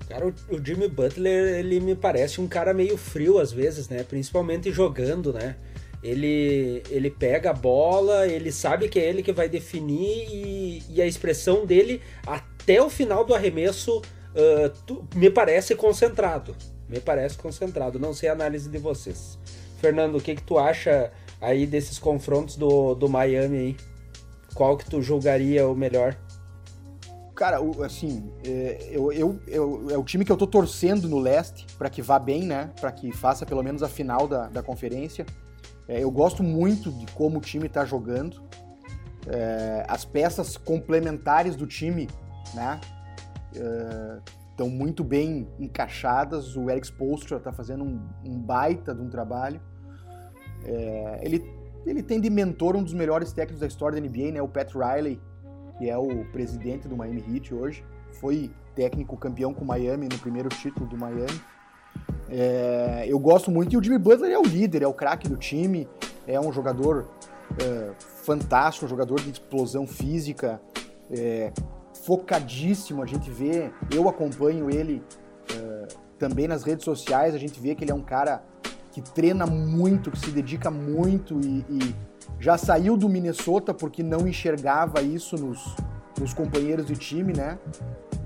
Cara, 0.10 0.28
o, 0.28 0.34
Jimmy 0.62 0.90
Butler, 0.90 1.56
ele 1.56 1.80
me 1.80 1.96
parece 1.96 2.42
um 2.42 2.50
cara 2.50 2.74
meio 2.74 2.98
frio 2.98 3.40
às 3.40 3.54
vezes, 3.54 3.88
né? 3.88 4.04
Principalmente 4.04 4.74
jogando, 4.74 5.32
né? 5.32 5.56
Ele, 6.04 6.84
ele 6.90 7.10
pega 7.10 7.52
a 7.52 7.54
bola, 7.54 8.28
ele 8.28 8.52
sabe 8.52 8.90
que 8.90 9.00
é 9.00 9.08
ele 9.08 9.24
que 9.24 9.32
vai 9.32 9.48
definir 9.48 10.28
e, 10.30 10.84
e 10.90 11.02
a 11.02 11.08
expressão 11.08 11.66
dele 11.66 12.02
até 12.28 12.82
o 12.82 12.90
final 12.90 13.24
do 13.24 13.34
arremesso 13.34 14.00
uh, 14.00 14.70
tu, 14.86 15.08
me 15.16 15.30
parece 15.30 15.76
concentrado. 15.76 16.56
Me 16.90 17.00
parece 17.00 17.38
concentrado. 17.38 17.98
Não 17.98 18.14
sei 18.14 18.28
a 18.28 18.34
análise 18.34 18.70
de 18.70 18.78
vocês. 18.78 19.40
Fernando, 19.78 20.18
o 20.18 20.22
que, 20.22 20.36
que 20.36 20.44
tu 20.44 20.60
acha 20.60 21.12
aí 21.40 21.66
desses 21.66 21.98
confrontos 21.98 22.58
do, 22.58 22.94
do 22.94 23.08
Miami 23.08 23.58
aí? 23.58 23.78
qual 24.54 24.78
que 24.78 24.86
tu 24.86 25.02
julgaria 25.02 25.68
o 25.68 25.76
melhor? 25.76 26.16
Cara, 27.36 27.58
assim, 27.84 28.32
é, 28.46 28.90
eu, 28.92 29.12
eu, 29.12 29.40
eu, 29.48 29.88
é 29.90 29.98
o 29.98 30.04
time 30.04 30.24
que 30.24 30.32
eu 30.32 30.38
tô 30.38 30.46
torcendo 30.46 31.10
no 31.10 31.20
leste 31.20 31.66
para 31.78 31.90
que 31.90 32.02
vá 32.02 32.20
bem, 32.20 32.44
né? 32.44 32.72
Para 32.80 32.92
que 32.92 33.12
faça 33.12 33.46
pelo 33.46 33.64
menos 33.64 33.82
a 33.82 33.90
final 33.90 34.28
da, 34.28 34.48
da 34.48 34.62
conferência. 34.62 35.26
É, 35.88 36.04
eu 36.04 36.12
gosto 36.12 36.44
muito 36.44 36.92
de 36.92 37.06
como 37.14 37.38
o 37.38 37.42
time 37.42 37.68
tá 37.68 37.86
jogando. 37.86 38.42
É, 39.28 39.86
as 39.88 40.04
peças 40.04 40.58
complementares 40.58 41.56
do 41.56 41.66
time, 41.66 42.10
né? 42.54 42.80
Estão 44.52 44.68
é, 44.68 44.70
muito 44.70 45.04
bem 45.04 45.48
encaixadas. 45.60 46.56
O 46.56 46.70
Eric 46.70 46.88
Spoelstra 46.88 47.40
tá 47.40 47.52
fazendo 47.52 47.84
um, 47.84 48.02
um 48.26 48.40
baita 48.40 48.94
de 48.94 49.02
um 49.02 49.10
trabalho. 49.10 49.62
É, 50.66 51.20
ele 51.22 51.44
ele 51.86 52.02
tem 52.02 52.20
de 52.20 52.30
mentor 52.30 52.76
um 52.76 52.84
dos 52.84 52.94
melhores 52.94 53.34
técnicos 53.34 53.60
da 53.60 53.68
história 53.68 54.00
da 54.00 54.08
NBA, 54.08 54.32
né? 54.32 54.42
O 54.42 54.48
Pat 54.48 54.74
Riley, 54.74 55.22
que 55.78 55.90
é 55.90 55.98
o 55.98 56.24
presidente 56.32 56.88
do 56.88 56.96
Miami 56.96 57.24
Heat 57.28 57.54
hoje. 57.54 57.86
Foi 58.20 58.50
técnico 58.74 59.18
campeão 59.18 59.54
com 59.54 59.64
o 59.64 59.68
Miami 59.68 60.08
no 60.10 60.18
primeiro 60.20 60.50
título 60.50 60.86
do 60.88 60.98
Miami. 60.98 61.42
É, 62.30 63.06
eu 63.08 63.20
gosto 63.20 63.52
muito 63.52 63.74
e 63.74 63.78
o 63.78 63.84
Jimmy 63.84 63.98
Butler 63.98 64.32
é 64.32 64.40
o 64.40 64.44
líder, 64.44 64.82
é 64.82 64.88
o 64.88 64.94
craque 64.94 65.28
do 65.28 65.38
time, 65.38 65.88
é 66.28 66.40
um 66.40 66.52
jogador 66.52 67.08
é, 67.62 67.92
fantástico, 67.98 68.86
um 68.86 68.90
jogador 68.90 69.20
de 69.20 69.32
explosão 69.32 69.86
física, 69.86 70.62
é, 71.12 71.52
focadíssimo. 72.06 73.04
A 73.04 73.06
gente 73.06 73.30
vê, 73.30 73.72
eu 73.94 74.08
acompanho 74.08 74.70
ele 74.70 75.04
é, 75.54 75.88
também 76.18 76.48
nas 76.48 76.64
redes 76.64 76.86
sociais, 76.86 77.36
a 77.36 77.38
gente 77.38 77.60
vê 77.60 77.76
que 77.76 77.84
ele 77.84 77.92
é 77.92 77.96
um 77.96 78.04
cara 78.04 78.44
que 78.92 79.02
treina 79.02 79.46
muito, 79.46 80.12
que 80.12 80.20
se 80.20 80.30
dedica 80.30 80.70
muito 80.70 81.40
e, 81.42 81.66
e 81.70 81.96
já 82.40 82.58
saiu 82.58 82.96
do 82.96 83.10
Minnesota 83.10 83.74
porque 83.74 84.04
não 84.04 84.28
enxergava 84.28 85.02
isso 85.02 85.36
nos, 85.36 85.76
nos 86.20 86.34
companheiros 86.34 86.86
de 86.86 86.96
time, 86.96 87.34
né? 87.34 87.58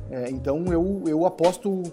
É, 0.09 0.29
então 0.29 0.65
eu, 0.67 1.03
eu 1.07 1.25
aposto, 1.25 1.83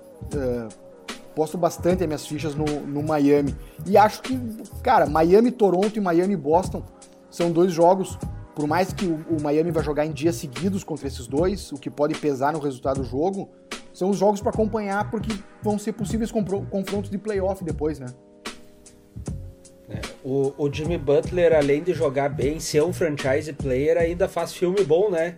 aposto 1.34 1.58
bastante 1.58 2.04
as 2.04 2.06
minhas 2.06 2.26
fichas 2.26 2.54
no, 2.54 2.64
no 2.64 3.02
Miami. 3.02 3.54
E 3.84 3.98
acho 3.98 4.22
que, 4.22 4.38
cara, 4.82 5.06
Miami, 5.06 5.50
Toronto 5.50 5.96
e 5.96 6.00
Miami, 6.00 6.36
Boston 6.36 6.82
são 7.28 7.50
dois 7.50 7.72
jogos 7.72 8.16
por 8.54 8.68
mais 8.68 8.92
que 8.92 9.04
o, 9.04 9.16
o, 9.30 9.42
Miami 9.42 9.72
vai 9.72 9.82
jogar 9.82 10.06
em 10.06 10.12
dias 10.12 10.36
seguidos 10.36 10.84
contra 10.84 11.08
esses 11.08 11.26
dois, 11.26 11.72
o 11.72 11.76
que 11.76 11.90
pode 11.90 12.14
pesar 12.14 12.52
no 12.52 12.60
resultado 12.60 13.02
do 13.02 13.04
jogo, 13.04 13.50
são 13.92 14.10
os 14.10 14.16
jogos 14.16 14.40
para 14.40 14.50
acompanhar 14.50 15.10
porque 15.10 15.36
vão 15.60 15.78
ser 15.78 15.92
possíveis 15.92 16.30
confrontos 16.30 17.10
de 17.10 17.18
playoff 17.18 17.64
depois, 17.64 17.98
né? 17.98 18.06
É, 19.88 20.00
o, 20.22 20.54
o, 20.56 20.72
Jimmy 20.72 20.96
Butler, 20.96 21.52
além 21.52 21.82
de 21.82 21.92
jogar 21.92 22.28
bem, 22.28 22.58
ser 22.58 22.82
um 22.82 22.92
franchise 22.92 23.52
player, 23.52 23.98
ainda 23.98 24.28
faz 24.28 24.52
filme 24.52 24.82
bom, 24.82 25.10
né? 25.10 25.36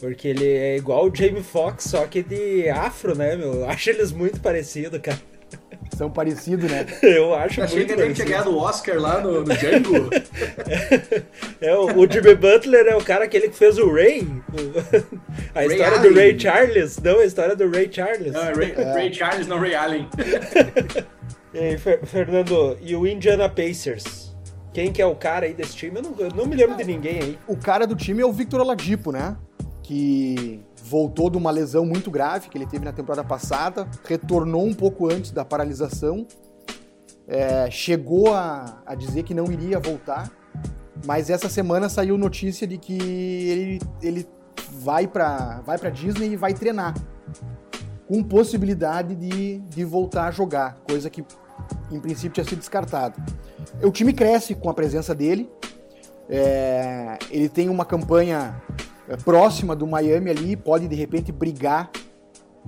Porque 0.00 0.28
ele 0.28 0.46
é 0.46 0.76
igual 0.76 1.06
o 1.06 1.14
Jamie 1.14 1.42
Foxx, 1.42 1.84
só 1.90 2.06
que 2.06 2.22
de 2.22 2.68
afro, 2.68 3.16
né, 3.16 3.34
meu? 3.34 3.54
Eu 3.54 3.70
acho 3.70 3.88
eles 3.90 4.12
muito 4.12 4.40
parecidos, 4.40 5.00
cara. 5.00 5.18
São 5.96 6.10
parecidos, 6.10 6.70
né? 6.70 6.84
Eu 7.02 7.34
acho 7.34 7.62
Achei 7.62 7.78
muito 7.78 7.94
que 7.94 8.00
ele 8.00 8.12
tinha 8.12 8.26
ganhado 8.26 8.50
o 8.50 8.58
Oscar 8.58 8.98
lá 8.98 9.20
no, 9.20 9.42
no 9.42 9.54
Django. 9.54 10.10
é, 11.60 11.74
o, 11.74 12.00
o, 12.00 12.12
Jimmy 12.12 12.34
Butler 12.34 12.86
é 12.86 12.96
o 12.96 13.02
cara 13.02 13.24
aquele 13.24 13.48
que 13.48 13.56
fez 13.56 13.78
o 13.78 13.90
Ray. 13.90 14.26
a 15.54 15.60
Ray 15.60 15.68
história 15.68 15.98
Allen. 15.98 16.12
do 16.12 16.18
Ray 16.18 16.38
Charles. 16.38 16.98
Não, 16.98 17.20
a 17.20 17.24
história 17.24 17.56
do 17.56 17.70
Ray 17.70 17.88
Charles. 17.90 18.32
Não, 18.32 18.42
Ray, 18.42 18.74
é. 18.76 18.92
Ray 18.92 19.14
Charles, 19.14 19.46
não 19.46 19.58
Ray 19.58 19.74
Allen. 19.74 20.08
e 21.54 21.58
aí, 21.58 21.78
Fernando, 21.78 22.76
e 22.82 22.94
o 22.94 23.06
Indiana 23.06 23.48
Pacers? 23.48 24.36
Quem 24.74 24.92
que 24.92 25.00
é 25.00 25.06
o 25.06 25.14
cara 25.14 25.46
aí 25.46 25.54
desse 25.54 25.74
time? 25.74 25.96
Eu 25.96 26.02
não, 26.02 26.14
eu 26.18 26.28
não 26.34 26.44
me 26.44 26.54
lembro 26.56 26.76
de 26.76 26.84
ninguém 26.84 27.20
aí. 27.22 27.38
O 27.46 27.56
cara 27.56 27.86
do 27.86 27.96
time 27.96 28.20
é 28.20 28.26
o 28.26 28.32
Victor 28.32 28.60
Oladipo, 28.60 29.10
né? 29.10 29.34
Que 29.86 30.60
voltou 30.82 31.30
de 31.30 31.36
uma 31.36 31.52
lesão 31.52 31.86
muito 31.86 32.10
grave 32.10 32.48
que 32.48 32.58
ele 32.58 32.66
teve 32.66 32.84
na 32.84 32.92
temporada 32.92 33.22
passada, 33.22 33.88
retornou 34.04 34.66
um 34.66 34.74
pouco 34.74 35.08
antes 35.08 35.30
da 35.30 35.44
paralisação, 35.44 36.26
é, 37.28 37.70
chegou 37.70 38.34
a, 38.34 38.82
a 38.84 38.96
dizer 38.96 39.22
que 39.22 39.32
não 39.32 39.44
iria 39.50 39.78
voltar, 39.78 40.28
mas 41.04 41.30
essa 41.30 41.48
semana 41.48 41.88
saiu 41.88 42.18
notícia 42.18 42.66
de 42.66 42.78
que 42.78 42.98
ele, 42.98 43.80
ele 44.02 44.28
vai 44.72 45.06
para 45.06 45.60
vai 45.60 45.78
para 45.78 45.90
Disney 45.90 46.32
e 46.32 46.36
vai 46.36 46.52
treinar, 46.52 46.92
com 48.08 48.24
possibilidade 48.24 49.14
de, 49.14 49.58
de 49.58 49.84
voltar 49.84 50.26
a 50.26 50.30
jogar, 50.32 50.78
coisa 50.88 51.08
que 51.08 51.24
em 51.92 52.00
princípio 52.00 52.30
tinha 52.30 52.44
sido 52.44 52.58
descartada. 52.58 53.14
O 53.82 53.90
time 53.90 54.12
cresce 54.12 54.54
com 54.54 54.68
a 54.68 54.74
presença 54.74 55.14
dele, 55.14 55.48
é, 56.28 57.18
ele 57.30 57.48
tem 57.48 57.68
uma 57.68 57.84
campanha 57.84 58.60
próxima 59.22 59.76
do 59.76 59.86
Miami 59.86 60.30
ali, 60.30 60.56
pode 60.56 60.88
de 60.88 60.94
repente 60.94 61.30
brigar 61.30 61.90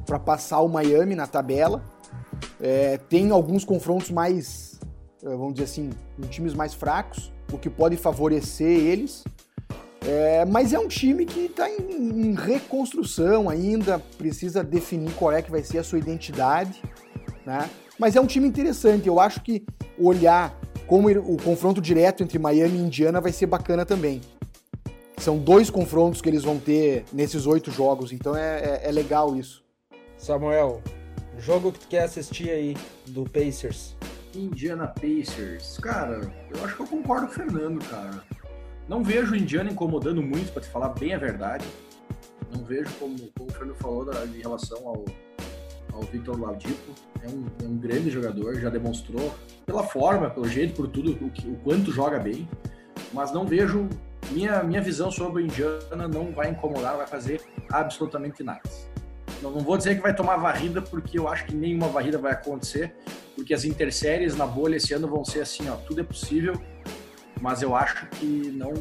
para 0.06 0.18
passar 0.18 0.60
o 0.60 0.68
Miami 0.68 1.14
na 1.14 1.26
tabela. 1.26 1.82
É, 2.60 2.98
tem 3.08 3.30
alguns 3.30 3.64
confrontos 3.64 4.10
mais, 4.10 4.78
é, 5.22 5.28
vamos 5.28 5.54
dizer 5.54 5.64
assim, 5.64 5.90
com 6.16 6.28
times 6.28 6.54
mais 6.54 6.74
fracos, 6.74 7.32
o 7.52 7.58
que 7.58 7.68
pode 7.68 7.96
favorecer 7.96 8.68
eles. 8.68 9.24
É, 10.06 10.44
mas 10.44 10.72
é 10.72 10.78
um 10.78 10.86
time 10.86 11.26
que 11.26 11.46
está 11.46 11.68
em, 11.68 12.30
em, 12.30 12.34
reconstrução 12.34 13.50
ainda, 13.50 13.98
precisa 14.16 14.62
definir 14.62 15.12
qual 15.14 15.32
é 15.32 15.42
que 15.42 15.50
vai 15.50 15.62
ser 15.62 15.78
a 15.78 15.84
sua 15.84 15.98
identidade, 15.98 16.80
né? 17.44 17.68
Mas 17.98 18.14
é 18.14 18.20
um 18.20 18.26
time 18.26 18.46
interessante. 18.46 19.08
Eu 19.08 19.18
acho 19.18 19.42
que 19.42 19.66
olhar 19.98 20.56
como 20.86 21.10
o 21.10 21.36
confronto 21.42 21.80
direto 21.80 22.22
entre 22.22 22.38
Miami 22.38 22.78
e 22.78 22.82
Indiana 22.82 23.20
vai 23.20 23.32
ser 23.32 23.46
bacana 23.46 23.84
também. 23.84 24.20
São 25.18 25.36
dois 25.36 25.68
confrontos 25.68 26.20
que 26.20 26.28
eles 26.28 26.44
vão 26.44 26.58
ter 26.58 27.04
nesses 27.12 27.44
oito 27.46 27.70
jogos, 27.72 28.12
então 28.12 28.36
é, 28.36 28.60
é, 28.60 28.88
é 28.88 28.92
legal 28.92 29.36
isso. 29.36 29.64
Samuel, 30.16 30.80
jogo 31.38 31.72
que 31.72 31.80
tu 31.80 31.88
quer 31.88 32.04
assistir 32.04 32.50
aí 32.50 32.76
do 33.08 33.24
Pacers? 33.24 33.96
Indiana 34.34 34.86
Pacers. 34.86 35.78
Cara, 35.78 36.20
eu 36.54 36.64
acho 36.64 36.76
que 36.76 36.82
eu 36.82 36.86
concordo 36.86 37.26
com 37.26 37.32
o 37.32 37.34
Fernando, 37.34 37.84
cara. 37.86 38.22
Não 38.88 39.02
vejo 39.02 39.32
o 39.32 39.36
Indiana 39.36 39.70
incomodando 39.70 40.22
muito, 40.22 40.52
para 40.52 40.62
te 40.62 40.68
falar 40.68 40.90
bem 40.90 41.14
a 41.14 41.18
verdade. 41.18 41.66
Não 42.54 42.64
vejo, 42.64 42.90
como, 42.98 43.16
como 43.36 43.50
o 43.50 43.52
Fernando 43.52 43.76
falou, 43.76 44.04
da, 44.04 44.24
em 44.24 44.40
relação 44.40 44.78
ao, 44.86 45.04
ao 45.92 46.02
Victor 46.02 46.40
Laudipo. 46.40 46.94
É 47.22 47.28
um, 47.28 47.46
é 47.64 47.68
um 47.68 47.76
grande 47.76 48.08
jogador, 48.08 48.54
já 48.60 48.70
demonstrou 48.70 49.34
pela 49.66 49.82
forma, 49.82 50.30
pelo 50.30 50.48
jeito, 50.48 50.74
por 50.74 50.86
tudo, 50.88 51.10
o, 51.20 51.50
o 51.50 51.56
quanto 51.56 51.90
joga 51.90 52.20
bem. 52.20 52.48
Mas 53.12 53.32
não 53.32 53.44
vejo 53.44 53.88
minha, 54.30 54.62
minha 54.62 54.80
visão 54.80 55.10
sobre 55.10 55.42
o 55.42 55.44
Indiana 55.44 56.08
não 56.08 56.32
vai 56.32 56.50
incomodar, 56.50 56.96
vai 56.96 57.06
fazer 57.06 57.40
absolutamente 57.70 58.42
nada. 58.42 58.62
Não, 59.42 59.50
não 59.50 59.60
vou 59.60 59.76
dizer 59.76 59.94
que 59.96 60.02
vai 60.02 60.14
tomar 60.14 60.36
varrida, 60.36 60.82
porque 60.82 61.18
eu 61.18 61.28
acho 61.28 61.46
que 61.46 61.54
nenhuma 61.54 61.88
varrida 61.88 62.18
vai 62.18 62.32
acontecer, 62.32 62.94
porque 63.34 63.54
as 63.54 63.64
interséries 63.64 64.36
na 64.36 64.46
bolha 64.46 64.76
esse 64.76 64.92
ano 64.92 65.06
vão 65.06 65.24
ser 65.24 65.40
assim, 65.40 65.68
ó, 65.68 65.76
tudo 65.76 66.00
é 66.00 66.04
possível, 66.04 66.60
mas 67.40 67.62
eu 67.62 67.74
acho 67.74 68.06
que 68.10 68.52
não, 68.54 68.72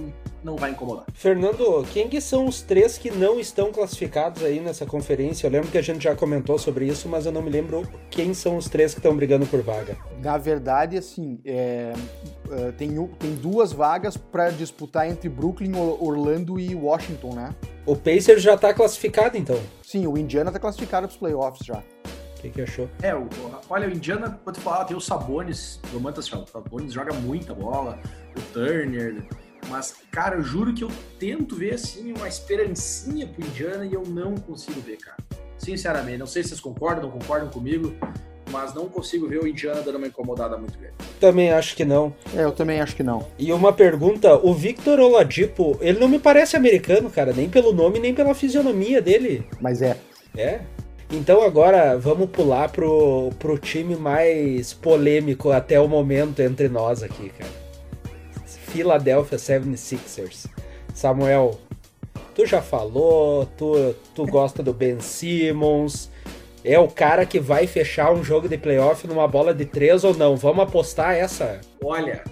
não 0.43 0.55
vai 0.55 0.71
incomodar. 0.71 1.05
Fernando, 1.13 1.85
quem 1.91 2.07
que 2.07 2.21
são 2.21 2.45
os 2.45 2.61
três 2.61 2.97
que 2.97 3.11
não 3.11 3.39
estão 3.39 3.71
classificados 3.71 4.43
aí 4.43 4.59
nessa 4.59 4.85
conferência? 4.85 5.47
Eu 5.47 5.51
lembro 5.51 5.69
que 5.69 5.77
a 5.77 5.81
gente 5.81 6.03
já 6.03 6.15
comentou 6.15 6.57
sobre 6.57 6.85
isso, 6.85 7.07
mas 7.07 7.25
eu 7.25 7.31
não 7.31 7.41
me 7.41 7.49
lembro 7.49 7.87
quem 8.09 8.33
são 8.33 8.57
os 8.57 8.69
três 8.69 8.93
que 8.93 8.99
estão 8.99 9.15
brigando 9.15 9.45
por 9.45 9.61
vaga. 9.61 9.97
Na 10.21 10.37
verdade, 10.37 10.97
assim, 10.97 11.39
é, 11.45 11.93
é 12.51 12.71
tem, 12.71 12.89
tem 13.19 13.35
duas 13.35 13.71
vagas 13.71 14.17
para 14.17 14.49
disputar 14.49 15.09
entre 15.09 15.29
Brooklyn, 15.29 15.73
Orlando 15.75 16.59
e 16.59 16.73
Washington, 16.75 17.33
né? 17.33 17.55
O 17.85 17.95
Pacers 17.95 18.41
já 18.41 18.55
está 18.55 18.73
classificado, 18.73 19.37
então? 19.37 19.59
Sim, 19.81 20.07
o 20.07 20.17
Indiana 20.17 20.49
está 20.49 20.59
classificado 20.59 21.07
para 21.07 21.13
os 21.13 21.17
playoffs 21.17 21.65
já. 21.65 21.81
Que, 22.47 22.51
que, 22.51 22.61
achou? 22.61 22.89
É, 23.01 23.13
o, 23.13 23.27
olha, 23.69 23.87
o 23.87 23.91
Indiana, 23.91 24.39
pode 24.43 24.59
falar, 24.59 24.85
tem 24.85 24.95
o 24.95 25.01
Sabonis, 25.01 25.79
o 25.93 25.99
Mantas 25.99 26.31
o 26.31 26.45
Sabonis 26.45 26.93
joga 26.93 27.13
muita 27.13 27.53
bola, 27.53 27.99
o 28.35 28.41
Turner, 28.53 29.23
mas, 29.69 29.95
cara, 30.11 30.35
eu 30.35 30.43
juro 30.43 30.73
que 30.73 30.83
eu 30.83 30.91
tento 31.19 31.55
ver, 31.55 31.73
assim, 31.73 32.13
uma 32.13 32.27
esperancinha 32.27 33.27
pro 33.27 33.45
Indiana 33.45 33.85
e 33.85 33.93
eu 33.93 34.03
não 34.03 34.35
consigo 34.35 34.79
ver, 34.81 34.97
cara. 34.97 35.17
Sinceramente, 35.57 36.19
não 36.19 36.27
sei 36.27 36.43
se 36.43 36.49
vocês 36.49 36.61
concordam, 36.61 37.03
não 37.03 37.11
concordam 37.11 37.49
comigo, 37.49 37.93
mas 38.49 38.73
não 38.73 38.87
consigo 38.87 39.27
ver 39.27 39.41
o 39.41 39.47
Indiana 39.47 39.81
dando 39.81 39.97
uma 39.97 40.07
incomodada 40.07 40.57
muito 40.57 40.77
grande. 40.79 40.95
Também 41.19 41.51
acho 41.51 41.75
que 41.75 41.83
não. 41.83 42.15
É, 42.33 42.43
eu 42.43 42.51
também 42.53 42.79
acho 42.79 42.95
que 42.95 43.03
não. 43.03 43.27
E 43.37 43.51
uma 43.51 43.73
pergunta, 43.73 44.35
o 44.35 44.53
Victor 44.53 44.99
Oladipo, 44.99 45.77
ele 45.81 45.99
não 45.99 46.07
me 46.07 46.19
parece 46.19 46.55
americano, 46.55 47.09
cara, 47.09 47.33
nem 47.33 47.49
pelo 47.49 47.73
nome, 47.73 47.99
nem 47.99 48.13
pela 48.13 48.33
fisionomia 48.33 49.01
dele. 49.01 49.45
Mas 49.59 49.81
é. 49.81 49.97
É? 50.37 50.61
Então 51.09 51.41
agora 51.41 51.97
vamos 51.97 52.29
pular 52.29 52.69
pro, 52.69 53.29
pro 53.39 53.57
time 53.57 53.95
mais 53.95 54.73
polêmico 54.73 55.51
até 55.51 55.79
o 55.79 55.87
momento 55.87 56.41
entre 56.41 56.67
nós 56.67 57.01
aqui, 57.01 57.29
cara. 57.29 57.67
Philadelphia 58.45 59.37
76ers. 59.37 60.47
Samuel, 60.93 61.57
tu 62.35 62.45
já 62.45 62.61
falou, 62.61 63.45
tu, 63.57 63.95
tu 64.13 64.25
gosta 64.25 64.61
do 64.61 64.73
Ben 64.73 64.99
Simmons, 64.99 66.11
é 66.63 66.77
o 66.77 66.87
cara 66.89 67.25
que 67.25 67.39
vai 67.39 67.65
fechar 67.65 68.11
um 68.11 68.23
jogo 68.23 68.49
de 68.49 68.57
playoff 68.57 69.07
numa 69.07 69.27
bola 69.27 69.53
de 69.53 69.63
três 69.65 70.03
ou 70.03 70.13
não? 70.13 70.35
Vamos 70.35 70.63
apostar 70.63 71.15
essa? 71.15 71.61
Olha, 71.81 72.23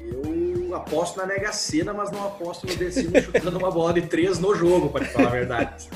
eu 0.00 0.39
aposto 0.74 1.16
na 1.16 1.26
Mega 1.26 1.52
Sena, 1.52 1.92
mas 1.92 2.10
não 2.10 2.26
aposto 2.26 2.66
no 2.66 2.92
Simmons 2.92 3.24
chutando 3.24 3.58
uma 3.58 3.70
bola 3.70 3.92
de 3.94 4.02
três 4.02 4.38
no 4.38 4.54
jogo, 4.54 4.90
para 4.90 5.04
te 5.04 5.12
falar 5.12 5.28
a 5.28 5.32
verdade. 5.32 5.88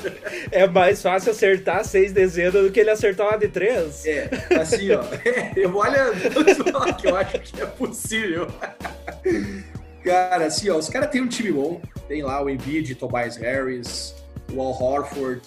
É 0.50 0.66
mais 0.66 1.02
fácil 1.02 1.32
acertar 1.32 1.84
seis 1.84 2.12
dezenas 2.12 2.52
do 2.52 2.70
que 2.70 2.80
ele 2.80 2.90
acertar 2.90 3.28
uma 3.28 3.38
de 3.38 3.48
três. 3.48 4.04
É, 4.06 4.28
assim, 4.60 4.90
ó. 4.92 5.02
Eu 5.56 5.76
olha, 5.76 6.12
falar 6.72 6.92
que 6.94 7.06
eu 7.06 7.16
acho 7.16 7.40
que 7.40 7.62
é 7.62 7.66
possível. 7.66 8.48
Cara, 10.02 10.46
assim, 10.46 10.68
ó, 10.70 10.76
os 10.76 10.88
caras 10.88 11.10
têm 11.10 11.22
um 11.22 11.28
time 11.28 11.52
bom. 11.52 11.80
Tem 12.08 12.22
lá 12.22 12.42
o 12.42 12.50
Embiid, 12.50 12.94
Tobias 12.94 13.36
Harris, 13.36 14.14
o 14.52 14.60
Al 14.60 14.72
Horford. 14.72 15.40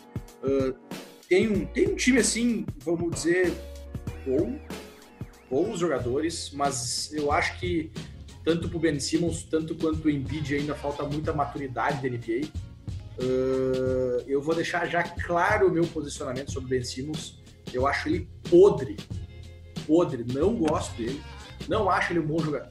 Uh, 0.44 0.74
tem, 1.30 1.48
um, 1.48 1.66
tem 1.66 1.90
um 1.90 1.96
time, 1.96 2.20
assim, 2.20 2.66
vamos 2.80 3.12
dizer, 3.14 3.54
bom. 4.26 4.58
Bons 5.50 5.80
jogadores, 5.80 6.52
mas 6.54 7.12
eu 7.14 7.32
acho 7.32 7.58
que 7.60 7.92
tanto 8.48 8.70
pro 8.70 8.80
Ben 8.80 8.98
Simmons, 8.98 9.44
tanto 9.44 9.76
quanto 9.76 10.06
o 10.06 10.10
Embiid 10.10 10.56
ainda 10.56 10.74
falta 10.74 11.04
muita 11.04 11.34
maturidade 11.34 12.02
da 12.02 12.08
NBA. 12.08 12.48
Uh, 13.20 14.24
eu 14.26 14.42
vou 14.42 14.56
deixar 14.56 14.86
já 14.86 15.04
claro 15.04 15.68
o 15.68 15.70
meu 15.70 15.86
posicionamento 15.86 16.54
sobre 16.54 16.68
o 16.68 16.70
Ben 16.70 16.82
Simmons. 16.82 17.44
Eu 17.74 17.86
acho 17.86 18.08
ele 18.08 18.30
podre. 18.50 18.96
Podre, 19.86 20.26
não 20.34 20.56
gosto 20.56 20.96
dele. 20.96 21.22
Não 21.68 21.90
acho 21.90 22.14
ele 22.14 22.22
um 22.22 22.26
bom 22.26 22.40
jogador 22.40 22.70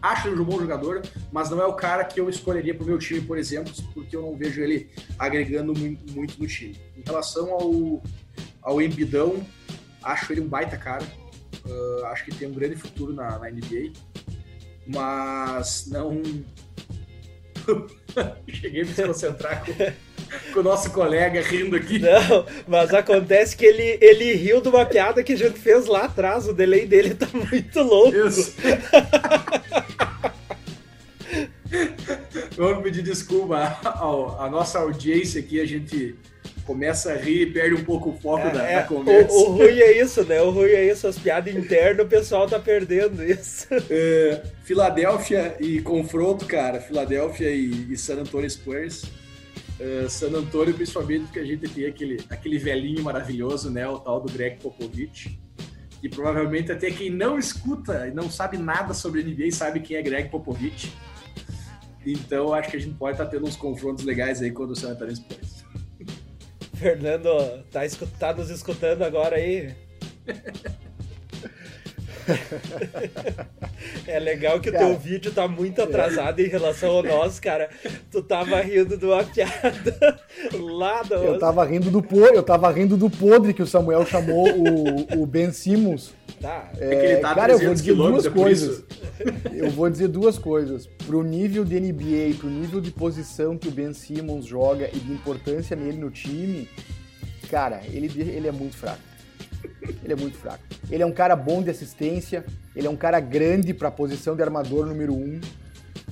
acho 0.00 0.28
ele 0.28 0.40
um 0.40 0.44
bom 0.44 0.60
jogador, 0.60 1.02
mas 1.32 1.50
não 1.50 1.60
é 1.60 1.66
o 1.66 1.72
cara 1.72 2.04
que 2.04 2.20
eu 2.20 2.30
escolheria 2.30 2.72
para 2.72 2.84
o 2.84 2.86
meu 2.86 3.00
time, 3.00 3.20
por 3.20 3.36
exemplo, 3.36 3.72
porque 3.92 4.14
eu 4.14 4.22
não 4.22 4.36
vejo 4.36 4.62
ele 4.62 4.88
agregando 5.18 5.74
muito 5.76 6.40
no 6.40 6.46
time. 6.46 6.80
Em 6.96 7.02
relação 7.04 7.50
ao, 7.50 8.00
ao 8.62 8.80
Embidão, 8.80 9.44
acho 10.00 10.32
ele 10.32 10.40
um 10.40 10.46
baita 10.46 10.76
cara. 10.76 11.04
Uh, 11.66 12.04
acho 12.06 12.24
que 12.24 12.32
tem 12.32 12.46
um 12.46 12.54
grande 12.54 12.76
futuro 12.76 13.12
na, 13.12 13.40
na 13.40 13.50
NBA, 13.50 13.92
mas 14.88 15.86
não. 15.88 16.22
Cheguei 18.48 18.82
a 18.82 18.86
me 18.86 18.94
concentrar 18.94 19.64
com, 19.64 19.74
com 20.54 20.60
o 20.60 20.62
nosso 20.62 20.90
colega 20.90 21.42
rindo 21.42 21.76
aqui. 21.76 21.98
Não, 21.98 22.46
mas 22.66 22.94
acontece 22.94 23.54
que 23.54 23.66
ele, 23.66 23.98
ele 24.00 24.32
riu 24.34 24.60
de 24.62 24.68
uma 24.68 24.86
piada 24.86 25.22
que 25.22 25.34
a 25.34 25.36
gente 25.36 25.58
fez 25.58 25.86
lá 25.86 26.04
atrás. 26.04 26.48
O 26.48 26.54
delay 26.54 26.86
dele 26.86 27.14
tá 27.14 27.28
muito 27.32 27.82
louco. 27.82 28.16
Isso. 28.16 28.56
Vamos 32.56 32.82
pedir 32.82 33.02
desculpa 33.02 33.78
à 33.84 34.48
nossa 34.50 34.78
audiência 34.78 35.40
aqui. 35.40 35.60
A 35.60 35.66
gente 35.66 36.16
começa 36.68 37.12
a 37.12 37.16
rir 37.16 37.40
e 37.40 37.46
perde 37.46 37.76
um 37.76 37.82
pouco 37.82 38.10
o 38.10 38.12
foco 38.12 38.46
é, 38.46 38.50
da, 38.50 38.62
é, 38.62 38.74
da, 38.74 38.82
conversa. 38.82 39.34
O, 39.34 39.40
o, 39.40 39.52
ruim 39.52 39.80
é 39.80 40.02
isso, 40.02 40.22
né? 40.24 40.42
O 40.42 40.50
ruim 40.50 40.68
é 40.68 40.92
isso, 40.92 41.06
as 41.06 41.18
piadas 41.18 41.56
internas, 41.56 42.04
o 42.04 42.08
pessoal 42.08 42.46
tá 42.46 42.58
perdendo 42.58 43.24
isso. 43.24 43.66
É, 43.90 44.42
Filadélfia 44.64 45.56
e 45.60 45.80
confronto, 45.80 46.44
cara. 46.44 46.78
Filadélfia 46.78 47.48
e, 47.48 47.90
e 47.90 47.96
San 47.96 48.20
Antonio 48.20 48.48
Spurs. 48.50 49.04
Uh, 49.80 50.08
San 50.10 50.28
Antonio, 50.36 50.74
principalmente 50.74 51.24
porque 51.24 51.38
a 51.38 51.44
gente 51.44 51.66
tem 51.68 51.86
aquele, 51.86 52.20
aquele 52.28 52.58
velhinho 52.58 53.02
maravilhoso, 53.02 53.70
né? 53.70 53.88
O 53.88 53.98
tal 53.98 54.20
do 54.20 54.30
Greg 54.30 54.58
Popovich. 54.60 55.40
E 56.02 56.08
provavelmente 56.08 56.70
até 56.70 56.90
quem 56.90 57.08
não 57.08 57.38
escuta 57.38 58.06
e 58.06 58.10
não 58.10 58.30
sabe 58.30 58.58
nada 58.58 58.92
sobre 58.92 59.22
NBA 59.22 59.50
sabe 59.52 59.80
quem 59.80 59.96
é 59.96 60.02
Greg 60.02 60.28
Popovich. 60.28 60.92
Então 62.04 62.52
acho 62.52 62.70
que 62.70 62.76
a 62.76 62.80
gente 62.80 62.94
pode 62.94 63.12
estar 63.12 63.24
tá 63.24 63.30
tendo 63.30 63.46
uns 63.46 63.56
confrontos 63.56 64.04
legais 64.04 64.42
aí 64.42 64.50
quando 64.50 64.72
o 64.72 64.76
San 64.76 64.90
Antonio 64.90 65.16
Spurs. 65.16 65.57
Fernando, 66.78 67.64
tá, 67.72 67.80
tá 68.18 68.32
nos 68.32 68.50
escutando 68.50 69.02
agora 69.02 69.36
aí? 69.36 69.74
É 74.06 74.18
legal 74.18 74.60
que 74.60 74.70
o 74.70 74.72
teu 74.72 74.98
vídeo 74.98 75.30
tá 75.30 75.46
muito 75.46 75.80
atrasado 75.80 76.40
em 76.40 76.48
relação 76.48 76.90
ao 76.90 77.02
nosso, 77.02 77.40
cara. 77.40 77.68
Tu 78.10 78.22
tava 78.22 78.60
rindo 78.60 78.96
de 78.96 79.04
uma 79.04 79.22
piada 79.22 80.20
lá 80.58 81.02
do... 81.02 81.14
Eu 81.14 81.38
tava 81.38 81.64
rindo 81.64 81.90
do 81.90 82.02
podre, 82.02 82.36
eu 82.36 82.42
tava 82.42 82.70
rindo 82.72 82.96
do 82.96 83.08
podre 83.08 83.54
que 83.54 83.62
o 83.62 83.66
Samuel 83.66 84.04
chamou 84.04 84.48
o, 84.48 85.22
o 85.22 85.26
Ben 85.26 85.52
Simmons. 85.52 86.12
Tá. 86.40 86.70
É, 86.78 86.94
é 86.94 86.96
que 86.96 87.06
ele 87.06 87.16
tá 87.16 87.34
cara, 87.34 87.52
eu 87.52 87.58
vou 87.58 87.74
dizer 87.74 87.94
duas 87.94 88.26
é 88.26 88.30
coisas. 88.30 88.84
Eu 89.52 89.70
vou 89.70 89.90
dizer 89.90 90.08
duas 90.08 90.38
coisas. 90.38 90.86
Pro 91.06 91.22
nível 91.22 91.64
de 91.64 91.78
NBA, 91.80 92.36
pro 92.38 92.48
nível 92.48 92.80
de 92.80 92.90
posição 92.90 93.56
que 93.56 93.68
o 93.68 93.70
Ben 93.70 93.92
Simmons 93.92 94.46
joga 94.46 94.88
e 94.92 94.98
de 94.98 95.12
importância 95.12 95.76
nele 95.76 95.98
no 95.98 96.10
time, 96.10 96.68
cara, 97.50 97.82
ele, 97.86 98.06
ele 98.20 98.48
é 98.48 98.52
muito 98.52 98.76
fraco. 98.76 99.00
Ele 100.02 100.12
é 100.12 100.16
muito 100.16 100.36
fraco. 100.36 100.62
Ele 100.90 101.02
é 101.02 101.06
um 101.06 101.12
cara 101.12 101.36
bom 101.36 101.62
de 101.62 101.70
assistência, 101.70 102.44
ele 102.74 102.86
é 102.86 102.90
um 102.90 102.96
cara 102.96 103.20
grande 103.20 103.74
para 103.74 103.88
a 103.88 103.90
posição 103.90 104.34
de 104.34 104.42
armador 104.42 104.86
número 104.86 105.14
um, 105.14 105.40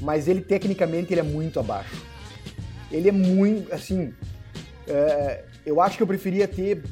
mas 0.01 0.29
ele 0.29 0.41
tecnicamente 0.41 1.13
ele 1.13 1.21
é 1.21 1.25
muito 1.25 1.59
abaixo. 1.59 2.03
Ele 2.91 3.09
é 3.09 3.13
muito, 3.13 3.73
assim, 3.73 4.13
é, 4.87 5.45
eu 5.65 5.81
acho 5.81 5.97
que 5.97 6.03
eu 6.03 6.07
preferia 6.07 6.47
ter 6.47 6.83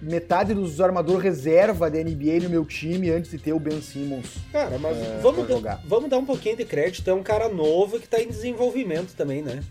metade 0.00 0.52
dos 0.52 0.80
armador 0.80 1.18
reserva 1.18 1.90
da 1.90 1.98
NBA 1.98 2.40
no 2.42 2.50
meu 2.50 2.64
time 2.64 3.10
antes 3.10 3.30
de 3.30 3.38
ter 3.38 3.52
o 3.52 3.60
Ben 3.60 3.80
Simmons. 3.80 4.36
Cara, 4.52 4.78
mas 4.78 4.96
é, 4.96 5.18
vamos, 5.22 5.62
dar, 5.62 5.82
vamos 5.86 6.10
dar 6.10 6.18
um 6.18 6.26
pouquinho 6.26 6.56
de 6.56 6.64
crédito. 6.64 7.08
É 7.08 7.14
um 7.14 7.22
cara 7.22 7.48
novo 7.48 7.98
que 7.98 8.04
está 8.04 8.20
em 8.20 8.28
desenvolvimento 8.28 9.14
também, 9.14 9.42
né? 9.42 9.62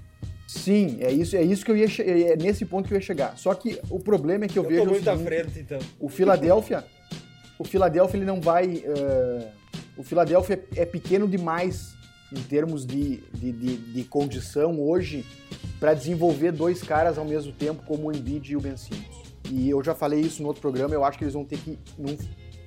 Sim, 0.55 0.97
é 1.01 1.11
isso, 1.11 1.35
é 1.35 1.43
isso 1.43 1.65
que 1.65 1.71
eu 1.71 1.75
ia 1.75 1.85
é 1.85 2.35
nesse 2.37 2.65
ponto 2.65 2.87
que 2.87 2.93
eu 2.93 2.97
ia 2.97 3.01
chegar. 3.01 3.37
Só 3.37 3.53
que 3.53 3.79
o 3.89 3.99
problema 3.99 4.45
é 4.45 4.47
que 4.47 4.57
eu, 4.57 4.63
eu 4.63 4.69
vejo 4.69 4.83
tô 4.83 4.89
muito 4.91 5.03
seguinte, 5.03 5.23
à 5.23 5.25
frente, 5.25 5.59
então. 5.59 5.79
O 5.99 6.07
Philadelphia, 6.07 6.85
o 7.59 7.63
Philadelphia 7.65 8.17
ele 8.17 8.25
não 8.25 8.39
vai, 8.39 8.65
uh, 8.65 9.47
o 9.97 10.03
Philadelphia 10.03 10.63
é 10.75 10.85
pequeno 10.85 11.27
demais 11.27 11.93
em 12.31 12.41
termos 12.41 12.85
de, 12.85 13.17
de, 13.33 13.51
de, 13.51 13.77
de 13.77 14.03
condição 14.05 14.79
hoje 14.81 15.25
para 15.79 15.93
desenvolver 15.93 16.53
dois 16.53 16.81
caras 16.81 17.17
ao 17.17 17.25
mesmo 17.25 17.51
tempo 17.51 17.83
como 17.85 18.07
o 18.07 18.11
Embiid 18.15 18.53
e 18.53 18.55
o 18.55 18.61
Ben 18.61 18.77
Simmons. 18.77 19.25
E 19.51 19.69
eu 19.69 19.83
já 19.83 19.93
falei 19.93 20.21
isso 20.21 20.41
no 20.41 20.47
outro 20.47 20.61
programa, 20.61 20.95
eu 20.95 21.03
acho 21.03 21.17
que 21.17 21.25
eles 21.25 21.33
vão 21.33 21.43
ter 21.43 21.57
que 21.57 21.77
no, 21.97 22.17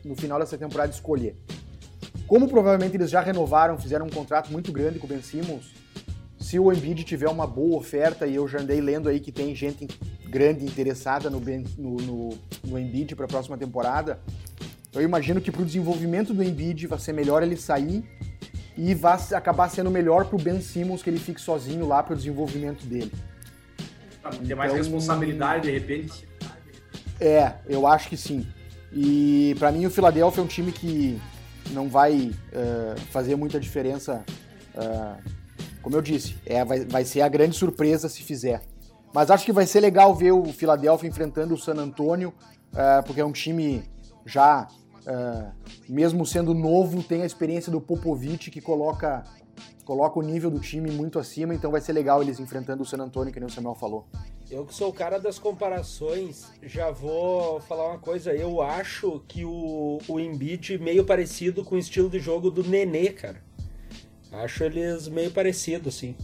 no 0.04 0.14
final 0.14 0.38
dessa 0.38 0.58
temporada 0.58 0.92
escolher. 0.92 1.34
Como 2.26 2.46
provavelmente 2.48 2.96
eles 2.96 3.10
já 3.10 3.22
renovaram, 3.22 3.78
fizeram 3.78 4.06
um 4.06 4.10
contrato 4.10 4.52
muito 4.52 4.70
grande 4.70 4.98
com 4.98 5.06
o 5.06 5.08
Ben 5.08 5.22
Simmons, 5.22 5.72
se 6.38 6.58
o 6.58 6.72
Embiid 6.72 7.04
tiver 7.04 7.28
uma 7.28 7.46
boa 7.46 7.76
oferta, 7.76 8.26
e 8.26 8.34
eu 8.34 8.46
já 8.46 8.60
andei 8.60 8.80
lendo 8.80 9.08
aí 9.08 9.20
que 9.20 9.32
tem 9.32 9.54
gente 9.54 9.86
grande 10.28 10.64
interessada 10.64 11.28
no, 11.28 11.40
no, 11.40 11.96
no, 11.96 12.38
no 12.64 12.78
Embiid 12.78 13.14
para 13.16 13.24
a 13.24 13.28
próxima 13.28 13.56
temporada, 13.58 14.20
eu 14.92 15.02
imagino 15.02 15.40
que 15.40 15.50
para 15.50 15.62
o 15.62 15.64
desenvolvimento 15.64 16.32
do 16.32 16.42
Embiid 16.42 16.86
vai 16.86 16.98
ser 16.98 17.12
melhor 17.12 17.42
ele 17.42 17.56
sair 17.56 18.04
e 18.76 18.94
vai 18.94 19.18
acabar 19.34 19.68
sendo 19.68 19.90
melhor 19.90 20.26
para 20.26 20.36
o 20.36 20.38
Ben 20.40 20.60
Simmons 20.60 21.02
que 21.02 21.10
ele 21.10 21.18
fique 21.18 21.40
sozinho 21.40 21.86
lá 21.86 22.02
para 22.02 22.14
o 22.14 22.16
desenvolvimento 22.16 22.86
dele. 22.86 23.12
Ter 24.22 24.44
então, 24.44 24.56
mais 24.56 24.72
responsabilidade 24.72 25.64
de 25.64 25.72
repente. 25.72 26.28
É, 27.20 27.54
eu 27.68 27.86
acho 27.86 28.08
que 28.08 28.16
sim. 28.16 28.46
E 28.92 29.54
para 29.58 29.72
mim 29.72 29.84
o 29.86 29.90
Philadelphia 29.90 30.40
é 30.40 30.44
um 30.44 30.46
time 30.46 30.70
que 30.70 31.20
não 31.72 31.88
vai 31.88 32.30
uh, 32.52 33.00
fazer 33.10 33.36
muita 33.36 33.58
diferença 33.58 34.24
uh, 34.74 35.37
como 35.82 35.96
eu 35.96 36.02
disse, 36.02 36.36
é, 36.44 36.64
vai, 36.64 36.84
vai 36.84 37.04
ser 37.04 37.22
a 37.22 37.28
grande 37.28 37.56
surpresa 37.56 38.08
se 38.08 38.22
fizer. 38.22 38.62
Mas 39.12 39.30
acho 39.30 39.44
que 39.44 39.52
vai 39.52 39.66
ser 39.66 39.80
legal 39.80 40.14
ver 40.14 40.32
o 40.32 40.44
Philadelphia 40.52 41.08
enfrentando 41.08 41.54
o 41.54 41.58
San 41.58 41.74
Antonio, 41.74 42.32
uh, 42.72 43.02
porque 43.04 43.20
é 43.20 43.24
um 43.24 43.32
time 43.32 43.82
já, 44.26 44.68
uh, 45.06 45.52
mesmo 45.88 46.26
sendo 46.26 46.52
novo, 46.52 47.02
tem 47.02 47.22
a 47.22 47.26
experiência 47.26 47.72
do 47.72 47.80
Popovich 47.80 48.50
que 48.50 48.60
coloca, 48.60 49.24
coloca 49.84 50.18
o 50.18 50.22
nível 50.22 50.50
do 50.50 50.60
time 50.60 50.90
muito 50.90 51.18
acima, 51.18 51.54
então 51.54 51.70
vai 51.70 51.80
ser 51.80 51.92
legal 51.94 52.22
eles 52.22 52.38
enfrentando 52.38 52.82
o 52.82 52.86
San 52.86 52.98
Antonio, 52.98 53.32
que 53.32 53.40
nem 53.40 53.48
o 53.48 53.52
Samuel 53.52 53.74
falou. 53.74 54.06
Eu 54.50 54.64
que 54.64 54.74
sou 54.74 54.88
o 54.88 54.92
cara 54.94 55.18
das 55.18 55.38
comparações, 55.38 56.46
já 56.62 56.90
vou 56.90 57.60
falar 57.60 57.88
uma 57.88 57.98
coisa. 57.98 58.32
Eu 58.32 58.62
acho 58.62 59.22
que 59.28 59.44
o, 59.44 59.98
o 60.08 60.18
Embiid 60.18 60.78
meio 60.78 61.04
parecido 61.04 61.62
com 61.62 61.74
o 61.74 61.78
estilo 61.78 62.08
de 62.08 62.18
jogo 62.18 62.50
do 62.50 62.64
Nenê, 62.64 63.10
cara. 63.10 63.47
Acho 64.32 64.64
eles 64.64 65.08
meio 65.08 65.30
parecidos, 65.30 65.96
assim. 65.96 66.14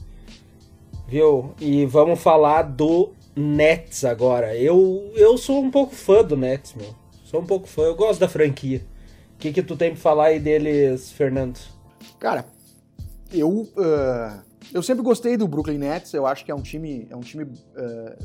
Viu? 1.08 1.54
E 1.60 1.86
vamos 1.86 2.20
falar 2.20 2.62
do 2.62 3.12
Nets 3.36 4.04
agora. 4.04 4.56
Eu, 4.56 5.10
eu 5.14 5.36
sou 5.36 5.62
um 5.62 5.70
pouco 5.70 5.94
fã 5.94 6.22
do 6.22 6.36
Nets, 6.36 6.74
meu. 6.74 6.94
Sou 7.24 7.40
um 7.40 7.46
pouco 7.46 7.66
fã. 7.66 7.82
Eu 7.82 7.94
gosto 7.94 8.20
da 8.20 8.28
franquia. 8.28 8.84
O 9.34 9.38
que, 9.38 9.52
que 9.52 9.62
tu 9.62 9.76
tem 9.76 9.90
pra 9.90 10.00
falar 10.00 10.26
aí 10.26 10.40
deles, 10.40 11.10
Fernando? 11.12 11.58
Cara, 12.18 12.46
eu. 13.32 13.48
Uh, 13.50 14.54
eu 14.72 14.82
sempre 14.82 15.02
gostei 15.02 15.36
do 15.36 15.46
Brooklyn 15.46 15.78
Nets. 15.78 16.14
Eu 16.14 16.26
acho 16.26 16.44
que 16.44 16.50
é 16.50 16.54
um 16.54 16.62
time, 16.62 17.06
é 17.10 17.16
um 17.16 17.20
time 17.20 17.44
uh, 17.44 17.50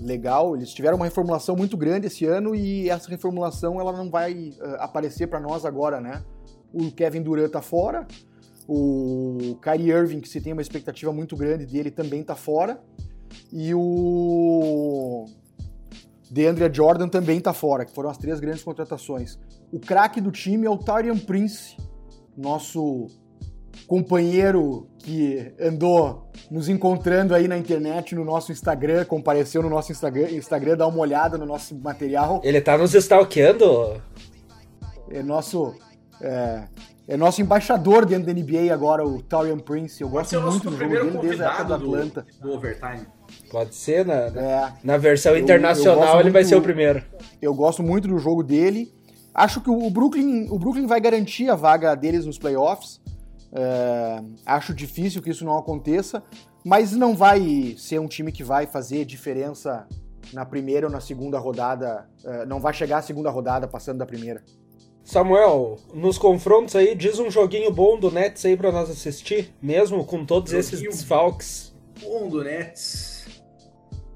legal. 0.02 0.56
Eles 0.56 0.74
tiveram 0.74 0.96
uma 0.96 1.06
reformulação 1.06 1.56
muito 1.56 1.76
grande 1.76 2.08
esse 2.08 2.26
ano 2.26 2.56
e 2.56 2.89
essa 2.89 3.10
reformulação 3.10 3.80
ela 3.80 3.92
não 3.92 4.10
vai 4.10 4.54
uh, 4.60 4.76
aparecer 4.80 5.28
para 5.28 5.39
nós 5.39 5.65
agora, 5.65 6.00
né? 6.00 6.24
O 6.72 6.92
Kevin 6.92 7.22
Durant 7.24 7.52
tá 7.52 7.62
fora. 7.62 8.08
O 8.72 9.58
Kyrie 9.64 9.90
Irving, 9.90 10.20
que 10.22 10.30
se 10.30 10.40
tem 10.40 10.54
uma 10.54 10.62
expectativa 10.62 11.12
muito 11.12 11.36
grande 11.36 11.66
dele, 11.66 11.90
também 11.90 12.22
está 12.22 12.36
fora. 12.36 12.80
E 13.52 13.74
o 13.74 15.26
DeAndre 16.30 16.72
Jordan 16.72 17.08
também 17.08 17.40
está 17.40 17.52
fora, 17.52 17.84
que 17.84 17.92
foram 17.92 18.12
as 18.12 18.18
três 18.20 18.40
grandes 18.40 18.62
contratações. 18.62 19.40
O 19.72 19.80
craque 19.80 20.22
do 20.22 20.32
time 20.32 20.68
é 20.68 20.70
o 20.70 20.78
Tyrion 20.78 21.18
Prince, 21.18 21.78
nosso 22.38 23.08
companheiro 23.88 24.88
que 25.00 25.52
andou 25.60 26.30
nos 26.52 26.70
encontrando 26.70 27.34
aí 27.34 27.48
na 27.48 27.58
internet, 27.58 28.14
no 28.14 28.24
nosso 28.24 28.52
Instagram, 28.52 29.04
compareceu 29.06 29.64
no 29.64 29.70
nosso 29.70 29.92
Instagram, 29.92 30.30
Instagram 30.30 30.78
dá 30.78 30.86
uma 30.86 31.00
olhada 31.00 31.40
no 31.40 31.46
nosso 31.46 31.76
material. 31.76 32.40
Ele 32.44 32.62
tá 32.62 32.78
nos 32.78 32.94
stalkeando? 32.94 34.00
É 35.10 35.24
nosso 35.24 35.74
é, 36.22 36.68
é 37.10 37.17
nosso 37.17 37.41
embaixador 37.41 38.06
dentro 38.06 38.28
da 38.28 38.34
NBA 38.39 38.72
agora, 38.72 39.04
o 39.04 39.19
Taurian 39.19 39.58
Prince. 39.58 40.00
Eu 40.00 40.10
gosto 40.10 40.39
muito 40.39 40.69
do 40.69 40.78
jogo 40.78 40.93
dele 40.93 41.17
desde 41.17 41.43
a 41.43 41.48
época 41.48 41.63
do 41.63 41.74
Atlanta. 41.74 42.28
Do, 42.39 42.48
do 42.48 42.54
overtime. 42.54 43.08
Pode 43.50 43.74
ser, 43.74 44.06
na, 44.06 44.13
é, 44.13 44.74
na 44.84 44.95
versão 44.95 45.36
internacional 45.36 46.15
eu 46.15 46.19
ele 46.19 46.30
vai 46.30 46.43
ser 46.43 46.56
o 46.56 46.62
primeiro. 46.62 47.04
Eu 47.41 47.52
gosto 47.56 47.82
muito 47.82 48.08
do 48.08 48.19
jogo 48.19 48.43
dele. 48.43 48.93
Acho 49.34 49.60
que 49.60 49.72
o 49.72 49.89
Brooklyn, 49.89 50.50
o 50.52 50.60
Brooklyn 50.60 50.86
vai 50.86 51.02
garantir 51.02 51.50
a 51.50 51.56
vaga 51.56 51.95
deles 51.95 52.28
nos 52.28 52.38
playoffs. 52.38 53.02
É, 53.52 54.22
acho 54.45 54.72
difícil 54.72 55.19
que 55.19 55.32
isso 55.32 55.43
não 55.43 55.58
aconteça, 55.58 56.22
mas 56.63 56.91
não 56.91 57.15
vai 57.15 57.74
ser 57.76 58.00
um 58.00 58.08
time 58.08 58.32
que 58.32 58.43
vai 58.43 58.67
fazer 58.67 59.04
diferença 59.04 59.88
na 60.32 60.45
primeira 60.45 60.86
ou 60.86 60.93
na 60.93 61.02
segunda 61.02 61.39
rodada. 61.39 62.08
É, 62.24 62.45
não 62.45 62.60
vai 62.60 62.72
chegar 62.72 63.00
à 63.00 63.02
segunda 63.02 63.32
rodada 63.32 63.67
passando 63.67 63.98
da 63.98 64.06
primeira. 64.06 64.43
Samuel, 65.04 65.78
nos 65.94 66.18
confrontos 66.18 66.76
aí, 66.76 66.94
diz 66.94 67.18
um 67.20 67.32
joguinho 67.32 67.72
bom 67.72 68.00
do 68.00 68.12
Nets 68.12 68.46
aí 68.46 68.56
pra 68.56 68.72
nós 68.72 68.90
assistir, 68.90 69.54
mesmo 69.62 70.06
com 70.06 70.24
todos 70.26 70.52
joguinho 70.52 70.68
esses 70.68 70.82
desfalques. 70.82 71.74
Bom 72.02 72.30
do 72.30 72.44
Nets. 72.44 73.26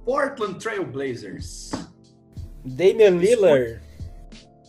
Portland 0.05 0.59
Trail 0.59 0.85
Blazers. 0.85 1.71
Damian 2.63 3.17
Lillard. 3.17 3.81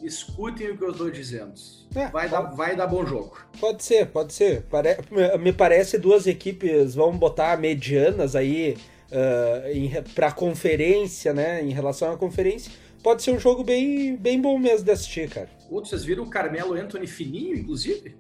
Escutem 0.03 0.71
o 0.71 0.79
que 0.79 0.85
eu 0.85 0.91
estou 0.91 1.11
dizendo. 1.11 1.55
É, 1.95 2.09
vai, 2.09 2.29
dar, 2.29 2.43
vai 2.43 2.77
dar 2.77 2.87
bom 2.87 3.07
jogo. 3.07 3.39
Pode 3.61 3.83
ser, 3.83 4.07
pode 4.07 4.33
ser. 4.33 4.63
Pare... 4.63 4.99
Me 5.41 5.53
parece 5.53 5.97
duas 5.97 6.27
equipes 6.27 6.95
vão 6.95 7.17
botar 7.17 7.59
medianas 7.59 8.37
aí 8.37 8.77
uh, 9.11 10.11
para 10.15 10.33
conferência, 10.33 11.33
né? 11.33 11.63
Em 11.63 11.71
relação 11.71 12.13
à 12.13 12.17
conferência, 12.17 12.73
pode 13.05 13.23
ser 13.23 13.33
um 13.33 13.39
jogo 13.39 13.63
bem, 13.63 14.17
bem 14.17 14.41
bom 14.41 14.59
mesmo 14.59 14.87
de 14.87 14.91
assistir, 14.91 15.29
cara. 15.29 15.51
Outros, 15.71 15.91
vocês 15.91 16.05
viram 16.05 16.25
o 16.25 16.31
Carmelo 16.31 16.73
Anthony 16.73 17.07
fininho, 17.07 17.55
inclusive? 17.55 18.17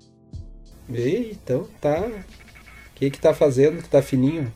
E, 0.90 1.30
então, 1.32 1.66
tá. 1.80 2.00
O 2.00 2.94
que 2.94 3.10
que 3.10 3.18
tá 3.18 3.32
fazendo 3.32 3.82
que 3.82 3.88
tá 3.88 4.02
fininho? 4.02 4.52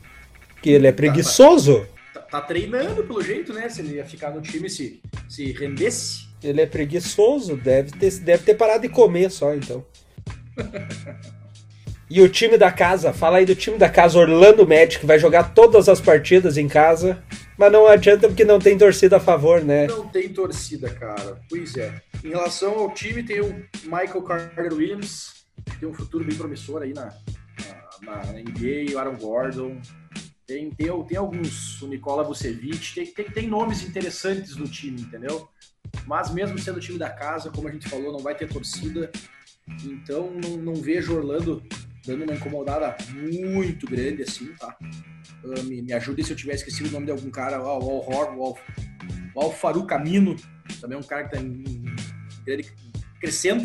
Que 0.61 0.69
ele 0.69 0.85
é 0.85 0.91
preguiçoso? 0.91 1.87
Tá, 2.13 2.21
tá, 2.21 2.27
tá, 2.27 2.41
treinando, 2.41 3.03
pelo 3.03 3.23
jeito, 3.23 3.51
né? 3.51 3.67
Se 3.69 3.81
ele 3.81 3.95
ia 3.95 4.05
ficar 4.05 4.29
no 4.29 4.39
time 4.39 4.69
se, 4.69 5.01
se 5.27 5.51
rendesse. 5.51 6.29
Ele 6.43 6.61
é 6.61 6.67
preguiçoso, 6.67 7.57
deve 7.57 7.91
ter, 7.97 8.11
deve 8.19 8.43
ter 8.43 8.53
parado 8.53 8.83
de 8.83 8.89
comer 8.89 9.31
só, 9.31 9.55
então. 9.55 9.83
E 12.11 12.23
o 12.23 12.27
time 12.27 12.57
da 12.57 12.71
casa, 12.71 13.13
fala 13.13 13.37
aí 13.37 13.45
do 13.45 13.53
time 13.53 13.77
da 13.77 13.87
casa, 13.87 14.17
Orlando 14.17 14.67
Magic, 14.67 15.05
vai 15.05 15.19
jogar 15.19 15.53
todas 15.53 15.87
as 15.87 16.01
partidas 16.01 16.57
em 16.57 16.67
casa, 16.67 17.23
mas 17.59 17.73
não 17.73 17.85
adianta 17.85 18.25
porque 18.29 18.45
não 18.45 18.57
tem 18.57 18.77
torcida 18.77 19.17
a 19.17 19.19
favor, 19.19 19.61
né? 19.61 19.85
Não 19.85 20.07
tem 20.07 20.29
torcida, 20.29 20.89
cara. 20.89 21.41
Pois 21.49 21.75
é. 21.75 22.01
Em 22.23 22.29
relação 22.29 22.79
ao 22.79 22.93
time, 22.93 23.21
tem 23.21 23.41
o 23.41 23.53
Michael 23.83 24.21
Carter 24.21 24.73
Williams, 24.73 25.43
que 25.65 25.77
tem 25.77 25.89
um 25.89 25.93
futuro 25.93 26.23
bem 26.23 26.37
promissor 26.37 26.83
aí 26.83 26.93
na, 26.93 27.13
na, 28.01 28.15
na 28.27 28.39
NBA, 28.39 28.93
o 28.93 28.97
Aaron 28.97 29.17
Gordon. 29.17 29.81
Tem, 30.47 30.71
tem, 30.71 30.87
tem 31.03 31.17
alguns, 31.17 31.81
o 31.81 31.87
Nikola 31.89 32.23
Vucevic, 32.23 32.95
tem, 32.95 33.05
tem, 33.07 33.25
tem 33.25 33.47
nomes 33.47 33.83
interessantes 33.83 34.55
no 34.55 34.65
time, 34.65 35.01
entendeu? 35.01 35.49
Mas 36.07 36.33
mesmo 36.33 36.57
sendo 36.57 36.77
o 36.77 36.81
time 36.81 36.97
da 36.97 37.09
casa, 37.09 37.51
como 37.51 37.67
a 37.67 37.71
gente 37.71 37.89
falou, 37.89 38.13
não 38.13 38.19
vai 38.19 38.35
ter 38.35 38.47
torcida. 38.47 39.11
Então 39.83 40.31
não, 40.31 40.55
não 40.55 40.75
vejo 40.75 41.13
Orlando 41.13 41.61
dando 42.09 42.23
uma 42.23 42.33
incomodada 42.33 42.97
muito 43.13 43.85
grande 43.85 44.23
assim, 44.23 44.51
tá? 44.55 44.75
Uh, 45.43 45.63
me, 45.63 45.81
me 45.81 45.93
ajude 45.93 46.23
se 46.23 46.31
eu 46.31 46.35
tiver 46.35 46.55
esquecido 46.55 46.89
o 46.89 46.91
nome 46.91 47.05
de 47.05 47.11
algum 47.11 47.29
cara, 47.29 47.61
ó, 47.61 47.79
o 47.79 48.13
Al 48.13 48.31
Al, 48.31 48.57
o 49.35 49.41
Alfaru 49.41 49.85
Camino, 49.85 50.35
também 50.81 50.97
é 50.97 50.99
um 50.99 51.03
cara 51.03 51.25
que 51.25 51.35
tá 51.35 51.41
em, 51.41 51.63
em, 51.63 52.63
crescendo 53.19 53.63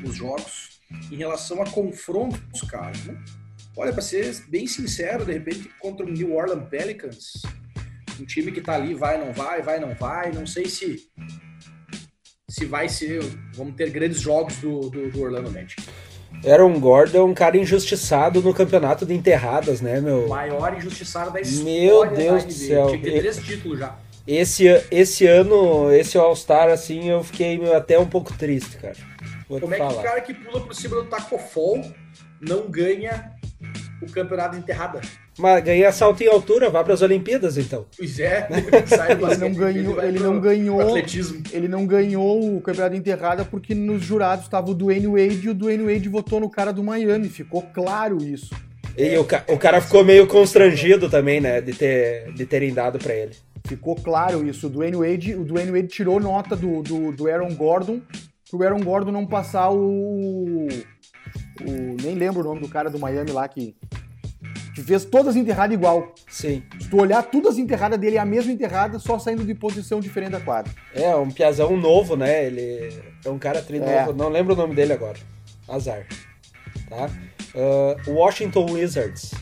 nos 0.00 0.16
jogos. 0.16 0.80
Em 1.10 1.16
relação 1.16 1.62
a 1.62 1.70
confrontos, 1.70 2.60
cara, 2.62 2.92
né? 3.06 3.22
olha, 3.76 3.92
para 3.92 4.02
ser 4.02 4.34
bem 4.48 4.66
sincero, 4.66 5.24
de 5.24 5.32
repente 5.32 5.70
contra 5.78 6.04
o 6.04 6.10
New 6.10 6.34
Orleans 6.34 6.68
Pelicans, 6.68 7.42
um 8.20 8.24
time 8.24 8.52
que 8.52 8.60
tá 8.60 8.74
ali, 8.74 8.94
vai, 8.94 9.18
não 9.18 9.32
vai, 9.32 9.62
vai, 9.62 9.80
não 9.80 9.94
vai, 9.94 10.32
não 10.32 10.46
sei 10.46 10.66
se 10.66 11.10
se 12.48 12.66
vai 12.66 12.86
ser, 12.86 13.22
vamos 13.54 13.74
ter 13.76 13.88
grandes 13.88 14.20
jogos 14.20 14.58
do, 14.58 14.90
do, 14.90 15.10
do 15.10 15.22
Orlando 15.22 15.50
Magic. 15.50 15.82
Aaron 16.44 16.78
Gordon 16.80 17.18
é 17.18 17.24
um 17.24 17.34
cara 17.34 17.56
injustiçado 17.56 18.40
no 18.42 18.52
campeonato 18.52 19.06
de 19.06 19.14
enterradas, 19.14 19.80
né, 19.80 20.00
meu? 20.00 20.28
Maior 20.28 20.76
injustiçado 20.76 21.30
da 21.30 21.40
história. 21.40 21.80
Meu 21.80 22.06
Deus 22.10 22.44
do 22.44 22.52
céu. 22.52 22.86
Tinha 22.88 22.98
que 22.98 23.10
ter 23.10 23.18
três 23.20 23.36
títulos 23.38 23.78
já. 23.78 23.96
Esse, 24.26 24.66
esse 24.90 25.26
ano, 25.26 25.92
esse 25.92 26.16
All-Star, 26.16 26.68
assim, 26.68 27.08
eu 27.08 27.24
fiquei 27.24 27.60
até 27.74 27.98
um 27.98 28.06
pouco 28.06 28.32
triste, 28.36 28.76
cara. 28.76 28.94
Vou 29.48 29.60
Como 29.60 29.74
é 29.74 29.78
falar. 29.78 29.92
que 29.94 29.98
o 29.98 30.02
cara 30.02 30.20
que 30.20 30.34
pula 30.34 30.60
por 30.60 30.74
cima 30.74 30.96
do 30.96 31.04
Tacofol 31.04 31.84
não 32.40 32.70
ganha 32.70 33.31
o 34.02 34.10
campeonato 34.10 34.56
enterrada? 34.56 35.00
Mas 35.38 35.64
ganha 35.64 35.90
salto 35.92 36.22
em 36.22 36.28
altura, 36.28 36.68
vá 36.68 36.84
para 36.84 36.94
as 36.94 37.02
Olimpíadas 37.02 37.56
então. 37.56 37.86
Pois 37.96 38.18
é, 38.18 38.48
ele 38.50 39.36
não 39.36 39.54
ganhou, 39.54 40.02
ele 40.02 40.18
não 40.20 40.40
ganhou, 40.40 40.80
atletismo. 40.80 41.42
ele 41.52 41.68
não 41.68 41.86
ganhou 41.86 42.56
o 42.56 42.60
campeonato 42.60 42.96
enterrada 42.96 43.44
porque 43.44 43.74
nos 43.74 44.02
jurados 44.02 44.44
estava 44.44 44.70
o 44.70 44.74
Dwayne 44.74 45.06
Wade 45.06 45.46
e 45.46 45.50
o 45.50 45.54
Dwayne 45.54 45.92
Wade 45.92 46.08
votou 46.08 46.40
no 46.40 46.50
cara 46.50 46.72
do 46.72 46.82
Miami, 46.82 47.28
ficou 47.28 47.62
claro 47.62 48.22
isso. 48.22 48.54
E 48.96 49.16
o, 49.16 49.24
ca 49.24 49.42
o 49.48 49.56
cara 49.56 49.80
ficou 49.80 50.04
meio 50.04 50.26
constrangido 50.26 51.08
também, 51.08 51.40
né, 51.40 51.60
de, 51.60 51.72
ter, 51.72 52.32
de 52.34 52.44
terem 52.44 52.74
dado 52.74 52.98
para 52.98 53.14
ele. 53.14 53.32
Ficou 53.64 53.94
claro 53.96 54.46
isso. 54.46 54.66
O 54.66 54.70
Dwayne 54.70 54.96
Wade, 54.96 55.34
o 55.34 55.44
Dwayne 55.44 55.70
Wade 55.70 55.88
tirou 55.88 56.20
nota 56.20 56.54
do, 56.54 56.82
do, 56.82 57.12
do 57.12 57.28
Aaron 57.28 57.54
Gordon 57.54 58.00
pro 58.52 58.62
Aaron 58.62 58.80
Gordon 58.80 59.12
não 59.12 59.26
passar 59.26 59.70
o, 59.70 60.68
o 61.60 61.96
nem 62.02 62.14
lembro 62.14 62.40
o 62.40 62.44
nome 62.44 62.60
do 62.60 62.68
cara 62.68 62.88
do 62.88 62.98
Miami 62.98 63.30
lá 63.30 63.46
que 63.48 63.74
que 64.74 64.82
fez 64.82 65.04
todas 65.04 65.36
enterradas 65.36 65.74
igual. 65.74 66.14
Sim. 66.28 66.62
Se 66.80 66.88
tu 66.88 67.00
olhar, 67.00 67.22
todas 67.22 67.54
as 67.54 67.58
enterradas 67.58 67.98
dele 67.98 68.16
é 68.16 68.20
a 68.20 68.24
mesma 68.24 68.52
enterrada, 68.52 68.98
só 68.98 69.18
saindo 69.18 69.44
de 69.44 69.54
posição 69.54 70.00
diferente 70.00 70.32
da 70.32 70.40
quadra. 70.40 70.72
É, 70.94 71.14
um 71.14 71.30
piazão 71.30 71.76
novo, 71.76 72.16
né? 72.16 72.46
Ele 72.46 73.02
é 73.24 73.28
um 73.28 73.38
cara 73.38 73.60
tri 73.60 73.78
é. 73.78 74.00
novo, 74.04 74.16
não 74.16 74.28
lembro 74.30 74.54
o 74.54 74.56
nome 74.56 74.74
dele 74.74 74.94
agora. 74.94 75.18
Azar. 75.68 76.06
Tá? 76.88 77.10
Uh, 77.54 78.12
Washington 78.12 78.72
Wizards. 78.72 79.32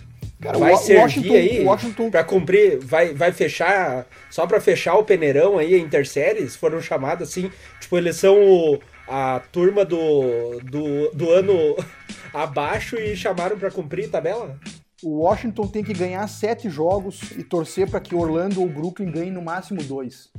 Cara, 0.41 0.59
vai 0.59 0.75
servir 0.77 1.03
Washington, 1.03 1.35
aí 1.35 1.65
Washington... 1.65 2.11
para 2.11 2.25
cumprir, 2.25 2.79
vai, 2.79 3.13
vai 3.13 3.31
fechar, 3.31 4.07
só 4.31 4.47
para 4.47 4.59
fechar 4.59 4.95
o 4.95 5.05
peneirão 5.05 5.59
aí, 5.59 5.79
interséries, 5.79 6.57
foram 6.57 6.81
chamados 6.81 7.29
assim, 7.29 7.51
tipo, 7.79 7.99
eles 7.99 8.17
são 8.17 8.41
o, 8.41 8.79
a 9.11 9.41
turma 9.53 9.85
do, 9.85 10.61
do, 10.61 11.11
do 11.11 11.31
ano 11.31 11.77
abaixo 12.33 12.97
e 12.97 13.17
chamaram 13.17 13.59
para 13.59 13.71
cumprir 13.71 14.09
tabela? 14.09 14.57
o 15.03 15.21
Washington 15.21 15.67
tem 15.67 15.83
que 15.83 15.93
ganhar 15.93 16.27
sete 16.29 16.69
jogos 16.69 17.33
e 17.33 17.43
torcer 17.43 17.89
para 17.89 18.01
que 18.01 18.15
Orlando 18.15 18.61
ou 18.61 18.69
Brooklyn 18.69 19.11
ganhem 19.11 19.33
no 19.33 19.43
máximo 19.43 19.83
dois. 19.83 20.31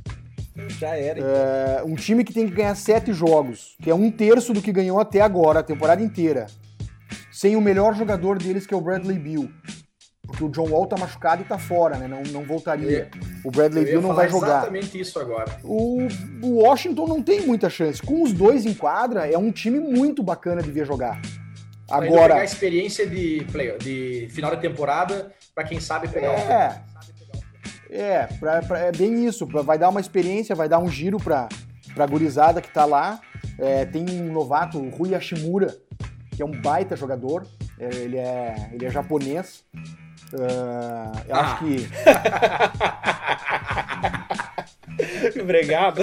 Já 0.78 0.96
era. 0.96 1.18
Então. 1.18 1.30
É, 1.30 1.82
um 1.84 1.94
time 1.94 2.24
que 2.24 2.32
tem 2.32 2.46
que 2.46 2.54
ganhar 2.54 2.74
sete 2.74 3.12
jogos, 3.12 3.76
que 3.82 3.90
é 3.90 3.94
um 3.94 4.10
terço 4.10 4.52
do 4.52 4.62
que 4.62 4.72
ganhou 4.72 5.00
até 5.00 5.20
agora, 5.20 5.60
a 5.60 5.62
temporada 5.62 6.02
inteira, 6.02 6.46
sem 7.30 7.56
o 7.56 7.60
melhor 7.60 7.94
jogador 7.96 8.38
deles, 8.38 8.66
que 8.66 8.74
é 8.74 8.76
o 8.76 8.80
Bradley 8.80 9.18
Bill. 9.18 9.50
Porque 10.26 10.44
o 10.44 10.48
John 10.48 10.68
Wall 10.68 10.86
tá 10.86 10.96
machucado 10.96 11.42
e 11.42 11.44
tá 11.44 11.58
fora, 11.58 11.96
né? 11.96 12.06
Não, 12.06 12.22
não 12.22 12.44
voltaria. 12.44 13.10
o 13.44 13.50
Bradley 13.50 13.84
Bill 13.84 14.00
não 14.00 14.14
vai 14.14 14.28
jogar. 14.28 14.58
exatamente 14.58 14.98
isso 14.98 15.18
agora. 15.18 15.58
O, 15.64 16.06
o 16.42 16.62
Washington 16.62 17.06
não 17.06 17.22
tem 17.22 17.40
muita 17.42 17.68
chance. 17.68 18.00
Com 18.00 18.22
os 18.22 18.32
dois 18.32 18.64
em 18.64 18.72
quadra, 18.72 19.26
é 19.26 19.36
um 19.36 19.50
time 19.50 19.80
muito 19.80 20.22
bacana 20.22 20.62
de 20.62 20.70
ver 20.70 20.86
jogar. 20.86 21.20
Agora. 21.90 22.28
pegar 22.28 22.40
a 22.40 22.44
experiência 22.44 23.06
de, 23.06 23.44
play, 23.50 23.76
de 23.78 24.28
final 24.30 24.54
de 24.54 24.62
temporada, 24.62 25.32
para 25.54 25.64
quem 25.64 25.80
sabe 25.80 26.08
pegar 26.08 26.28
é, 26.28 26.82
o. 27.90 27.94
É, 27.94 28.26
pra, 28.38 28.62
pra, 28.62 28.78
é 28.78 28.92
bem 28.92 29.26
isso. 29.26 29.46
Pra, 29.46 29.60
vai 29.60 29.76
dar 29.76 29.90
uma 29.90 30.00
experiência, 30.00 30.54
vai 30.54 30.68
dar 30.68 30.78
um 30.78 30.88
giro 30.88 31.18
para 31.18 31.48
pra 31.94 32.06
gurizada 32.06 32.62
que 32.62 32.70
tá 32.70 32.84
lá. 32.84 33.20
É, 33.58 33.84
tem 33.84 34.08
um 34.08 34.32
novato, 34.32 34.78
o 34.78 34.88
Rui 34.88 35.10
Hashimura, 35.10 35.76
que 36.34 36.40
é 36.40 36.44
um 36.44 36.60
baita 36.62 36.96
jogador. 36.96 37.46
É, 37.78 37.94
ele, 37.96 38.16
é, 38.16 38.70
ele 38.72 38.86
é 38.86 38.90
japonês. 38.90 39.64
Uh, 40.32 41.12
eu 41.28 41.34
ah. 41.34 41.40
acho 41.40 41.58
que. 41.64 41.88
Obrigado. 45.40 46.02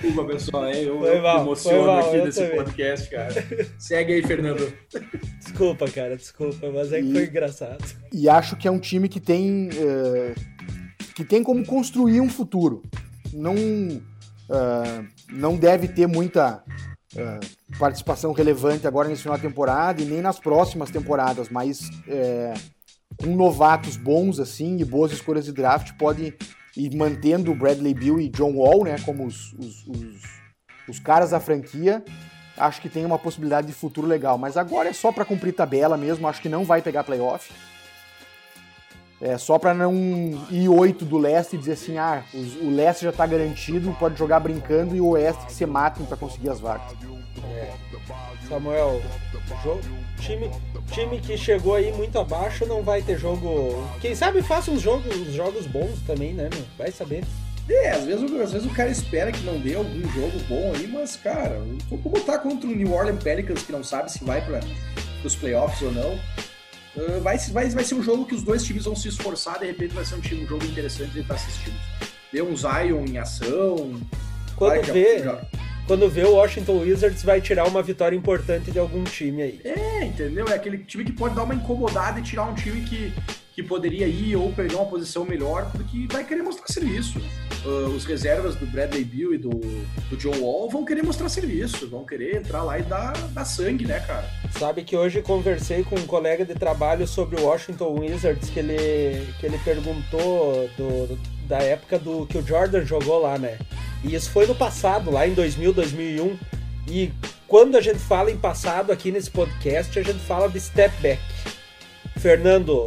Desculpa, 0.00 0.32
pessoal, 0.32 0.68
hein? 0.68 0.82
eu, 0.82 1.02
eu 1.04 1.22
mal, 1.22 1.42
emociono 1.42 1.86
mal, 1.86 2.08
aqui 2.08 2.18
nesse 2.18 2.40
também. 2.40 2.56
podcast, 2.56 3.10
cara. 3.10 3.46
Segue 3.78 4.12
aí, 4.12 4.22
Fernando. 4.22 4.72
Desculpa, 5.38 5.90
cara, 5.90 6.16
desculpa, 6.16 6.70
mas 6.70 6.92
é 6.92 7.00
que 7.00 7.12
foi 7.12 7.24
engraçado. 7.24 7.84
E 8.12 8.28
acho 8.28 8.56
que 8.56 8.68
é 8.68 8.70
um 8.70 8.78
time 8.78 9.08
que 9.08 9.20
tem, 9.20 9.68
uh, 9.68 10.34
que 11.14 11.24
tem 11.24 11.42
como 11.42 11.64
construir 11.64 12.20
um 12.20 12.28
futuro. 12.28 12.82
Não, 13.32 13.54
uh, 13.54 15.06
não 15.34 15.56
deve 15.56 15.88
ter 15.88 16.06
muita 16.06 16.62
uh, 17.14 17.78
participação 17.78 18.32
relevante 18.32 18.86
agora 18.86 19.08
nesse 19.08 19.22
final 19.22 19.36
da 19.36 19.42
temporada 19.42 20.00
e 20.00 20.04
nem 20.04 20.22
nas 20.22 20.38
próximas 20.38 20.90
temporadas, 20.90 21.48
mas 21.48 21.90
com 23.18 23.36
novatos 23.36 23.96
bons 23.96 24.40
assim 24.40 24.78
e 24.78 24.84
boas 24.84 25.12
escolhas 25.12 25.44
de 25.44 25.52
draft 25.52 25.92
pode 25.98 26.34
e 26.76 26.94
mantendo 26.96 27.54
Bradley 27.54 27.94
Bill 27.94 28.20
e 28.20 28.28
John 28.28 28.52
Wall, 28.56 28.84
né, 28.84 28.96
como 29.04 29.26
os, 29.26 29.52
os, 29.54 29.86
os, 29.86 30.22
os 30.88 30.98
caras 30.98 31.30
da 31.30 31.40
franquia, 31.40 32.04
acho 32.56 32.80
que 32.80 32.88
tem 32.88 33.04
uma 33.04 33.18
possibilidade 33.18 33.66
de 33.66 33.72
futuro 33.72 34.06
legal. 34.06 34.36
Mas 34.36 34.56
agora 34.56 34.88
é 34.88 34.92
só 34.92 35.12
para 35.12 35.24
cumprir 35.24 35.52
tabela 35.52 35.96
mesmo, 35.96 36.26
acho 36.26 36.42
que 36.42 36.48
não 36.48 36.64
vai 36.64 36.82
pegar 36.82 37.04
playoff. 37.04 37.52
É 39.24 39.38
só 39.38 39.58
para 39.58 39.72
não 39.72 39.94
ir 40.50 40.68
oito 40.68 41.02
do 41.06 41.16
leste 41.16 41.56
e 41.56 41.58
dizer 41.58 41.72
assim, 41.72 41.96
ah, 41.96 42.22
o 42.60 42.68
leste 42.68 43.04
já 43.04 43.10
tá 43.10 43.26
garantido, 43.26 43.96
pode 43.98 44.18
jogar 44.18 44.38
brincando 44.38 44.94
e 44.94 45.00
o 45.00 45.08
oeste 45.08 45.46
que 45.46 45.52
se 45.54 45.64
matem 45.64 46.04
para 46.04 46.18
conseguir 46.18 46.50
as 46.50 46.60
vagas. 46.60 46.94
É. 47.56 47.72
Samuel, 48.46 49.00
jogo, 49.62 49.80
time, 50.20 50.50
time 50.92 51.18
que 51.22 51.38
chegou 51.38 51.74
aí 51.74 51.90
muito 51.94 52.18
abaixo 52.18 52.66
não 52.66 52.82
vai 52.82 53.00
ter 53.00 53.18
jogo. 53.18 53.82
Quem 53.98 54.14
sabe 54.14 54.42
faça 54.42 54.70
uns 54.70 54.82
jogos, 54.82 55.16
uns 55.16 55.32
jogos 55.32 55.66
bons 55.66 55.98
também, 56.06 56.34
né, 56.34 56.50
meu? 56.52 56.62
Vai 56.76 56.92
saber. 56.92 57.24
É, 57.66 57.92
às 57.92 58.04
vezes, 58.04 58.30
às 58.30 58.52
vezes 58.52 58.70
o 58.70 58.74
cara 58.74 58.90
espera 58.90 59.32
que 59.32 59.42
não 59.42 59.58
dê 59.58 59.74
algum 59.74 60.06
jogo 60.10 60.38
bom 60.46 60.70
aí, 60.76 60.86
mas, 60.86 61.16
cara, 61.16 61.62
como 61.88 62.20
tá 62.20 62.36
contra 62.38 62.68
o 62.68 62.76
New 62.76 62.92
Orleans 62.92 63.22
Pelicans, 63.22 63.62
que 63.62 63.72
não 63.72 63.82
sabe 63.82 64.12
se 64.12 64.22
vai 64.22 64.44
para 64.44 64.60
os 65.24 65.34
playoffs 65.34 65.80
ou 65.80 65.90
não, 65.90 66.18
uh, 66.96 67.20
vai, 67.20 67.38
vai, 67.38 67.68
vai 67.68 67.84
ser 67.84 67.94
um 67.94 68.02
jogo 68.02 68.24
que 68.24 68.34
os 68.34 68.42
dois 68.42 68.64
times 68.64 68.84
vão 68.84 68.96
se 68.96 69.08
esforçar, 69.08 69.58
de 69.58 69.66
repente 69.66 69.94
vai 69.94 70.04
ser 70.04 70.14
um, 70.16 70.20
time, 70.20 70.44
um 70.44 70.46
jogo 70.46 70.64
interessante 70.64 71.10
de 71.10 71.20
estar 71.20 71.34
assistindo. 71.34 71.76
Ver 72.32 72.42
um 72.42 72.56
Zion 72.56 73.04
em 73.06 73.18
ação. 73.18 74.00
Quando 74.56 74.82
vê, 74.92 75.24
quando 75.86 76.08
vê 76.08 76.24
o 76.24 76.34
Washington 76.34 76.80
Wizards 76.80 77.22
vai 77.22 77.40
tirar 77.40 77.66
uma 77.66 77.82
vitória 77.82 78.16
importante 78.16 78.70
de 78.70 78.78
algum 78.78 79.04
time 79.04 79.42
aí. 79.42 79.60
É, 79.64 80.04
entendeu? 80.04 80.46
É 80.48 80.54
aquele 80.54 80.78
time 80.78 81.04
que 81.04 81.12
pode 81.12 81.34
dar 81.34 81.42
uma 81.42 81.54
incomodada 81.54 82.20
e 82.20 82.22
tirar 82.22 82.44
um 82.44 82.54
time 82.54 82.80
que, 82.82 83.12
que 83.54 83.62
poderia 83.62 84.08
ir 84.08 84.34
ou 84.34 84.52
perder 84.52 84.74
uma 84.74 84.86
posição 84.86 85.24
melhor, 85.24 85.70
porque 85.70 86.08
vai 86.10 86.24
querer 86.24 86.42
mostrar 86.42 86.66
serviço. 86.66 87.20
Uh, 87.64 87.86
os 87.94 88.04
reservas 88.04 88.56
do 88.56 88.66
Bradley 88.66 89.04
Bill 89.04 89.32
e 89.32 89.38
do, 89.38 89.50
do 89.50 90.16
John 90.16 90.36
Wall 90.40 90.68
vão 90.68 90.84
querer 90.84 91.04
mostrar 91.04 91.28
serviço, 91.28 91.88
vão 91.88 92.04
querer 92.04 92.36
entrar 92.36 92.64
lá 92.64 92.78
e 92.78 92.82
dar, 92.82 93.12
dar 93.28 93.44
sangue, 93.44 93.86
né, 93.86 94.00
cara? 94.00 94.28
Sabe 94.58 94.82
que 94.82 94.96
hoje 94.96 95.22
conversei 95.22 95.84
com 95.84 95.94
um 95.94 96.06
colega 96.06 96.44
de 96.44 96.54
trabalho 96.54 97.06
sobre 97.06 97.40
o 97.40 97.44
Washington 97.44 98.00
Wizards 98.00 98.50
que 98.50 98.58
ele, 98.58 99.32
que 99.38 99.46
ele 99.46 99.58
perguntou 99.58 100.68
do, 100.76 101.18
da 101.46 101.58
época 101.58 101.96
do 101.98 102.26
que 102.26 102.36
o 102.36 102.46
Jordan 102.46 102.84
jogou 102.84 103.20
lá, 103.20 103.38
né? 103.38 103.58
E 104.02 104.16
isso 104.16 104.30
foi 104.30 104.46
no 104.46 104.54
passado, 104.54 105.12
lá 105.12 105.26
em 105.26 105.32
2000, 105.32 105.72
2001. 105.72 106.36
E 106.88 107.12
quando 107.46 107.76
a 107.76 107.80
gente 107.80 108.00
fala 108.00 108.32
em 108.32 108.36
passado 108.36 108.90
aqui 108.90 109.12
nesse 109.12 109.30
podcast, 109.30 109.96
a 109.96 110.02
gente 110.02 110.18
fala 110.18 110.48
de 110.48 110.60
step 110.60 110.94
back. 111.00 111.22
Fernando, 112.18 112.84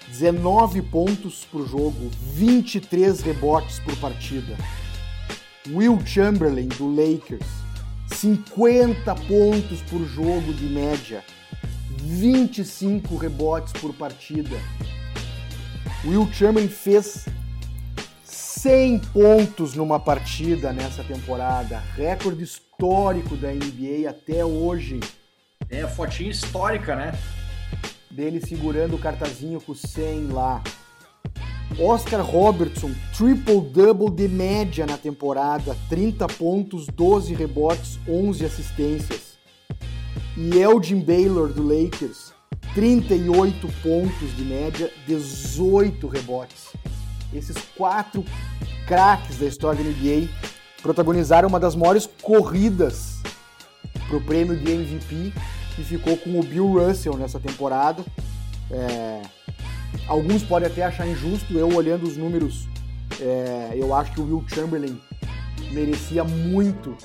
19 0.08 0.82
pontos 0.82 1.46
por 1.46 1.70
jogo, 1.70 2.10
23 2.34 3.22
rebotes 3.22 3.78
por 3.78 3.96
partida. 3.98 4.58
Will 5.70 6.04
Chamberlain 6.04 6.70
do 6.70 6.88
Lakers, 6.88 7.46
50 8.08 9.14
pontos 9.14 9.80
por 9.84 10.04
jogo 10.08 10.52
de 10.56 10.66
média, 10.66 11.24
25 12.00 13.16
rebotes 13.16 13.74
por 13.74 13.94
partida. 13.94 14.58
Will 16.04 16.28
Chamberlain 16.34 16.70
fez 16.70 17.28
100 18.24 19.02
pontos 19.14 19.76
numa 19.76 20.00
partida 20.00 20.74
nessa 20.74 21.04
temporada, 21.04 21.78
recorde 21.96 22.44
histórico 22.44 23.38
da 23.38 23.54
NBA 23.54 24.10
até 24.10 24.44
hoje. 24.44 25.00
É, 25.70 25.86
fotinha 25.86 26.32
histórica, 26.32 26.96
né? 26.96 27.12
Dele 28.14 28.40
segurando 28.40 28.96
o 28.96 29.00
cartazinho 29.00 29.60
com 29.60 29.74
100 29.74 30.28
lá. 30.28 30.62
Oscar 31.80 32.24
Robertson, 32.24 32.92
triple-double 33.18 34.12
de 34.12 34.28
média 34.28 34.86
na 34.86 34.98
temporada, 34.98 35.76
30 35.90 36.28
pontos, 36.28 36.86
12 36.86 37.34
rebotes, 37.34 38.00
11 38.08 38.46
assistências. 38.46 39.34
E 40.38 40.60
Elgin 40.60 41.00
Baylor 41.00 41.48
do 41.52 41.64
Lakers, 41.64 42.34
38 42.76 43.68
pontos 43.82 44.36
de 44.36 44.44
média, 44.44 44.92
18 45.08 46.08
rebotes. 46.08 46.68
Esses 47.34 47.58
quatro 47.76 48.24
craques 48.86 49.40
da 49.40 49.48
história 49.48 49.84
da 49.84 49.90
NBA 49.90 50.30
protagonizaram 50.84 51.50
uma 51.50 51.60
das 51.60 51.76
maiores 51.76 52.08
corridas 52.22 53.24
para 54.08 54.18
o 54.18 54.22
prêmio 54.22 54.56
de 54.56 54.72
MVP, 54.72 55.34
que 55.76 55.84
ficou 55.84 56.18
com 56.18 56.40
o 56.40 56.44
Bill 56.44 56.68
Russell 56.68 57.18
nessa 57.18 57.40
temporada. 57.40 58.04
É... 58.72 59.22
Alguns 60.08 60.44
podem 60.44 60.68
até 60.68 60.84
achar 60.84 61.08
injusto, 61.08 61.54
eu 61.54 61.74
olhando 61.74 62.04
os 62.04 62.18
números, 62.18 62.68
é... 63.20 63.74
eu 63.76 63.94
acho 63.94 64.14
que 64.14 64.22
o 64.22 64.26
Will 64.26 64.44
Chamberlain 64.48 65.00
merecia 65.72 66.24
muito, 66.24 66.96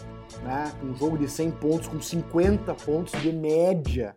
né? 0.43 0.73
um 0.83 0.95
jogo 0.97 1.17
de 1.17 1.29
100 1.29 1.51
pontos 1.53 1.89
com 1.89 2.01
50 2.01 2.75
pontos 2.75 3.21
de 3.21 3.33
média 3.33 4.15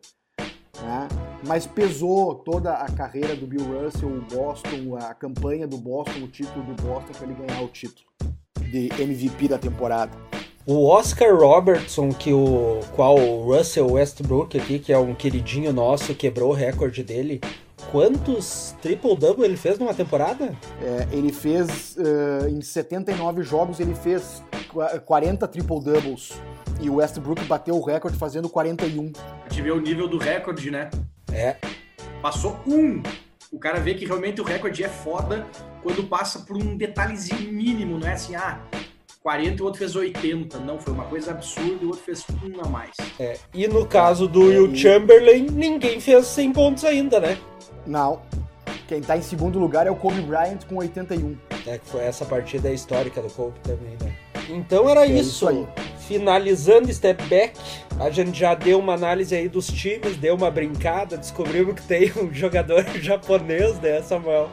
né? 0.81 1.07
Mas 1.45 1.65
pesou 1.65 2.35
toda 2.35 2.73
a 2.73 2.91
carreira 2.91 3.35
do 3.35 3.47
Bill 3.47 3.63
Russell, 3.63 4.09
o 4.09 4.21
Boston, 4.21 4.97
a 4.97 5.13
campanha 5.13 5.67
do 5.67 5.77
Boston, 5.77 6.23
o 6.23 6.27
título 6.27 6.63
do 6.63 6.81
Boston 6.81 7.13
para 7.13 7.27
ele 7.27 7.35
ganhar 7.35 7.61
o 7.61 7.67
título 7.67 8.07
de 8.59 8.89
MVP 9.01 9.47
da 9.47 9.57
temporada. 9.57 10.11
O 10.65 10.85
Oscar 10.85 11.35
Robertson, 11.35 12.09
que 12.13 12.31
o 12.31 12.81
qual 12.95 13.17
o 13.17 13.51
Russell 13.51 13.91
Westbrook 13.91 14.57
aqui, 14.57 14.77
que 14.77 14.93
é 14.93 14.97
um 14.97 15.15
queridinho 15.15 15.73
nosso, 15.73 16.13
quebrou 16.13 16.51
o 16.51 16.53
recorde 16.53 17.03
dele. 17.03 17.41
Quantos 17.91 18.75
triple-double 18.81 19.43
ele 19.43 19.57
fez 19.57 19.79
numa 19.79 19.93
temporada? 19.93 20.55
É, 20.81 21.07
ele 21.11 21.33
fez, 21.33 21.97
uh, 21.97 22.47
em 22.47 22.61
79 22.61 23.41
jogos, 23.41 23.79
ele 23.79 23.95
fez 23.95 24.43
40 25.05 25.47
triple-doubles. 25.47 26.33
E 26.79 26.89
o 26.89 26.95
Westbrook 26.95 27.43
bateu 27.45 27.75
o 27.75 27.83
recorde 27.83 28.17
fazendo 28.17 28.47
41. 28.47 29.11
A 29.45 29.49
gente 29.49 29.61
vê 29.63 29.71
o 29.71 29.81
nível 29.81 30.07
do 30.07 30.17
recorde, 30.17 30.69
né? 30.69 30.89
É. 31.31 31.57
Passou 32.21 32.59
um. 32.67 33.01
O 33.51 33.59
cara 33.59 33.79
vê 33.79 33.95
que 33.95 34.05
realmente 34.05 34.39
o 34.39 34.43
recorde 34.43 34.83
é 34.83 34.89
foda 34.89 35.45
quando 35.81 36.03
passa 36.03 36.39
por 36.39 36.55
um 36.55 36.77
detalhezinho 36.77 37.51
mínimo, 37.51 37.97
não 37.97 38.07
é 38.07 38.13
assim, 38.13 38.35
ah, 38.35 38.61
40 39.21 39.55
e 39.55 39.61
o 39.61 39.65
outro 39.65 39.79
fez 39.79 39.95
80. 39.95 40.59
Não, 40.59 40.79
foi 40.79 40.93
uma 40.93 41.05
coisa 41.05 41.31
absurda 41.31 41.77
e 41.81 41.85
o 41.85 41.89
outro 41.89 42.03
fez 42.03 42.25
um 42.43 42.59
a 42.61 42.67
mais. 42.67 42.91
É, 43.19 43.37
e 43.53 43.67
no 43.67 43.85
caso 43.85 44.27
do 44.27 44.41
Will 44.41 44.75
Chamberlain, 44.75 45.47
ninguém 45.51 45.99
fez 45.99 46.25
100 46.27 46.53
pontos 46.53 46.83
ainda, 46.83 47.19
né? 47.19 47.37
Não. 47.85 48.21
Quem 48.87 49.01
tá 49.01 49.15
em 49.15 49.21
segundo 49.21 49.59
lugar 49.59 49.87
é 49.87 49.91
o 49.91 49.95
Kobe 49.95 50.21
Bryant 50.21 50.65
com 50.67 50.77
81. 50.77 51.37
É, 51.67 51.77
que 51.77 51.87
foi 51.87 52.01
essa 52.01 52.25
partida 52.25 52.71
histórica 52.71 53.21
do 53.21 53.29
Kobe 53.29 53.59
também, 53.61 53.95
né? 54.01 54.13
Então 54.49 54.89
era 54.89 55.05
é 55.05 55.11
isso. 55.11 55.29
isso 55.29 55.47
aí. 55.47 55.67
Finalizando 56.11 56.93
Step 56.93 57.23
Back, 57.29 57.57
a 57.97 58.09
gente 58.09 58.37
já 58.37 58.53
deu 58.53 58.79
uma 58.79 58.95
análise 58.95 59.33
aí 59.33 59.47
dos 59.47 59.67
times, 59.67 60.17
deu 60.17 60.35
uma 60.35 60.51
brincada, 60.51 61.15
descobrimos 61.15 61.75
que 61.75 61.87
tem 61.87 62.11
um 62.21 62.33
jogador 62.33 62.83
japonês, 62.99 63.79
né, 63.79 64.01
Samuel? 64.01 64.49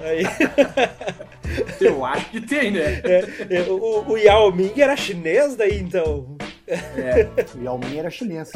Aí... 0.00 0.22
Eu 1.78 2.02
acho 2.02 2.30
que 2.30 2.40
tem, 2.40 2.70
né? 2.70 3.02
É, 3.04 3.28
é, 3.50 3.62
o, 3.68 4.12
o 4.12 4.16
Yao 4.16 4.50
Ming 4.50 4.72
era 4.80 4.96
chinês 4.96 5.54
daí, 5.54 5.80
então? 5.80 6.34
É, 6.66 7.28
o 7.54 7.62
Yao 7.62 7.78
Ming 7.78 7.98
era 7.98 8.08
chinês. 8.08 8.50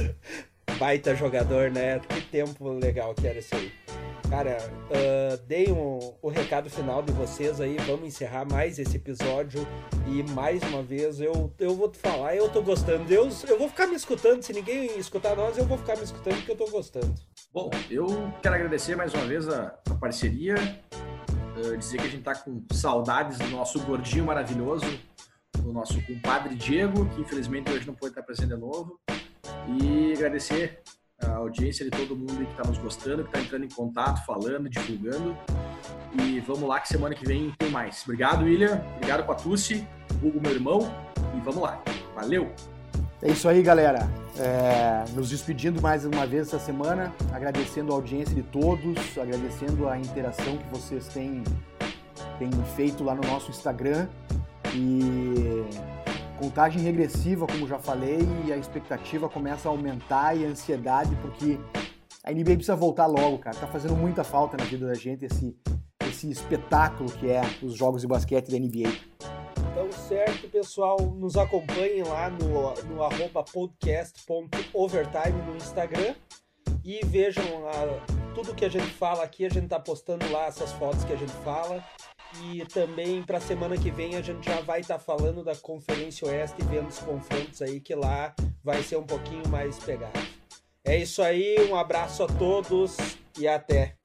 Baita 0.79 1.14
jogador, 1.14 1.70
né? 1.70 1.99
Que 2.01 2.20
tempo 2.20 2.68
legal 2.72 3.14
que 3.14 3.27
era 3.27 3.39
isso 3.39 3.55
aí. 3.55 3.72
Cara, 4.29 4.59
uh, 4.91 5.47
deem 5.47 5.72
um, 5.72 5.99
o 6.20 6.29
recado 6.29 6.68
final 6.68 7.01
de 7.01 7.12
vocês 7.12 7.61
aí. 7.61 7.77
Vamos 7.87 8.09
encerrar 8.09 8.45
mais 8.45 8.79
esse 8.79 8.97
episódio. 8.97 9.66
E 10.07 10.22
mais 10.33 10.62
uma 10.64 10.83
vez, 10.83 11.20
eu, 11.20 11.53
eu 11.59 11.74
vou 11.77 11.89
te 11.89 11.99
falar, 11.99 12.35
eu 12.35 12.49
tô 12.49 12.61
gostando. 12.61 13.11
Eu, 13.12 13.29
eu 13.49 13.59
vou 13.59 13.68
ficar 13.68 13.87
me 13.87 13.95
escutando. 13.95 14.43
Se 14.43 14.53
ninguém 14.53 14.99
escutar 14.99 15.37
nós, 15.37 15.57
eu 15.57 15.64
vou 15.64 15.79
ficar 15.79 15.97
me 15.97 16.03
escutando 16.03 16.37
porque 16.37 16.53
eu 16.53 16.57
tô 16.57 16.68
gostando. 16.70 17.14
Bom, 17.53 17.70
eu 17.89 18.07
quero 18.43 18.55
agradecer 18.57 18.97
mais 18.97 19.14
uma 19.14 19.24
vez 19.24 19.49
a, 19.49 19.79
a 19.89 19.95
parceria. 19.95 20.57
Uh, 21.57 21.77
dizer 21.77 21.99
que 21.99 22.07
a 22.07 22.11
gente 22.11 22.22
tá 22.22 22.35
com 22.35 22.62
saudades 22.72 23.39
do 23.39 23.49
nosso 23.49 23.81
gordinho 23.81 24.27
maravilhoso, 24.27 24.87
do 25.57 25.72
nosso 25.72 26.05
compadre 26.05 26.55
Diego, 26.55 27.09
que 27.11 27.20
infelizmente 27.20 27.70
hoje 27.70 27.87
não 27.87 27.95
pode 27.95 28.11
estar 28.11 28.22
presente 28.22 28.49
de 28.49 28.61
novo. 28.61 29.01
E 29.68 30.12
agradecer 30.14 30.80
a 31.22 31.36
audiência 31.36 31.84
de 31.84 31.90
todo 31.90 32.16
mundo 32.16 32.44
que 32.44 32.50
está 32.50 32.64
nos 32.64 32.78
gostando, 32.78 33.22
que 33.24 33.30
está 33.30 33.40
entrando 33.40 33.64
em 33.64 33.68
contato, 33.68 34.24
falando, 34.24 34.68
divulgando. 34.68 35.36
E 36.14 36.40
vamos 36.40 36.68
lá 36.68 36.80
que 36.80 36.88
semana 36.88 37.14
que 37.14 37.26
vem 37.26 37.52
tem 37.58 37.70
mais. 37.70 38.02
Obrigado, 38.04 38.44
William. 38.44 38.82
Obrigado, 38.96 39.26
Patucci. 39.26 39.86
Hugo, 40.22 40.40
meu 40.40 40.52
irmão. 40.52 40.80
E 41.36 41.40
vamos 41.40 41.62
lá. 41.62 41.82
Valeu! 42.14 42.52
É 43.22 43.30
isso 43.30 43.48
aí, 43.48 43.62
galera. 43.62 44.08
É, 44.38 45.04
nos 45.14 45.30
despedindo 45.30 45.80
mais 45.80 46.04
uma 46.04 46.26
vez 46.26 46.48
essa 46.48 46.58
semana, 46.58 47.14
agradecendo 47.32 47.92
a 47.92 47.96
audiência 47.96 48.34
de 48.34 48.42
todos, 48.42 49.18
agradecendo 49.18 49.88
a 49.88 49.98
interação 49.98 50.58
que 50.58 50.68
vocês 50.70 51.08
têm, 51.08 51.42
têm 52.38 52.50
feito 52.76 53.02
lá 53.02 53.14
no 53.14 53.26
nosso 53.26 53.50
Instagram. 53.50 54.06
E 54.74 55.64
contagem 56.37 56.82
regressiva, 56.82 57.47
como 57.47 57.66
já 57.66 57.78
falei, 57.78 58.18
e 58.47 58.53
a 58.53 58.57
expectativa 58.57 59.28
começa 59.28 59.68
a 59.68 59.70
aumentar 59.70 60.37
e 60.37 60.45
a 60.45 60.49
ansiedade, 60.49 61.16
porque 61.16 61.59
a 62.22 62.30
NBA 62.30 62.55
precisa 62.55 62.76
voltar 62.76 63.07
logo, 63.07 63.39
cara. 63.39 63.57
Tá 63.57 63.66
fazendo 63.66 63.97
muita 63.97 64.22
falta 64.22 64.57
na 64.57 64.64
vida 64.64 64.87
da 64.87 64.95
gente 64.95 65.24
esse, 65.24 65.57
esse 66.09 66.30
espetáculo 66.30 67.11
que 67.11 67.30
é 67.30 67.41
os 67.62 67.74
jogos 67.74 68.03
de 68.03 68.07
basquete 68.07 68.51
da 68.51 68.59
NBA. 68.59 68.93
Então, 69.70 69.91
certo, 69.93 70.49
pessoal, 70.49 71.01
nos 71.01 71.37
acompanhem 71.37 72.03
lá 72.03 72.30
no, 72.30 72.74
no 72.95 73.03
arroba 73.03 73.43
podcast.overtime 73.43 75.43
no 75.47 75.57
Instagram 75.57 76.14
e 76.84 77.01
vejam 77.05 77.45
tudo 78.34 78.55
que 78.55 78.64
a 78.64 78.68
gente 78.68 78.87
fala 78.87 79.24
aqui, 79.24 79.47
a 79.47 79.49
gente 79.49 79.68
tá 79.68 79.80
postando 79.80 80.30
lá 80.30 80.47
essas 80.47 80.72
fotos 80.72 81.05
que 81.05 81.12
a 81.12 81.16
gente 81.16 81.32
fala 81.45 81.82
E 82.45 82.64
também 82.66 83.22
para 83.22 83.41
semana 83.41 83.76
que 83.76 83.91
vem 83.91 84.16
a 84.16 84.22
gente 84.22 84.45
já 84.45 84.61
vai 84.61 84.80
estar 84.80 84.99
tá 84.99 85.01
falando 85.01 85.43
da 85.43 85.55
Conferência 85.57 86.26
Oeste 86.28 86.57
e 86.61 86.64
vendo 86.64 86.89
os 86.89 86.99
confrontos 86.99 87.62
aí, 87.62 87.80
que 87.80 87.95
lá 87.95 88.34
vai 88.62 88.82
ser 88.82 88.97
um 88.97 89.05
pouquinho 89.05 89.49
mais 89.49 89.78
pegado. 89.78 90.18
É 90.84 90.97
isso 90.97 91.22
aí, 91.22 91.57
um 91.70 91.74
abraço 91.74 92.22
a 92.22 92.26
todos 92.26 92.97
e 93.39 93.49
até. 93.49 93.97